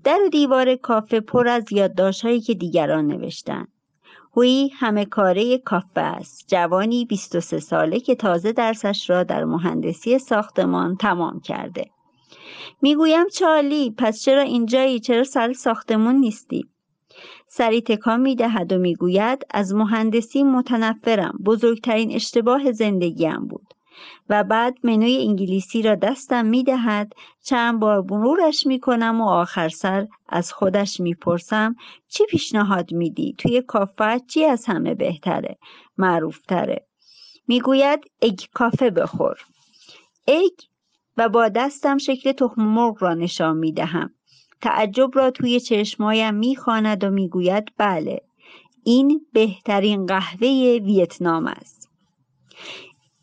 در 0.05 0.18
و 0.26 0.29
دیوار 0.29 0.74
کافه 0.74 1.20
پر 1.20 1.49
از 1.49 1.72
یادداشتهایی 1.72 2.41
که 2.41 2.55
دیگران 2.55 3.07
نوشتن. 3.07 3.66
هوی 4.37 4.70
همه 4.74 5.05
کاره 5.05 5.59
کافه 5.59 6.01
است. 6.01 6.45
جوانی 6.49 7.05
23 7.05 7.59
ساله 7.61 8.01
که 8.01 8.14
تازه 8.14 8.53
درسش 8.53 9.11
را 9.11 9.22
در 9.22 9.45
مهندسی 9.45 10.18
ساختمان 10.18 10.97
تمام 10.97 11.41
کرده. 11.41 11.91
می‌گویم 12.83 13.29
چارلی 13.29 13.95
پس 13.99 14.22
چرا 14.22 14.43
اینجایی؟ 14.43 15.01
چرا 15.01 15.24
سر 15.24 15.53
ساختمون 15.53 16.14
نیستی؟ 16.14 16.68
سری 17.51 17.80
تکان 17.80 18.20
می 18.20 18.36
دهد 18.36 18.72
و 18.72 18.78
می‌گوید 18.78 19.46
از 19.51 19.74
مهندسی 19.74 20.42
متنفرم 20.42 21.38
بزرگترین 21.44 22.12
اشتباه 22.12 22.72
زندگیم 22.72 23.46
بود. 23.46 23.74
و 24.28 24.44
بعد 24.44 24.78
منوی 24.82 25.26
انگلیسی 25.28 25.82
را 25.82 25.94
دستم 25.94 26.46
می 26.46 26.64
دهد 26.64 27.12
چند 27.44 27.80
بار 27.80 28.05
مرورش 28.11 28.66
می 28.66 28.80
کنم 28.80 29.20
و 29.20 29.28
آخر 29.28 29.68
سر 29.68 30.07
از 30.28 30.53
خودش 30.53 31.01
می 31.01 31.14
پرسم 31.14 31.76
چی 32.09 32.24
پیشنهاد 32.26 32.92
میدی؟ 32.92 33.34
توی 33.38 33.62
کافه 33.62 34.20
چی 34.28 34.44
از 34.44 34.66
همه 34.66 34.94
بهتره؟ 34.94 35.59
معروفتره. 35.99 36.86
می‌گوید 37.49 38.01
اگ 38.22 38.40
کافه 38.55 38.90
بخور. 38.90 39.36
اگ 40.28 40.53
و 41.16 41.28
با 41.28 41.49
دستم 41.49 41.99
شکل 41.99 42.32
تخم 42.32 42.62
مرغ 42.62 43.03
را 43.03 43.14
نشان 43.14 43.57
می 43.57 43.72
دهم 43.72 44.14
تعجب 44.61 45.11
را 45.15 45.31
توی 45.31 45.61
چشمایم 45.61 46.35
می‌خواند 46.35 47.05
و 47.05 47.11
می‌گوید 47.11 47.73
بله 47.77 48.23
این 48.85 49.27
بهترین 49.33 50.07
قهوه 50.07 50.49
ویتنام 50.85 51.47
است. 51.47 51.91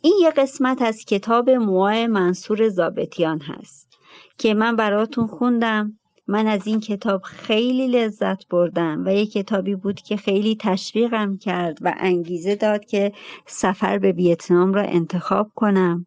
این 0.01 0.13
یه 0.21 0.31
قسمت 0.31 0.81
از 0.81 1.05
کتاب 1.05 1.49
موای 1.49 2.07
منصور 2.07 2.69
زابتیان 2.69 3.41
هست 3.41 3.97
که 4.37 4.53
من 4.53 4.75
براتون 4.75 5.27
خوندم. 5.27 5.99
من 6.27 6.47
از 6.47 6.67
این 6.67 6.79
کتاب 6.79 7.21
خیلی 7.21 7.87
لذت 7.87 8.47
بردم 8.47 9.03
و 9.05 9.13
یک 9.13 9.31
کتابی 9.31 9.75
بود 9.75 10.01
که 10.01 10.17
خیلی 10.17 10.57
تشویقم 10.59 11.37
کرد 11.37 11.77
و 11.81 11.93
انگیزه 11.97 12.55
داد 12.55 12.85
که 12.85 13.13
سفر 13.45 13.97
به 13.97 14.11
ویتنام 14.11 14.73
را 14.73 14.81
انتخاب 14.81 15.51
کنم. 15.55 16.05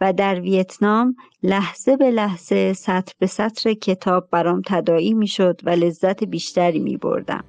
و 0.00 0.12
در 0.12 0.40
ویتنام 0.40 1.16
لحظه 1.42 1.96
به 1.96 2.10
لحظه 2.10 2.72
سطر 2.72 3.12
به 3.18 3.26
سطر 3.26 3.72
کتاب 3.72 4.28
برام 4.30 4.62
تداعی 4.66 5.14
می 5.14 5.26
شد 5.26 5.60
و 5.64 5.70
لذت 5.70 6.24
بیشتری 6.24 6.78
می 6.78 6.96
بردم. 6.96 7.44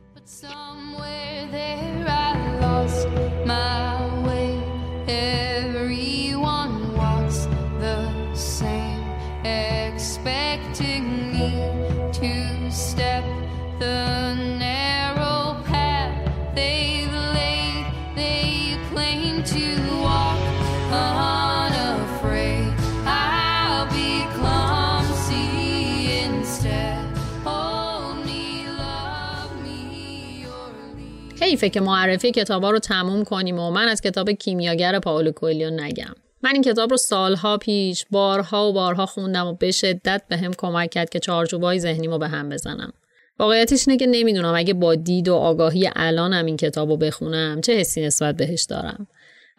حیفه 31.54 31.70
که 31.70 31.82
معرفی 31.82 32.32
کتابا 32.32 32.72
رو 32.72 32.80
تموم 32.80 33.24
کنیم 33.24 33.60
و 33.60 33.72
من 33.72 33.88
از 33.88 34.02
کتاب 34.02 34.32
کیمیاگر 34.32 35.00
پاولو 35.00 35.32
کویلیو 35.32 35.70
نگم. 35.70 36.14
من 36.44 36.52
این 36.54 36.62
کتاب 36.62 36.92
رو 36.92 36.98
سالها 36.98 37.58
پیش 37.58 38.06
بارها 38.12 38.70
و 38.70 38.74
بارها 38.74 39.06
خوندم 39.06 39.48
و 39.48 39.54
به 39.54 39.72
شدت 39.72 40.22
به 40.30 40.38
هم 40.38 40.54
کمک 40.58 40.90
کرد 40.90 41.10
که 41.10 41.20
چارچوبای 41.20 41.80
ذهنیمو 41.80 42.18
به 42.18 42.28
هم 42.28 42.50
بزنم. 42.50 42.94
واقعیتش 43.40 43.88
اینه 43.88 44.00
که 44.00 44.08
نمی‌دونم 44.08 44.54
اگه 44.56 44.74
با 44.74 44.96
دید 44.96 45.28
و 45.28 45.36
آگاهی 45.36 45.90
الانم 45.96 46.46
این 46.46 46.58
کتاب 46.58 46.90
رو 46.90 46.98
بخونم 46.98 47.62
چه 47.62 47.74
حسی 47.74 48.06
نسبت 48.06 48.36
بهش 48.36 48.64
دارم. 48.64 49.08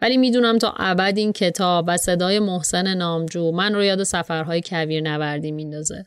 ولی 0.01 0.17
می‌دونم 0.17 0.57
تا 0.57 0.73
ابد 0.77 1.13
این 1.17 1.33
کتاب 1.33 1.85
و 1.87 1.97
صدای 1.97 2.39
محسن 2.39 2.93
نامجو 2.93 3.51
من 3.51 3.75
رو 3.75 3.83
یاد 3.83 4.03
سفرهای 4.03 4.61
کویر 4.65 5.03
نوردی 5.03 5.51
میندازه. 5.51 6.05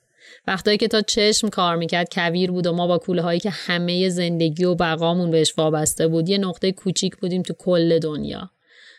وقتایی 0.49 0.79
که 0.79 0.89
تا 0.89 1.03
چشم 1.03 1.49
کار 1.49 1.77
می‌کرد 1.77 2.09
کویر 2.15 2.51
بود 2.51 2.67
و 2.67 2.73
ما 2.73 2.87
با 2.87 2.99
کوله 2.99 3.23
هایی 3.23 3.41
که 3.41 3.51
همه 3.51 4.09
زندگی 4.09 4.65
و 4.65 4.75
بقامون 4.75 5.31
بهش 5.31 5.55
وابسته 5.59 6.09
بود 6.09 6.29
یه 6.29 6.39
نقطه 6.39 6.73
کوچیک 6.73 7.17
بودیم 7.17 7.43
تو 7.43 7.55
کل 7.59 7.99
دنیا. 7.99 8.51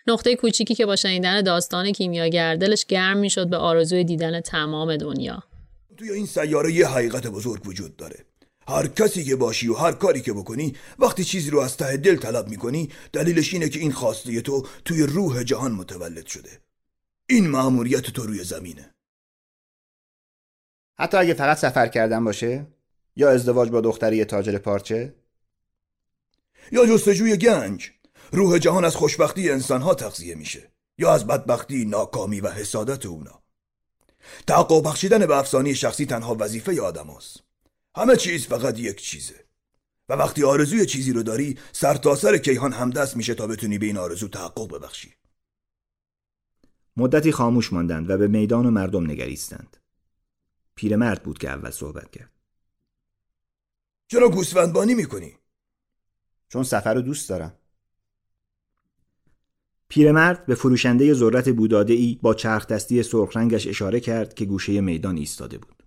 نقطه 0.08 0.36
کوچیکی 0.36 0.76
که 0.76 0.86
با 0.86 0.96
شنیدن 0.96 1.42
داستان 1.42 1.92
کیمیاگر 1.92 2.56
دلش 2.56 2.86
گرم 2.86 3.18
می‌شد 3.18 3.50
به 3.50 3.58
آرزوی 3.58 4.04
دیدن 4.04 4.42
تمام 4.42 4.98
دنیا. 4.98 5.44
توی 5.98 6.12
این 6.12 6.26
سیاره 6.26 6.74
یه 6.74 6.88
حقیقت 6.88 7.28
بزرگ 7.28 7.68
وجود 7.68 7.96
داره. 7.96 8.26
هر 8.68 8.88
کسی 8.88 9.24
که 9.24 9.36
باشی 9.36 9.68
و 9.68 9.74
هر 9.74 9.92
کاری 9.92 10.22
که 10.22 10.34
بکنی 10.34 10.76
وقتی 11.00 11.24
چیزی 11.24 11.50
رو 11.50 11.60
از 11.60 11.78
ته 11.78 11.98
دل 11.98 12.16
طلب 12.16 12.48
می‌کنی 12.48 12.90
دلیلش 13.14 13.54
اینه 13.54 13.70
که 13.70 13.80
این 13.80 13.92
خواسته 13.92 14.42
تو 14.42 14.68
توی 14.86 15.04
روح 15.04 15.44
جهان 15.44 15.72
متولد 15.72 16.28
شده. 16.28 16.50
این 17.30 17.48
مأموریت 17.48 18.02
تو 18.02 18.24
روی 18.24 18.44
زمینه. 18.44 18.96
حتی 21.00 21.18
اگه 21.18 21.34
فقط 21.34 21.58
سفر 21.58 21.88
کردن 21.88 22.24
باشه؟ 22.24 22.68
یا 23.16 23.30
ازدواج 23.30 23.70
با 23.70 23.82
دختری 23.82 24.26
تاجر 24.26 24.58
پارچه؟ 24.58 25.16
یا 26.72 26.86
جستجوی 26.86 27.38
گنج. 27.38 27.92
روح 28.32 28.58
جهان 28.58 28.86
از 28.86 28.96
خوشبختی 28.96 29.50
انسانها 29.50 29.94
تغذیه 29.94 30.36
میشه. 30.36 30.72
یا 30.98 31.14
از 31.14 31.28
بدبختی 31.28 31.86
ناکامی 31.86 32.42
و 32.42 32.50
حسادت 32.50 33.06
اونا. 33.06 33.42
تحقق 34.48 34.86
بخشیدن 34.86 35.26
به 35.26 35.38
افسانی 35.38 35.76
شخصی 35.76 36.06
تنها 36.06 36.38
وظیفه 36.40 36.82
آدم 36.82 37.08
هست. 37.08 37.44
همه 37.96 38.16
چیز 38.16 38.48
فقط 38.48 38.80
یک 38.80 39.02
چیزه. 39.02 39.46
و 40.10 40.14
وقتی 40.14 40.44
آرزوی 40.44 40.86
چیزی 40.86 41.14
رو 41.14 41.24
داری 41.24 41.58
سر 41.72 41.96
تا 41.96 42.16
سر 42.16 42.38
کیهان 42.38 42.74
همدست 42.74 43.18
میشه 43.18 43.34
تا 43.34 43.48
بتونی 43.48 43.78
به 43.78 43.86
این 43.86 43.98
آرزو 43.98 44.28
تحقق 44.28 44.76
ببخشی. 44.76 45.14
مدتی 46.98 47.32
خاموش 47.32 47.74
ماندند 47.74 48.10
و 48.10 48.18
به 48.18 48.28
میدان 48.28 48.66
و 48.66 48.72
مردم 48.72 49.12
نگریستند. 49.12 49.78
پیرمرد 50.80 51.24
بود 51.24 51.38
که 51.38 51.50
اول 51.50 51.70
صحبت 51.70 52.12
کرد. 52.12 52.32
چرا 54.08 54.30
گوسفندبانی 54.30 54.94
می‌کنی؟ 54.94 55.38
چون 56.50 56.64
سفر 56.64 56.94
رو 56.94 57.02
دوست 57.02 57.30
دارم. 57.30 57.58
پیرمرد 59.90 60.46
به 60.46 60.56
فروشنده 60.56 61.14
ذرت 61.14 61.50
بوداده 61.50 61.94
ای 61.94 62.20
با 62.22 62.34
چرخ 62.34 62.68
دستی 62.68 63.04
سرخ 63.04 63.38
رنگش 63.38 63.68
اشاره 63.68 64.00
کرد 64.00 64.34
که 64.34 64.46
گوشه 64.46 64.82
میدان 64.82 65.18
ایستاده 65.18 65.58
بود. 65.58 65.84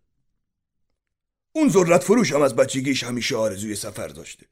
اون 1.53 1.69
ذرت 1.69 2.03
فروش 2.03 2.33
هم 2.33 2.43
از 2.43 2.57
بچگیش 2.57 3.05
همیشه 3.05 3.37
آرزوی 3.37 3.75
سفر 3.75 4.09
داشته. 4.09 4.47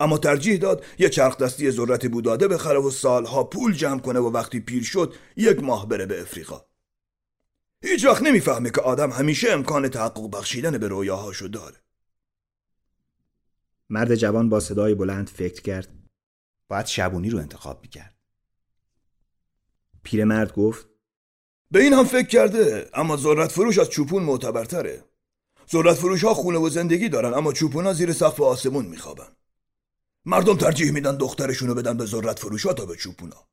اما 0.00 0.18
ترجیح 0.18 0.56
داد 0.56 0.84
یه 0.98 1.08
چرخ 1.08 1.36
دستی 1.36 1.70
ذرت 1.70 2.06
بوداده 2.06 2.48
بخره 2.48 2.78
و 2.78 2.90
سالها 2.90 3.44
پول 3.44 3.72
جمع 3.74 4.00
کنه 4.00 4.20
و 4.20 4.30
وقتی 4.30 4.60
پیر 4.60 4.82
شد 4.82 5.14
یک 5.36 5.62
ماه 5.62 5.88
بره 5.88 6.06
به 6.06 6.20
افریقا. 6.20 6.71
هیچ 7.82 8.04
وقت 8.04 8.22
نمی‌فهمه 8.22 8.70
که 8.70 8.80
آدم 8.80 9.10
همیشه 9.10 9.50
امکان 9.50 9.88
تحقق 9.88 10.30
بخشیدن 10.30 10.78
به 10.78 10.88
رویاهاشو 10.88 11.48
داره. 11.48 11.76
مرد 13.90 14.14
جوان 14.14 14.48
با 14.48 14.60
صدای 14.60 14.94
بلند 14.94 15.28
فکر 15.28 15.62
کرد. 15.62 15.88
باید 16.68 16.86
شبونی 16.86 17.30
رو 17.30 17.38
انتخاب 17.38 17.82
می‌کرد. 17.82 18.16
پیرمرد 20.02 20.54
گفت 20.54 20.86
به 21.70 21.80
این 21.82 21.92
هم 21.92 22.04
فکر 22.04 22.26
کرده 22.26 22.90
اما 22.94 23.16
ذرت 23.16 23.52
فروش 23.52 23.78
از 23.78 23.90
چوپون 23.90 24.22
معتبرتره. 24.22 25.04
ذرت 25.72 25.96
فروش 25.96 26.24
ها 26.24 26.34
خونه 26.34 26.58
و 26.58 26.68
زندگی 26.68 27.08
دارن 27.08 27.34
اما 27.34 27.52
چوپون 27.52 27.86
ها 27.86 27.92
زیر 27.92 28.12
سقف 28.12 28.40
آسمون 28.40 28.86
میخوابن. 28.86 29.36
مردم 30.24 30.56
ترجیح 30.56 30.92
میدن 30.92 31.16
دخترشونو 31.16 31.74
بدن 31.74 31.96
به 31.96 32.06
ذرت 32.06 32.38
فروش 32.38 32.66
ها 32.66 32.72
تا 32.72 32.86
به 32.86 32.96
چوپونا. 32.96 33.48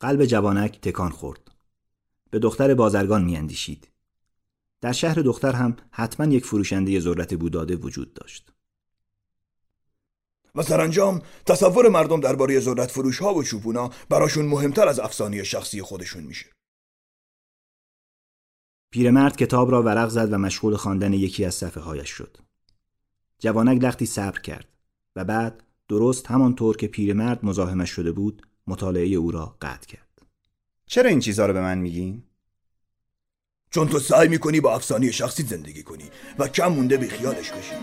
قلب 0.00 0.24
جوانک 0.24 0.80
تکان 0.80 1.10
خورد. 1.10 1.55
به 2.30 2.38
دختر 2.38 2.74
بازرگان 2.74 3.24
میاندیشید. 3.24 3.88
در 4.80 4.92
شهر 4.92 5.14
دختر 5.14 5.52
هم 5.52 5.76
حتما 5.90 6.26
یک 6.26 6.44
فروشنده 6.44 7.00
ذرت 7.00 7.34
بوداده 7.34 7.76
وجود 7.76 8.14
داشت. 8.14 8.52
و 10.54 10.62
سرانجام 10.62 11.22
تصور 11.46 11.88
مردم 11.88 12.20
درباره 12.20 12.60
ذرت 12.60 12.90
فروش 12.90 13.18
ها 13.18 13.34
و 13.34 13.42
چوپونا 13.42 13.90
براشون 14.08 14.46
مهمتر 14.46 14.88
از 14.88 15.00
افسانه 15.00 15.42
شخصی 15.42 15.82
خودشون 15.82 16.24
میشه. 16.24 16.46
پیرمرد 18.90 19.36
کتاب 19.36 19.70
را 19.70 19.82
ورق 19.82 20.08
زد 20.08 20.32
و 20.32 20.38
مشغول 20.38 20.76
خواندن 20.76 21.12
یکی 21.12 21.44
از 21.44 21.54
صفحه 21.54 21.82
هایش 21.82 22.10
شد. 22.10 22.36
جوانک 23.38 23.84
لختی 23.84 24.06
صبر 24.06 24.40
کرد 24.40 24.68
و 25.16 25.24
بعد 25.24 25.62
درست 25.88 26.26
همانطور 26.26 26.76
که 26.76 26.86
پیرمرد 26.86 27.44
مزاحمش 27.44 27.90
شده 27.90 28.12
بود 28.12 28.46
مطالعه 28.66 29.06
او 29.06 29.30
را 29.30 29.56
قطع 29.62 29.86
کرد. 29.86 30.05
چرا 30.86 31.10
این 31.10 31.20
چیزها 31.20 31.46
رو 31.46 31.52
به 31.52 31.60
من 31.60 31.78
میگین؟ 31.78 32.22
چون 33.70 33.88
تو 33.88 33.98
سعی 33.98 34.28
می‌کنی 34.28 34.60
با 34.60 34.74
افسانه 34.74 35.10
شخصی 35.10 35.42
زندگی 35.42 35.82
کنی 35.82 36.04
و 36.38 36.48
کم 36.48 36.68
مونده 36.68 36.96
به 36.96 37.08
خیالش 37.08 37.50
بشی 37.50 37.74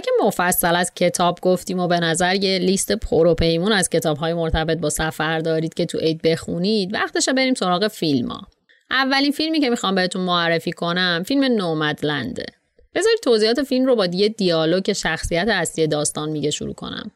که 0.00 0.10
مفصل 0.24 0.76
از 0.76 0.92
کتاب 0.94 1.38
گفتیم 1.42 1.78
و 1.78 1.88
به 1.88 2.00
نظر 2.00 2.34
یه 2.34 2.58
لیست 2.58 2.92
پروپیمون 2.92 3.34
پیمون 3.34 3.72
از 3.72 3.88
کتاب 3.88 4.16
های 4.16 4.34
مرتبط 4.34 4.78
با 4.78 4.90
سفر 4.90 5.38
دارید 5.38 5.74
که 5.74 5.86
تو 5.86 5.98
عید 5.98 6.22
بخونید 6.22 6.94
وقتشه 6.94 7.32
بریم 7.32 7.54
سراغ 7.54 7.88
فیلم 7.88 8.28
ها. 8.28 8.46
اولین 8.90 9.32
فیلمی 9.32 9.60
که 9.60 9.70
می‌خوام 9.70 9.94
بهتون 9.94 10.22
معرفی 10.22 10.72
کنم 10.72 11.22
فیلم 11.26 11.44
نومدلنده. 11.44 12.46
بذارید 12.94 13.18
توضیحات 13.22 13.62
فیلم 13.62 13.86
رو 13.86 13.96
با 13.96 14.06
یه 14.06 14.28
دیالوگ 14.28 14.92
شخصیت 14.92 15.48
اصلی 15.48 15.86
داستان 15.86 16.28
میگه 16.28 16.50
شروع 16.50 16.74
کنم. 16.74 17.10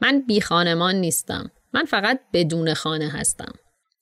من 0.00 0.22
بی 0.26 0.40
خانمان 0.40 0.94
نیستم. 0.94 1.50
من 1.72 1.84
فقط 1.84 2.20
بدون 2.32 2.74
خانه 2.74 3.08
هستم. 3.08 3.52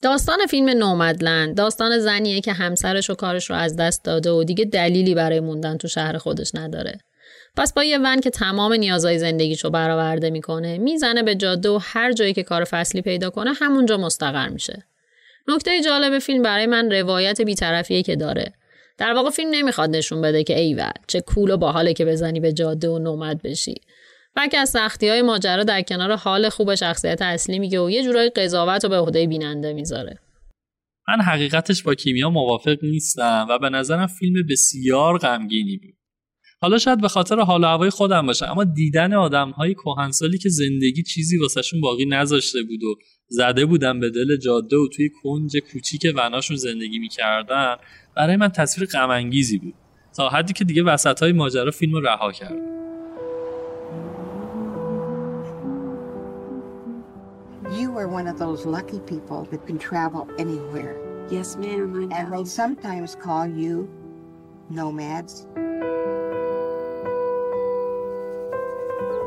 داستان 0.02 0.46
فیلم 0.46 0.68
نومدلند 0.68 1.56
داستان 1.56 1.98
زنیه 1.98 2.40
که 2.40 2.52
همسرش 2.52 3.10
و 3.10 3.14
کارش 3.14 3.50
رو 3.50 3.56
از 3.56 3.76
دست 3.76 4.04
داده 4.04 4.30
و 4.30 4.44
دیگه 4.44 4.64
دلیلی 4.64 5.14
برای 5.14 5.40
موندن 5.40 5.76
تو 5.76 5.88
شهر 5.88 6.18
خودش 6.18 6.54
نداره. 6.54 6.98
پس 7.56 7.72
با 7.72 7.84
یه 7.84 7.98
ون 7.98 8.20
که 8.20 8.30
تمام 8.30 8.72
نیازهای 8.72 9.18
زندگیشو 9.18 9.70
برآورده 9.70 10.30
می‌کنه 10.30 10.78
می‌زنه 10.78 11.22
به 11.22 11.34
جاده 11.34 11.68
و 11.68 11.78
هر 11.82 12.12
جایی 12.12 12.32
که 12.32 12.42
کار 12.42 12.64
فصلی 12.64 13.02
پیدا 13.02 13.30
کنه 13.30 13.52
همونجا 13.52 13.96
مستقر 13.96 14.48
میشه. 14.48 14.86
نکته 15.48 15.82
جالب 15.82 16.18
فیلم 16.18 16.42
برای 16.42 16.66
من 16.66 16.92
روایت 16.92 17.40
بیطرفیه 17.40 18.02
که 18.02 18.16
داره. 18.16 18.52
در 18.98 19.12
واقع 19.12 19.30
فیلم 19.30 19.50
نمی‌خواد 19.50 19.96
نشون 19.96 20.22
بده 20.22 20.44
که 20.44 20.58
ایول 20.58 20.90
چه 21.06 21.20
کول 21.20 21.50
و 21.50 21.56
باحاله 21.56 21.92
که 21.92 22.04
بزنی 22.04 22.40
به 22.40 22.52
جاده 22.52 22.88
و 22.88 22.98
نومد 22.98 23.42
بشی. 23.42 23.74
بلکه 24.36 24.58
از 24.58 24.70
سختی 24.70 25.08
های 25.08 25.22
ماجرا 25.22 25.64
در 25.64 25.82
کنار 25.82 26.16
حال 26.16 26.48
خوب 26.48 26.74
شخصیت 26.74 27.22
اصلی 27.22 27.58
میگه 27.58 27.80
و 27.80 27.90
یه 27.90 28.02
جورای 28.02 28.30
قضاوت 28.30 28.84
رو 28.84 28.90
به 28.90 28.96
عهده 28.96 29.26
بیننده 29.26 29.72
می‌ذاره. 29.72 30.18
من 31.08 31.24
حقیقتش 31.24 31.82
با 31.82 31.94
کیمیا 31.94 32.30
موافق 32.30 32.76
نیستم 32.82 33.46
و 33.50 33.58
به 33.58 33.68
نظرم 33.68 34.06
فیلم 34.06 34.46
بسیار 34.50 35.18
غمگینی 35.18 35.76
بود. 35.76 35.94
حالا 36.64 36.78
شاید 36.78 37.00
به 37.00 37.08
خاطر 37.08 37.40
حال 37.40 37.64
و 37.64 37.66
هوای 37.66 37.90
خودم 37.90 38.26
باشه 38.26 38.50
اما 38.50 38.64
دیدن 38.64 39.12
آدم 39.12 39.50
های 39.50 39.74
کهنسالی 39.74 40.38
که 40.38 40.48
زندگی 40.48 41.02
چیزی 41.02 41.38
واسهشون 41.38 41.80
باقی 41.80 42.06
نذاشته 42.06 42.62
بود 42.62 42.84
و 42.84 42.94
زده 43.28 43.66
بودن 43.66 44.00
به 44.00 44.10
دل 44.10 44.36
جاده 44.36 44.76
و 44.76 44.88
توی 44.88 45.10
کنج 45.22 45.56
کوچیک 45.72 46.06
وناشون 46.16 46.56
زندگی 46.56 46.98
می‌کردن 46.98 47.76
برای 48.16 48.36
من 48.36 48.48
تصویر 48.48 48.88
غم 48.88 49.30
بود 49.62 49.74
تا 50.16 50.28
حدی 50.28 50.52
که 50.52 50.64
دیگه 50.64 50.82
وسط 50.82 51.22
های 51.22 51.32
ماجرا 51.32 51.70
فیلم 51.70 51.92
رو 51.92 52.00
رها 52.00 52.32
کرد 52.32 52.58
You 57.80 57.98
are 57.98 58.08
one 58.08 58.26
of 58.32 58.38
those 58.38 58.66
lucky 58.76 59.00
people 59.12 59.40
that 59.50 59.66
can 59.66 59.78
travel 59.78 60.28
anywhere. 60.38 60.94
Yes, 61.30 61.56
ma'am. 61.56 61.90
I 61.94 62.04
know. 62.04 62.16
And 62.18 62.26
they 62.32 62.44
sometimes 62.44 63.10
call 63.24 63.46
you 63.62 63.74
nomads. 64.70 65.46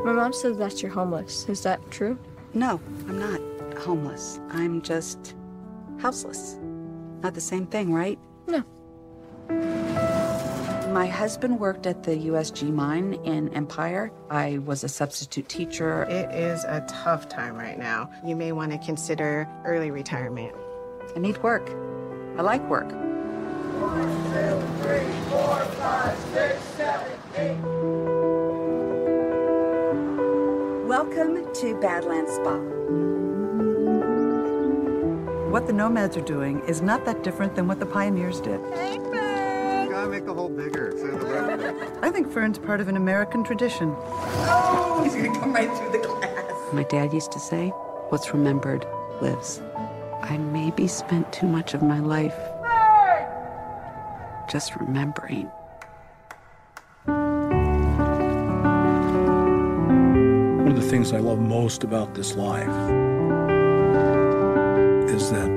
My 0.08 0.14
mom 0.14 0.32
says 0.32 0.56
that 0.56 0.80
you're 0.80 0.90
homeless. 0.90 1.46
Is 1.50 1.62
that 1.64 1.90
true? 1.90 2.18
No, 2.54 2.80
I'm 3.06 3.18
not 3.18 3.42
homeless. 3.76 4.40
I'm 4.48 4.80
just 4.80 5.34
houseless. 5.98 6.56
Not 7.22 7.34
the 7.34 7.42
same 7.42 7.66
thing, 7.66 7.92
right? 7.92 8.18
No. 8.46 8.64
My 10.94 11.06
husband 11.06 11.60
worked 11.60 11.86
at 11.86 12.04
the 12.04 12.12
USG 12.28 12.72
mine 12.72 13.20
in 13.26 13.52
Empire. 13.52 14.10
I 14.30 14.56
was 14.64 14.82
a 14.82 14.88
substitute 14.88 15.46
teacher. 15.46 16.04
It 16.04 16.34
is 16.34 16.64
a 16.64 16.86
tough 16.88 17.28
time 17.28 17.54
right 17.54 17.78
now. 17.78 18.10
You 18.24 18.34
may 18.34 18.52
want 18.52 18.72
to 18.72 18.78
consider 18.78 19.46
early 19.66 19.90
retirement. 19.90 20.54
I 21.14 21.18
need 21.18 21.36
work. 21.42 21.68
I 22.38 22.40
like 22.40 22.66
work. 22.70 22.90
One, 22.90 24.08
two, 24.32 24.82
three, 24.82 25.28
four, 25.28 25.62
five, 25.76 26.18
six, 26.32 26.64
seven, 26.78 27.12
eight. 27.36 28.17
Welcome 31.00 31.54
to 31.54 31.80
Badlands 31.80 32.32
Spa. 32.32 32.56
What 35.48 35.68
the 35.68 35.72
nomads 35.72 36.16
are 36.16 36.22
doing 36.22 36.58
is 36.66 36.82
not 36.82 37.04
that 37.04 37.22
different 37.22 37.54
than 37.54 37.68
what 37.68 37.78
the 37.78 37.86
pioneers 37.86 38.40
did. 38.40 38.60
Hey, 38.72 38.98
Fern! 38.98 39.84
You 39.84 39.90
gotta 39.92 40.08
make 40.08 40.26
the 40.26 40.34
hole 40.34 40.48
bigger. 40.48 40.92
I 42.02 42.10
think 42.10 42.32
Fern's 42.32 42.58
part 42.58 42.80
of 42.80 42.88
an 42.88 42.96
American 42.96 43.44
tradition. 43.44 43.94
Oh, 43.96 45.00
he's 45.04 45.14
gonna 45.14 45.38
come 45.38 45.52
right 45.52 45.72
through 45.78 45.92
the 45.92 45.98
glass. 45.98 46.72
My 46.72 46.82
dad 46.82 47.12
used 47.12 47.30
to 47.30 47.38
say, 47.38 47.68
what's 48.08 48.34
remembered 48.34 48.84
lives. 49.22 49.62
I 50.22 50.36
maybe 50.36 50.88
spent 50.88 51.32
too 51.32 51.46
much 51.46 51.74
of 51.74 51.82
my 51.82 52.00
life 52.00 52.34
just 54.50 54.74
remembering. 54.74 55.48
The 60.88 60.92
things 60.92 61.12
I 61.12 61.18
love 61.18 61.38
most 61.38 61.84
about 61.84 62.14
this 62.14 62.34
life 62.34 62.66
is 65.10 65.30
that 65.30 65.50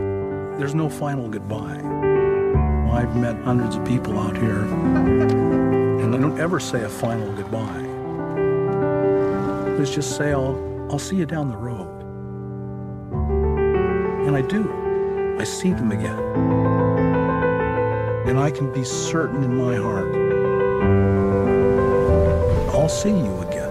there's 0.58 0.76
no 0.76 0.90
final 0.90 1.30
goodbye. 1.30 1.80
I've 2.92 3.16
met 3.16 3.42
hundreds 3.44 3.78
of 3.78 3.86
people 3.86 4.20
out 4.20 4.36
here, 4.36 4.64
and 4.64 6.14
I 6.14 6.18
don't 6.18 6.38
ever 6.38 6.60
say 6.60 6.84
a 6.84 6.90
final 6.90 7.32
goodbye. 7.32 7.82
Let's 9.78 9.96
just 9.96 10.18
say 10.18 10.34
I'll, 10.34 10.60
I'll 10.92 11.00
see 11.00 11.16
you 11.16 11.26
down 11.26 11.48
the 11.50 11.56
road. 11.56 12.02
And 14.28 14.36
I 14.36 14.42
do. 14.42 15.38
I 15.40 15.46
see 15.46 15.72
them 15.72 15.94
again. 15.94 16.20
And 18.28 18.38
I 18.38 18.52
can 18.52 18.74
be 18.74 18.84
certain 18.84 19.46
in 19.46 19.56
my 19.56 19.78
heart 19.78 20.14
I'll 22.74 22.90
see 22.90 23.10
you 23.10 23.42
again. 23.44 23.71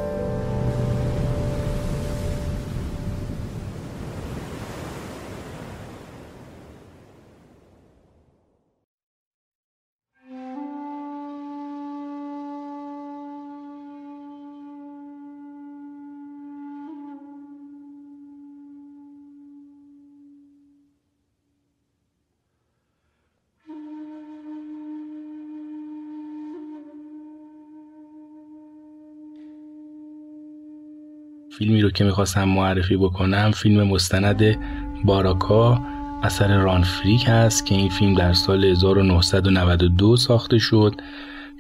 فیلمی 31.61 31.83
رو 31.83 31.91
که 31.91 32.05
می‌خواستم 32.05 32.45
معرفی 32.45 32.97
بکنم 32.97 33.51
فیلم 33.51 33.83
مستند 33.83 34.59
باراکا 35.05 35.81
اثر 36.23 36.59
ران 36.59 36.83
فریک 36.83 37.25
هست 37.27 37.67
که 37.67 37.75
این 37.75 37.89
فیلم 37.89 38.15
در 38.15 38.33
سال 38.33 38.65
1992 38.65 40.17
ساخته 40.17 40.59
شد 40.59 40.95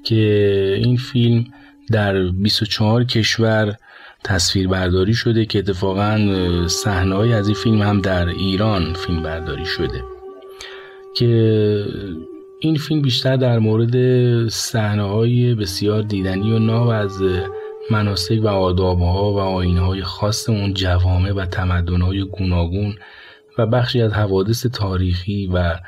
که 0.05 0.74
این 0.84 0.96
فیلم 0.96 1.44
در 1.90 2.22
24 2.22 3.05
کشور 3.05 3.76
تصویر 4.24 4.68
برداری 4.68 5.14
شده 5.14 5.44
که 5.44 5.59
اتفاقا 5.59 6.18
صحنه‌ای 6.66 7.32
از 7.32 7.48
این 7.48 7.57
فیلم 7.57 7.82
هم 7.82 8.01
در 8.01 8.28
ایران 8.28 8.94
فیلم 8.94 9.22
برداری 9.22 9.66
شده. 9.66 10.05
که 11.16 11.84
این 12.61 12.76
فیلم 12.76 13.03
بیشتر 13.03 13.36
در 13.36 13.59
مورد 13.59 13.94
صحنه 14.48 15.55
بسیار 15.55 16.03
دیدنی 16.03 16.53
و 16.53 16.59
ناب 16.59 16.88
از 16.88 17.22
مناسک 17.91 18.41
و 18.43 18.49
آدابها 18.49 19.32
و 19.32 19.38
آینهای 19.38 20.03
خاص 20.03 20.49
اون 20.49 20.74
جوامع 20.74 21.32
و 21.32 21.47
تمدنهای 21.47 22.24
گوناگون 22.24 22.97
و 23.59 23.66
بخشی 23.66 24.03
از 24.03 24.12
حوادث 24.12 24.66
تاریخی 24.66 25.47
و 25.47 25.78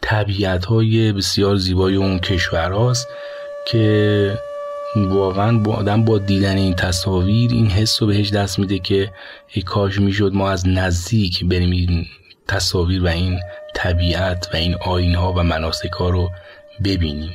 طبیعتهای 0.00 1.12
بسیار 1.12 1.56
زیبای 1.56 1.96
اون 1.96 2.18
کشور 2.18 2.72
هاست 2.72 3.08
که 3.66 4.38
واقعا 4.96 5.58
با 5.58 5.74
آدم 5.74 6.04
با 6.04 6.18
دیدن 6.18 6.56
این 6.56 6.74
تصاویر 6.74 7.50
این 7.52 7.66
حس 7.66 8.02
رو 8.02 8.08
بهش 8.08 8.30
دست 8.30 8.58
میده 8.58 8.78
که 8.78 9.12
ای 9.48 9.62
کاش 9.62 10.00
می‌شد 10.00 10.32
ما 10.34 10.50
از 10.50 10.68
نزدیک 10.68 11.44
بریم 11.44 11.70
این 11.70 12.06
تصاویر 12.48 13.04
و 13.04 13.06
این 13.06 13.40
طبیعت 13.74 14.48
و 14.52 14.56
این 14.56 14.74
آین 14.74 15.14
ها 15.14 15.32
و 15.32 15.42
مناسک 15.42 15.92
ها 15.92 16.10
رو 16.10 16.30
ببینیم. 16.84 17.32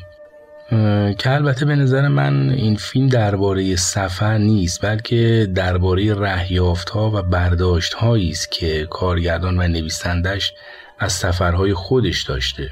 که 1.17 1.31
البته 1.31 1.65
به 1.65 1.75
نظر 1.75 2.07
من 2.07 2.49
این 2.49 2.75
فیلم 2.75 3.07
درباره 3.07 3.75
سفر 3.75 4.37
نیست 4.37 4.85
بلکه 4.85 5.51
درباره 5.55 6.13
رهیافت 6.13 6.89
ها 6.89 7.11
و 7.11 7.21
برداشت 7.21 8.03
است 8.03 8.51
که 8.51 8.87
کارگردان 8.89 9.59
و 9.59 9.67
نویسندش 9.67 10.53
از 10.99 11.13
سفرهای 11.13 11.73
خودش 11.73 12.23
داشته. 12.23 12.69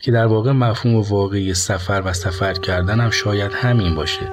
که 0.00 0.12
در 0.12 0.26
واقع 0.26 0.52
مفهوم 0.52 1.00
واقعی 1.00 1.54
سفر 1.54 2.02
و 2.04 2.12
سفر 2.12 2.54
کردن 2.54 3.00
هم 3.00 3.10
شاید 3.10 3.52
همین 3.52 3.94
باشه. 3.94 4.28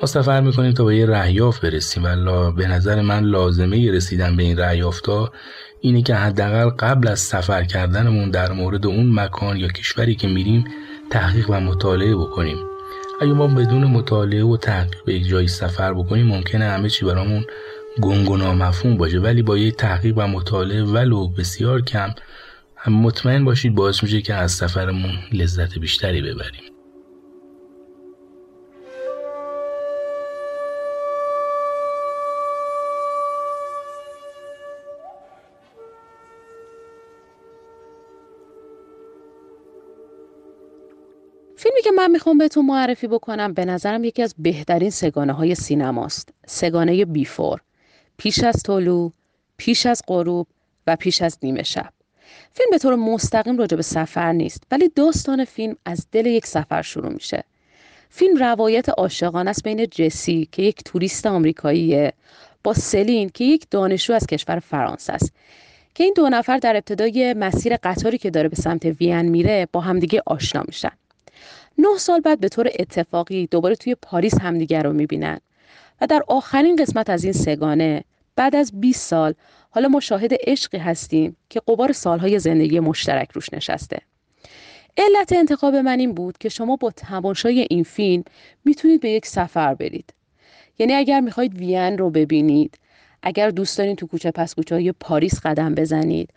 ما 0.00 0.06
سفر 0.06 0.40
می‌کنیم 0.40 0.72
تا 0.72 0.84
به 0.84 0.96
یه 0.96 1.06
رهیافت 1.06 1.60
برسیم 1.60 2.04
و 2.04 2.52
به 2.52 2.66
نظر 2.66 3.00
من 3.00 3.24
لازمه 3.24 3.90
رسیدن 3.90 4.36
به 4.36 4.42
این 4.42 4.58
رهیافت 4.58 5.06
ها 5.06 5.32
اینه 5.80 6.02
که 6.02 6.14
حداقل 6.14 6.68
قبل 6.68 7.08
از 7.08 7.20
سفر 7.20 7.64
کردنمون 7.64 8.30
در 8.30 8.52
مورد 8.52 8.86
اون 8.86 9.12
مکان 9.20 9.56
یا 9.56 9.68
کشوری 9.68 10.14
که 10.14 10.28
میریم 10.28 10.64
تحقیق 11.10 11.50
و 11.50 11.60
مطالعه 11.60 12.16
بکنیم. 12.16 12.56
اگه 13.20 13.32
ما 13.32 13.46
بدون 13.46 13.84
مطالعه 13.84 14.44
و 14.44 14.56
تحقیق 14.56 15.04
به 15.04 15.14
یک 15.14 15.28
جایی 15.28 15.48
سفر 15.48 15.94
بکنیم 15.94 16.26
ممکنه 16.26 16.64
همه 16.64 16.88
چی 16.88 17.04
برامون 17.04 17.44
گنگ 18.02 18.30
و 18.30 18.36
نامفهوم 18.36 18.96
باشه. 18.96 19.18
ولی 19.18 19.42
با 19.42 19.58
یک 19.58 19.76
تحقیق 19.76 20.18
و 20.18 20.26
مطالعه 20.26 20.82
ولو 20.82 21.28
بسیار 21.28 21.82
کم 21.82 22.14
هم 22.76 22.92
مطمئن 22.92 23.44
باشید 23.44 23.74
باعث 23.74 24.02
میشه 24.02 24.22
که 24.22 24.34
از 24.34 24.52
سفرمون 24.52 25.12
لذت 25.32 25.78
بیشتری 25.78 26.22
ببریم. 26.22 26.69
من 42.00 42.10
می‌خوام 42.10 42.38
بهتون 42.38 42.66
معرفی 42.66 43.06
بکنم 43.06 43.52
به 43.52 43.64
نظرم 43.64 44.04
یکی 44.04 44.22
از 44.22 44.34
بهترین 44.38 44.90
سگانه 44.90 45.32
های 45.32 45.54
سینماست. 45.54 46.28
سگانه 46.46 47.04
بیفور. 47.04 47.60
پیش 48.16 48.44
از 48.44 48.62
طلوع، 48.62 49.12
پیش 49.56 49.86
از 49.86 50.02
غروب 50.08 50.46
و 50.86 50.96
پیش 50.96 51.22
از 51.22 51.38
نیمه 51.42 51.62
شب. 51.62 51.92
فیلم 52.52 52.70
به 52.70 52.78
طور 52.78 52.94
مستقیم 52.94 53.58
راجع 53.58 53.76
به 53.76 53.82
سفر 53.82 54.32
نیست 54.32 54.62
ولی 54.70 54.88
داستان 54.88 55.44
فیلم 55.44 55.76
از 55.84 56.06
دل 56.12 56.26
یک 56.26 56.46
سفر 56.46 56.82
شروع 56.82 57.12
میشه. 57.12 57.44
فیلم 58.10 58.36
روایت 58.36 58.88
عاشقانه 58.88 59.50
است 59.50 59.62
بین 59.62 59.86
جسی 59.86 60.48
که 60.52 60.62
یک 60.62 60.84
توریست 60.84 61.26
آمریکاییه 61.26 62.12
با 62.64 62.74
سلین 62.74 63.30
که 63.34 63.44
یک 63.44 63.66
دانشجو 63.70 64.12
از 64.12 64.26
کشور 64.26 64.58
فرانسه 64.58 65.12
است 65.12 65.32
که 65.94 66.04
این 66.04 66.12
دو 66.16 66.28
نفر 66.28 66.58
در 66.58 66.76
ابتدای 66.76 67.34
مسیر 67.34 67.76
قطاری 67.76 68.18
که 68.18 68.30
داره 68.30 68.48
به 68.48 68.56
سمت 68.56 68.84
وین 68.84 69.22
میره 69.22 69.68
با 69.72 69.80
همدیگه 69.80 70.22
آشنا 70.26 70.62
میشن. 70.66 70.92
نه 71.78 71.98
سال 71.98 72.20
بعد 72.20 72.40
به 72.40 72.48
طور 72.48 72.70
اتفاقی 72.78 73.46
دوباره 73.46 73.74
توی 73.74 73.94
پاریس 73.94 74.40
همدیگر 74.40 74.82
رو 74.82 74.92
می‌بینن 74.92 75.40
و 76.00 76.06
در 76.06 76.22
آخرین 76.28 76.76
قسمت 76.76 77.10
از 77.10 77.24
این 77.24 77.32
سگانه 77.32 78.04
بعد 78.36 78.56
از 78.56 78.80
20 78.80 79.08
سال 79.08 79.34
حالا 79.70 79.88
ما 79.88 80.00
شاهد 80.00 80.30
عشقی 80.46 80.78
هستیم 80.78 81.36
که 81.50 81.60
قبار 81.68 81.92
سالهای 81.92 82.38
زندگی 82.38 82.80
مشترک 82.80 83.30
روش 83.32 83.52
نشسته. 83.52 83.98
علت 84.96 85.32
انتخاب 85.32 85.74
من 85.74 85.98
این 85.98 86.12
بود 86.12 86.38
که 86.38 86.48
شما 86.48 86.76
با 86.76 86.90
تماشای 86.90 87.66
این 87.70 87.84
فیلم 87.84 88.24
می‌تونید 88.64 89.00
به 89.00 89.10
یک 89.10 89.26
سفر 89.26 89.74
برید. 89.74 90.14
یعنی 90.78 90.94
اگر 90.94 91.20
می‌خواید 91.20 91.58
وین 91.58 91.98
رو 91.98 92.10
ببینید، 92.10 92.78
اگر 93.22 93.50
دوست 93.50 93.78
دارین 93.78 93.96
تو 93.96 94.06
کوچه 94.06 94.30
پس 94.30 94.54
کوچه 94.54 94.74
های 94.74 94.92
پاریس 94.92 95.40
قدم 95.40 95.74
بزنید 95.74 96.30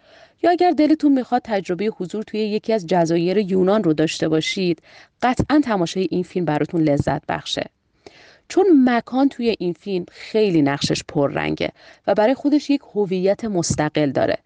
یا 0.43 0.51
اگر 0.51 0.71
دلتون 0.71 1.11
می‌خواد 1.11 1.41
تجربه 1.45 1.85
حضور 1.85 2.23
توی 2.23 2.39
یکی 2.39 2.73
از 2.73 2.87
جزایر 2.87 3.37
یونان 3.37 3.83
رو 3.83 3.93
داشته 3.93 4.27
باشید 4.27 4.81
قطعا 5.21 5.61
تماشای 5.63 6.07
این 6.11 6.23
فیلم 6.23 6.45
براتون 6.45 6.81
لذت 6.81 7.25
بخشه. 7.25 7.69
چون 8.47 8.65
مکان 8.85 9.29
توی 9.29 9.55
این 9.59 9.73
فیلم 9.73 10.05
خیلی 10.11 10.61
نقشش 10.61 11.03
پررنگه 11.07 11.71
و 12.07 12.13
برای 12.13 12.33
خودش 12.33 12.69
یک 12.69 12.81
هویت 12.95 13.45
مستقل 13.45 14.11
داره 14.11 14.37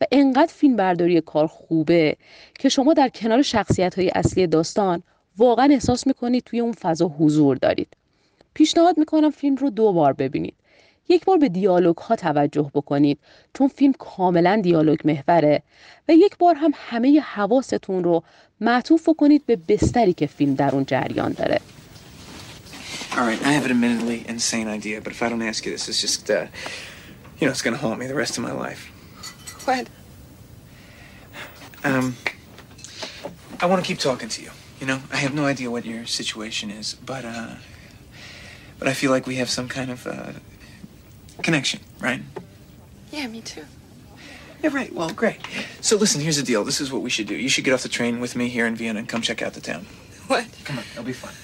و 0.00 0.04
انقدر 0.12 0.52
فیلم 0.52 0.76
برداری 0.76 1.20
کار 1.20 1.46
خوبه 1.46 2.16
که 2.58 2.68
شما 2.68 2.94
در 2.94 3.08
کنار 3.08 3.42
شخصیت 3.42 3.98
های 3.98 4.10
اصلی 4.14 4.46
داستان 4.46 5.02
واقعا 5.36 5.68
احساس 5.70 6.06
می‌کنید 6.06 6.42
توی 6.44 6.60
اون 6.60 6.72
فضا 6.72 7.08
حضور 7.18 7.56
دارید. 7.56 7.88
پیشنهاد 8.54 8.98
می‌کنم 8.98 9.30
فیلم 9.30 9.56
رو 9.56 9.70
دو 9.70 9.92
بار 9.92 10.12
ببینید. 10.12 10.54
یک 11.08 11.24
بار 11.24 11.38
به 11.38 11.48
دیالوگ 11.48 11.96
ها 11.96 12.16
توجه 12.16 12.70
بکنید 12.74 13.18
چون 13.54 13.68
فیلم 13.68 13.92
کاملا 13.92 14.60
دیالوگ 14.62 14.98
محوره 15.04 15.62
و 16.08 16.12
یک 16.12 16.36
بار 16.38 16.54
هم 16.54 16.72
همه 16.74 17.20
حواستون 17.20 18.04
رو 18.04 18.22
معطوف 18.60 19.08
کنید 19.18 19.46
به 19.46 19.56
بستری 19.56 20.12
که 20.12 20.26
فیلم 20.26 20.54
در 20.54 20.70
اون 20.70 20.84
جریان 20.84 21.32
داره 21.32 21.60
All 23.12 23.20
right, 23.20 23.40
I 23.46 23.52
have 23.52 23.64
an 23.64 23.70
admittedly 23.70 24.24
insane 24.28 24.66
idea, 24.66 25.00
but 25.00 25.12
if 25.12 25.22
I 25.22 25.28
don't 25.28 25.42
ask 25.42 25.64
you 25.64 25.70
this, 25.70 25.88
it's 25.88 26.00
just, 26.00 26.28
uh, 26.28 26.46
you 27.38 27.46
know, 27.46 27.52
it's 27.52 27.62
going 27.62 27.76
to 27.76 27.80
haunt 27.80 28.00
me 28.00 28.06
the 28.08 28.14
rest 28.24 28.36
of 28.38 28.42
my 28.42 28.50
life. 28.50 28.82
What? 29.66 29.86
Um, 31.84 32.16
I 33.60 33.66
want 33.66 33.80
to 33.82 33.86
keep 33.86 34.00
talking 34.00 34.28
to 34.30 34.42
you. 34.42 34.50
You 34.80 34.86
know, 34.88 34.98
I 35.12 35.18
have 35.18 35.32
no 35.32 35.46
idea 35.46 35.70
what 35.70 35.84
your 35.84 36.06
situation 36.06 36.72
is, 36.72 36.94
but, 36.94 37.24
uh, 37.24 37.54
but 38.80 38.88
I 38.88 38.94
feel 38.94 39.12
like 39.12 39.28
we 39.28 39.36
have 39.36 39.48
some 39.48 39.68
kind 39.68 39.90
of, 39.92 40.08
uh, 40.08 40.32
connection, 41.42 41.80
right? 42.00 42.22
Yeah, 43.12 43.26
me 43.26 43.40
too. 43.40 43.64
Yeah, 44.62 44.70
right. 44.72 44.92
Well, 44.94 45.10
great. 45.10 45.40
So 45.80 45.96
listen, 45.96 46.20
here's 46.20 46.36
the 46.36 46.42
deal. 46.42 46.64
This 46.64 46.80
is 46.80 46.90
what 46.90 47.02
we 47.02 47.10
should 47.10 47.26
do. 47.26 47.36
You 47.36 47.48
should 47.48 47.64
get 47.64 47.74
off 47.74 47.82
the 47.82 47.88
train 47.88 48.20
with 48.20 48.34
me 48.34 48.48
here 48.48 48.66
in 48.66 48.76
Vienna 48.76 49.00
and 49.00 49.08
come 49.08 49.20
check 49.20 49.42
out 49.42 49.52
the 49.52 49.60
town. 49.60 49.86
What? 50.26 50.46
Come 50.64 50.78
on, 50.78 50.84
it'll 50.92 51.04
be 51.04 51.12
fun. 51.12 51.34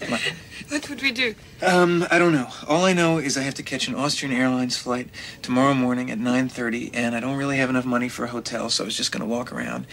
Come 0.00 0.14
on. 0.14 0.20
What 0.70 0.88
would 0.88 1.02
we 1.02 1.10
do? 1.10 1.34
Um, 1.62 2.06
I 2.12 2.20
don't 2.20 2.32
know. 2.32 2.46
All 2.68 2.84
I 2.84 2.92
know 2.92 3.18
is 3.18 3.36
I 3.36 3.42
have 3.42 3.54
to 3.54 3.62
catch 3.64 3.88
an 3.88 3.96
Austrian 3.96 4.32
Airlines 4.32 4.76
flight 4.76 5.08
tomorrow 5.42 5.74
morning 5.74 6.12
at 6.12 6.18
9:30, 6.18 6.90
and 6.94 7.16
I 7.16 7.18
don't 7.18 7.36
really 7.36 7.56
have 7.56 7.70
enough 7.70 7.84
money 7.84 8.08
for 8.08 8.24
a 8.24 8.28
hotel, 8.28 8.70
so 8.70 8.84
I 8.84 8.86
was 8.86 8.96
just 8.96 9.10
going 9.10 9.20
to 9.20 9.26
walk 9.26 9.52
around, 9.52 9.88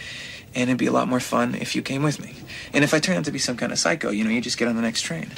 and 0.54 0.70
it'd 0.70 0.78
be 0.78 0.86
a 0.86 0.92
lot 0.92 1.08
more 1.08 1.18
fun 1.18 1.56
if 1.56 1.74
you 1.74 1.82
came 1.82 2.04
with 2.04 2.20
me. 2.20 2.36
And 2.72 2.84
if 2.84 2.94
I 2.94 3.00
turn 3.00 3.16
out 3.16 3.24
to 3.24 3.32
be 3.32 3.40
some 3.40 3.56
kind 3.56 3.72
of 3.72 3.78
psycho, 3.80 4.10
you 4.10 4.22
know, 4.22 4.30
you 4.30 4.40
just 4.40 4.56
get 4.56 4.68
on 4.68 4.76
the 4.76 4.82
next 4.82 5.02
train. 5.02 5.32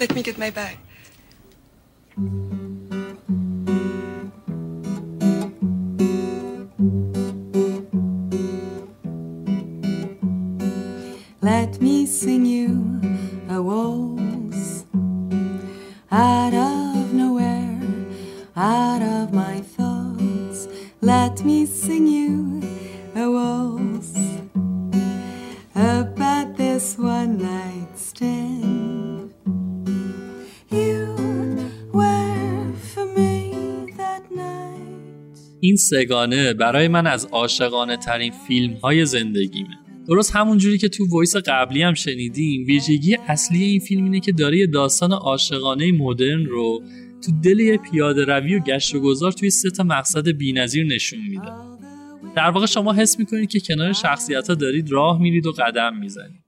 Let 0.00 0.14
me 0.14 0.22
get 0.22 0.38
my 0.38 0.48
bag. 0.48 0.78
Let 11.42 11.82
me 11.82 12.06
sing 12.06 12.46
you 12.46 12.98
a 13.50 13.60
waltz 13.60 14.86
out 16.10 16.54
of 16.54 17.12
nowhere, 17.12 17.82
out 18.56 19.02
of 19.02 19.34
my 19.34 19.60
thoughts. 19.60 20.66
Let 21.02 21.44
me 21.44 21.66
sing 21.66 22.06
you 22.06 22.62
a 23.14 23.30
waltz 23.30 24.14
about 25.74 26.56
this 26.56 26.96
one 26.96 27.36
night 27.36 27.89
این 35.60 35.76
سگانه 35.76 36.52
برای 36.52 36.88
من 36.88 37.06
از 37.06 37.26
عاشقانه 37.26 37.96
ترین 37.96 38.32
فیلم 38.48 38.72
های 38.72 39.06
زندگیمه. 39.06 39.78
درست 40.08 40.36
همون 40.36 40.58
جوری 40.58 40.78
که 40.78 40.88
تو 40.88 41.06
وایس 41.10 41.36
قبلی 41.36 41.82
هم 41.82 41.94
شنیدیم 41.94 42.64
ویژگی 42.66 43.16
اصلی 43.28 43.64
این 43.64 43.80
فیلم 43.80 44.04
اینه 44.04 44.20
که 44.20 44.32
داره 44.32 44.58
یه 44.58 44.66
داستان 44.66 45.12
عاشقانه 45.12 45.92
مدرن 45.92 46.44
رو 46.44 46.82
تو 47.24 47.32
دل 47.44 47.60
یه 47.60 47.76
پیاده 47.76 48.24
روی 48.24 48.54
و 48.54 48.58
گشت 48.60 48.94
و 48.94 49.00
گذار 49.00 49.32
توی 49.32 49.50
سه 49.50 49.70
تا 49.70 49.82
مقصد 49.82 50.28
بی‌نظیر 50.28 50.86
نشون 50.86 51.20
میده. 51.28 51.52
در 52.36 52.50
واقع 52.50 52.66
شما 52.66 52.92
حس 52.92 53.18
می‌کنید 53.18 53.50
که 53.50 53.60
کنار 53.60 53.92
شخصیت 53.92 54.48
ها 54.48 54.54
دارید 54.54 54.92
راه 54.92 55.22
میرید 55.22 55.46
و 55.46 55.52
قدم 55.52 55.98
می‌زنید. 55.98 56.40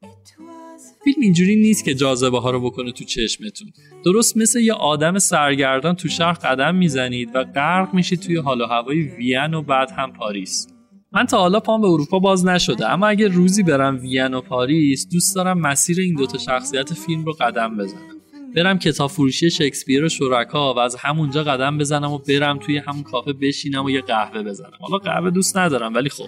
فیلم 1.04 1.22
اینجوری 1.22 1.56
نیست 1.56 1.84
که 1.84 1.94
جاذبه 1.94 2.40
ها 2.40 2.50
رو 2.50 2.60
بکنه 2.60 2.92
تو 2.92 3.04
چشمتون. 3.04 3.72
درست 4.04 4.36
مثل 4.36 4.60
یه 4.60 4.72
آدم 4.72 5.18
سرگردان 5.18 5.94
تو 5.94 6.08
شهر 6.08 6.32
قدم 6.32 6.74
می‌زنید 6.74 7.30
و 7.34 7.44
غرق 7.44 7.94
میشید 7.94 8.20
توی 8.20 8.36
حال 8.36 8.60
و 8.60 8.66
هوای 8.66 9.02
وین 9.02 9.54
و 9.54 9.62
بعد 9.62 9.90
هم 9.90 10.12
پاریس. 10.12 10.68
من 11.12 11.26
تا 11.26 11.38
حالا 11.38 11.60
پام 11.60 11.80
به 11.80 11.88
اروپا 11.88 12.18
باز 12.18 12.46
نشده 12.46 12.90
اما 12.90 13.06
اگه 13.06 13.28
روزی 13.28 13.62
برم 13.62 13.98
وین 14.00 14.34
و 14.34 14.40
پاریس 14.40 15.08
دوست 15.12 15.34
دارم 15.34 15.60
مسیر 15.60 16.00
این 16.00 16.14
دوتا 16.14 16.38
شخصیت 16.38 16.94
فیلم 16.94 17.24
رو 17.24 17.32
قدم 17.32 17.76
بزنم. 17.76 18.08
برم 18.56 18.78
کتاب 18.78 19.10
فروشی 19.10 19.50
شکسپیر 19.50 20.04
و 20.04 20.08
شرکا 20.08 20.74
و 20.74 20.78
از 20.78 20.96
همونجا 20.96 21.42
قدم 21.42 21.78
بزنم 21.78 22.12
و 22.12 22.18
برم 22.18 22.58
توی 22.58 22.78
همون 22.78 23.02
کافه 23.02 23.32
بشینم 23.32 23.84
و 23.84 23.90
یه 23.90 24.00
قهوه 24.00 24.42
بزنم. 24.42 24.78
حالا 24.80 24.98
قهوه 24.98 25.30
دوست 25.30 25.56
ندارم 25.56 25.94
ولی 25.94 26.08
خب. 26.08 26.26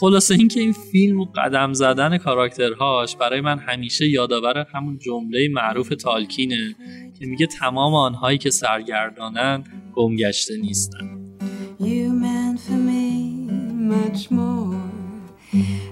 خلاصه 0.00 0.34
اینکه 0.34 0.60
این 0.60 0.72
فیلم 0.72 1.20
و 1.20 1.24
قدم 1.24 1.72
زدن 1.72 2.18
کاراکترهاش 2.18 3.16
برای 3.16 3.40
من 3.40 3.58
همیشه 3.58 4.08
یادآور 4.08 4.66
همون 4.74 4.98
جمله 4.98 5.48
معروف 5.48 5.88
تالکینه 5.88 6.74
که 7.18 7.26
میگه 7.26 7.46
تمام 7.46 7.94
آنهایی 7.94 8.38
که 8.38 8.50
سرگردانن 8.50 9.64
گمگشته 9.94 10.56
نیستن 10.56 11.20
You 11.80 12.12
meant 12.24 12.60
for 12.66 12.80
me 12.90 13.44
much 13.94 14.30
more 14.30 14.80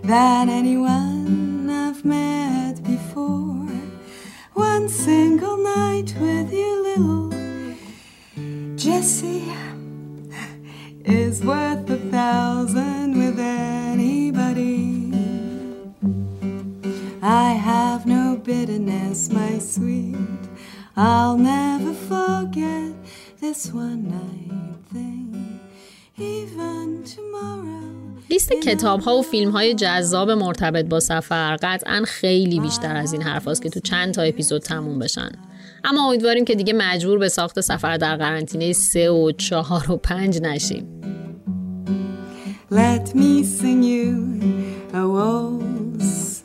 than 0.04 0.48
anyone 0.48 1.68
I've 1.68 2.02
met 2.04 2.76
before. 2.94 3.68
One 4.54 4.88
single 4.88 5.58
night 5.74 6.14
with 6.24 6.52
you, 6.52 6.72
little 6.88 7.30
Jessie, 8.76 9.44
is 11.04 11.44
worth 11.44 11.88
a 11.90 11.96
thousand 12.10 13.18
with 13.18 13.38
anybody. 13.38 15.12
I 17.22 17.52
have 17.52 18.06
no 18.06 18.36
bitterness, 18.36 19.30
my 19.30 19.58
sweet. 19.58 20.16
I'll 20.96 21.38
never 21.38 21.94
forget 21.94 22.92
this 23.40 23.72
one 23.72 24.08
night 24.08 24.76
thing, 24.92 25.60
even 26.18 27.04
tomorrow. 27.04 27.82
لیست 28.30 28.52
کتاب 28.52 29.00
ها 29.00 29.16
و 29.16 29.22
فیلم 29.22 29.50
های 29.50 29.74
جذاب 29.74 30.30
مرتبط 30.30 30.84
با 30.84 31.00
سفر 31.00 31.56
قطعا 31.62 32.02
خیلی 32.06 32.60
بیشتر 32.60 32.96
از 32.96 33.12
این 33.12 33.22
حرف 33.22 33.60
که 33.60 33.70
تو 33.70 33.80
چند 33.80 34.14
تا 34.14 34.22
اپیزود 34.22 34.62
تموم 34.62 34.98
بشن 34.98 35.32
اما 35.84 36.08
امیدواریم 36.08 36.44
که 36.44 36.54
دیگه 36.54 36.72
مجبور 36.72 37.18
به 37.18 37.28
ساخت 37.28 37.60
سفر 37.60 37.96
در 37.96 38.16
قرنطینه 38.16 38.72
سه 38.72 39.10
و 39.10 39.32
چهار 39.32 39.92
و 39.92 39.96
پنج 39.96 40.38
نشیم. 40.42 41.02
Let 42.70 43.14
me 43.14 43.44
sing 43.44 43.82
you 43.82 44.12
a 44.94 45.04
waltz. 45.14 46.42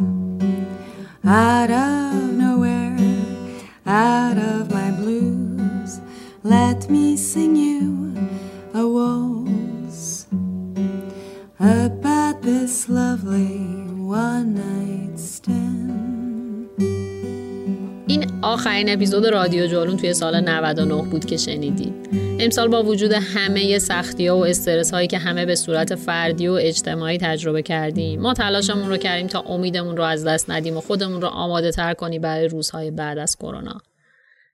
آخرین 18.78 18.94
اپیزود 18.94 19.26
رادیو 19.26 19.68
جولون 19.68 19.98
توی 19.98 20.14
سال 20.14 20.40
99 20.40 20.96
بود 20.96 21.26
که 21.26 21.38
شنیدید. 21.38 22.10
امسال 22.40 22.68
با 22.68 22.84
وجود 22.84 23.12
همه 23.12 23.80
سختی 23.80 24.28
ها 24.28 24.38
و 24.38 24.46
استرس 24.46 24.92
هایی 24.92 25.08
که 25.08 25.18
همه 25.18 25.46
به 25.46 25.56
صورت 25.56 25.96
فردی 25.96 26.48
و 26.48 26.52
اجتماعی 26.52 27.18
تجربه 27.18 27.62
کردیم 27.62 28.22
ما 28.22 28.34
تلاشمون 28.34 28.90
رو 28.90 28.98
کردیم 28.98 29.28
تا 29.28 29.40
امیدمون 29.40 29.98
رو 29.98 30.04
از 30.04 30.26
دست 30.28 30.50
ندیم 30.50 30.78
و 30.78 30.82
خودمون 30.82 31.22
رو 31.22 31.28
آماده 31.28 31.72
تر 31.72 31.94
کنیم 31.94 32.22
برای 32.22 32.48
روزهای 32.48 32.92
بعد 32.92 33.18
از 33.18 33.36
کرونا. 33.36 33.82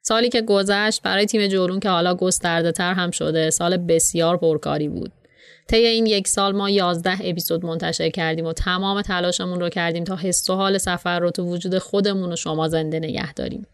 سالی 0.01 0.30
که 0.30 0.41
گذشت 0.41 1.01
برای 1.01 1.26
تیم 1.26 1.47
جولون 1.47 1.80
که 1.80 1.89
حالا 1.89 2.15
گسترده 2.15 2.71
تر 2.71 2.93
هم 2.93 3.11
شده 3.11 3.49
سال 3.49 3.78
بسیار 3.78 4.38
پرکاری 4.38 4.88
بود. 4.88 5.11
طی 5.67 5.86
این 5.86 6.05
یک 6.05 6.28
سال 6.28 6.55
ما 6.55 6.69
11 6.69 7.11
اپیزود 7.11 7.65
منتشر 7.65 8.09
کردیم 8.09 8.45
و 8.45 8.53
تمام 8.53 9.01
تلاشمون 9.01 9.59
رو 9.59 9.69
کردیم 9.69 10.03
تا 10.03 10.15
حس 10.15 10.49
و 10.49 10.55
حال 10.55 10.78
سفر 10.78 11.19
رو 11.19 11.32
تو 11.32 11.43
وجود 11.43 11.78
خودمون 11.78 12.34
و 12.34 12.36
شما 12.36 12.67
زنده 12.67 12.99
نگه 12.99 13.34
داریم. 13.34 13.67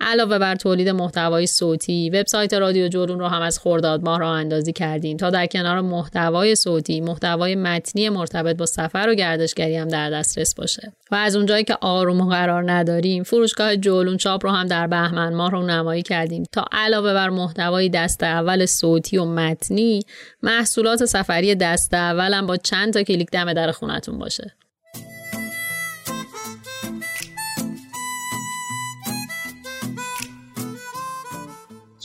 علاوه 0.00 0.38
بر 0.38 0.54
تولید 0.54 0.88
محتوای 0.88 1.46
صوتی، 1.46 2.10
وبسایت 2.10 2.54
رادیو 2.54 2.88
جولون 2.88 3.18
رو 3.18 3.26
هم 3.26 3.42
از 3.42 3.58
خرداد 3.58 4.04
ماه 4.04 4.18
راه 4.18 4.30
اندازی 4.30 4.72
کردیم 4.72 5.16
تا 5.16 5.30
در 5.30 5.46
کنار 5.46 5.80
محتوای 5.80 6.54
صوتی، 6.54 7.00
محتوای 7.00 7.54
متنی 7.54 8.08
مرتبط 8.08 8.56
با 8.56 8.66
سفر 8.66 9.08
و 9.08 9.14
گردشگری 9.14 9.76
هم 9.76 9.88
در 9.88 10.10
دسترس 10.10 10.54
باشه. 10.54 10.92
و 11.10 11.14
از 11.14 11.36
اونجایی 11.36 11.64
که 11.64 11.78
آروم 11.80 12.20
و 12.20 12.28
قرار 12.28 12.72
نداریم، 12.72 13.22
فروشگاه 13.22 13.76
جولون 13.76 14.16
چاپ 14.16 14.46
رو 14.46 14.52
هم 14.52 14.66
در 14.66 14.86
بهمن 14.86 15.34
ماه 15.34 15.50
رو 15.50 15.62
نمایی 15.62 16.02
کردیم 16.02 16.44
تا 16.52 16.64
علاوه 16.72 17.14
بر 17.14 17.28
محتوای 17.28 17.88
دست 17.88 18.22
اول 18.22 18.66
صوتی 18.66 19.18
و 19.18 19.24
متنی، 19.24 20.00
محصولات 20.42 21.04
سفری 21.04 21.54
دست 21.54 21.94
هم 21.94 22.46
با 22.46 22.56
چند 22.56 22.92
تا 22.92 23.02
کلیک 23.02 23.30
دم 23.30 23.52
در 23.52 23.72
خونتون 23.72 24.18
باشه. 24.18 24.54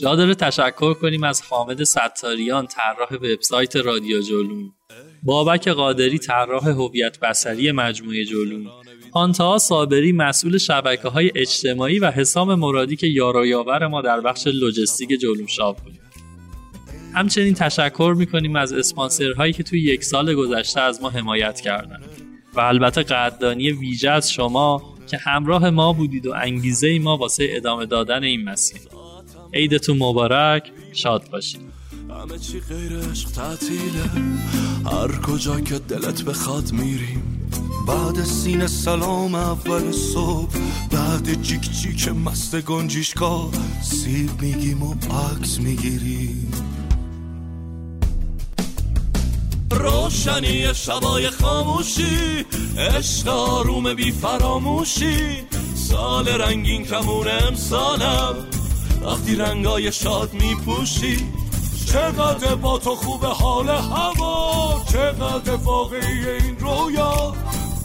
داره 0.04 0.34
تشکر 0.34 0.94
کنیم 0.94 1.24
از 1.24 1.42
حامد 1.42 1.82
ستاریان 1.82 2.66
طراح 2.66 3.14
وبسایت 3.14 3.76
رادیو 3.76 4.20
جولون. 4.20 4.72
بابک 5.22 5.68
قادری 5.68 6.18
طراح 6.18 6.68
هویت 6.68 7.20
بصری 7.20 7.72
مجموعه 7.72 8.24
جولون. 8.24 8.66
پانتا 9.12 9.58
صابری 9.58 10.12
مسئول 10.12 10.58
شبکه 10.58 11.08
های 11.08 11.30
اجتماعی 11.34 11.98
و 11.98 12.10
حسام 12.10 12.54
مرادی 12.54 12.96
که 12.96 13.06
یارایاور 13.06 13.86
ما 13.86 14.02
در 14.02 14.20
بخش 14.20 14.46
لوجستیک 14.46 15.20
جولون 15.20 15.46
شاپ 15.46 15.82
بود. 15.82 15.98
همچنین 17.14 17.54
تشکر 17.54 18.14
می‌کنیم 18.18 18.56
از 18.56 18.72
اسپانسرهایی 18.72 19.52
که 19.52 19.62
توی 19.62 19.80
یک 19.80 20.04
سال 20.04 20.34
گذشته 20.34 20.80
از 20.80 21.02
ما 21.02 21.10
حمایت 21.10 21.60
کردن. 21.60 22.00
و 22.54 22.60
البته 22.60 23.02
قدردانی 23.02 23.70
ویژه 23.70 24.10
از 24.10 24.32
شما 24.32 24.94
که 25.10 25.16
همراه 25.16 25.70
ما 25.70 25.92
بودید 25.92 26.26
و 26.26 26.32
انگیزه 26.32 26.98
ما 26.98 27.16
واسه 27.16 27.46
ادامه 27.50 27.86
دادن 27.86 28.24
این 28.24 28.44
مسیر. 28.44 28.80
عیدتون 29.54 29.98
مبارک. 29.98 30.72
شاد 30.92 31.30
باشید. 31.30 31.60
همه 32.10 32.38
چی 32.38 32.60
غیر 32.60 32.98
عشق 32.98 33.30
تعطیله. 33.30 34.04
هر 34.86 35.20
کجا 35.20 35.60
که 35.60 35.78
دلت 35.78 36.22
بخواد 36.22 36.72
میریم. 36.72 37.50
بعد 37.88 38.24
سین 38.24 38.66
سلام 38.66 39.34
اول 39.34 39.92
صبح 39.92 40.56
بعد 40.92 41.42
جیک 41.42 41.70
جیک 41.72 42.08
مست 42.08 42.60
گنجیشکا 42.60 43.50
سیب 43.82 44.42
میگیم 44.42 44.82
و 44.82 44.94
عکس 44.94 45.60
می‌گیریم. 45.60 46.52
روشنی 49.70 50.74
شبای 50.74 51.30
خاموشی 51.30 52.44
عشق 52.78 53.28
آروم 53.28 53.94
بی 53.94 54.12
فراموشی. 54.12 55.16
سال 55.74 56.28
رنگین 56.28 56.84
کمون 56.84 57.28
امسالم. 57.28 58.34
وقتی 59.04 59.36
رنگای 59.36 59.92
شاد 59.92 60.32
میپوشی 60.32 61.16
چقدر 61.86 62.54
با 62.54 62.78
تو 62.78 62.94
خوب 62.94 63.24
حال 63.24 63.68
هوا 63.68 64.82
چقدر 64.92 65.54
واقعی 65.54 66.28
این 66.28 66.58
رویا. 66.58 67.34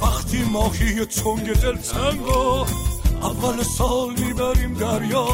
وقتی 0.01 0.43
ماهی 0.43 1.05
تنگ 1.05 1.53
دل 1.53 1.77
تنگا 1.77 2.65
اول 3.21 3.63
سال 3.63 4.09
می‌بریم 4.19 4.73
دریا. 4.73 5.25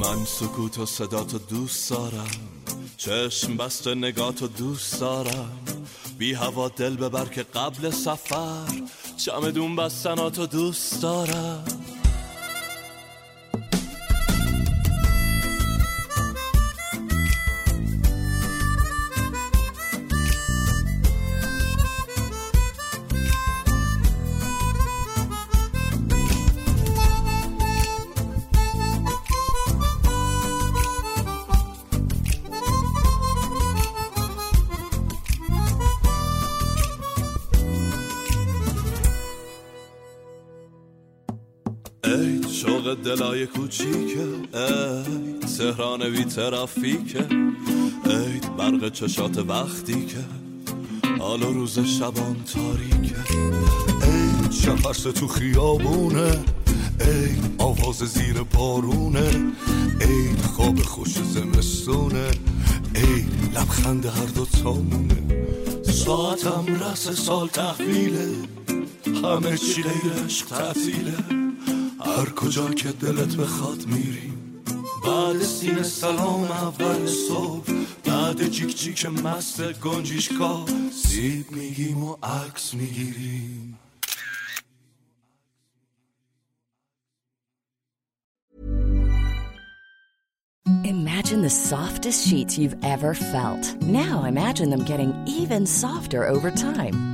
من 0.00 0.24
سکوت 0.24 0.78
و 0.78 0.86
صداتو 0.86 1.38
دوست 1.38 1.90
دارم 1.90 2.30
چشم 2.96 3.56
بسته 3.56 3.94
نگاتو 3.94 4.46
دوست 4.46 5.00
دارم. 5.00 5.52
بی 6.18 6.34
هوا 6.34 6.68
دل 6.68 6.96
ببر 6.96 7.24
که 7.24 7.42
قبل 7.42 7.90
سفر 7.90 8.82
چمدون 9.16 9.76
بستناتو 9.76 10.46
دوست 10.46 11.02
دارم. 11.02 11.64
دلای 43.08 43.46
کوچیکه 43.46 44.26
ای 44.54 45.38
تهران 45.58 46.10
بی 46.10 46.24
ترافیکه 46.24 47.26
ای 48.04 48.40
برق 48.58 48.92
چشات 48.92 49.38
وقتی 49.38 50.06
که 50.06 50.24
حالا 51.18 51.46
روز 51.50 51.78
شبان 51.78 52.36
تاریکه. 52.54 53.16
ای 54.02 54.48
چپرس 54.48 55.02
تو 55.02 55.28
خیابونه 55.28 56.44
ای 57.00 57.36
آواز 57.58 57.96
زیر 57.96 58.42
بارونه 58.42 59.52
ای 60.00 60.36
خواب 60.54 60.82
خوش 60.82 61.14
زمستونه 61.18 62.30
ای 62.94 63.24
لبخند 63.54 64.06
هر 64.06 64.26
دو 64.26 64.44
تامونه. 64.44 65.46
ساعتم 65.92 66.64
رس 66.80 67.08
سال 67.10 67.48
تحویله 67.48 68.28
همه 69.06 69.56
چی 69.56 69.82
غیر 69.82 70.24
عشق 70.26 70.46
تعطیله. 70.46 71.37
هر 72.16 72.30
کجا 72.30 72.68
که 72.68 72.88
دلت 72.88 73.36
بخواد 73.36 73.86
میری. 73.86 74.32
بعد 75.06 75.42
سینه 75.42 75.82
سلام 75.82 76.44
اول 76.44 77.06
صبح. 77.06 77.72
بعد 78.04 78.50
چیک 78.50 78.74
چیکه 78.74 79.08
مست 79.08 79.80
گنجیش 79.80 80.28
کا 80.28 80.64
سیب 80.92 81.52
میگیم 81.52 82.04
و 82.04 82.16
عکس 82.22 82.74
می‌گیری 82.74 83.74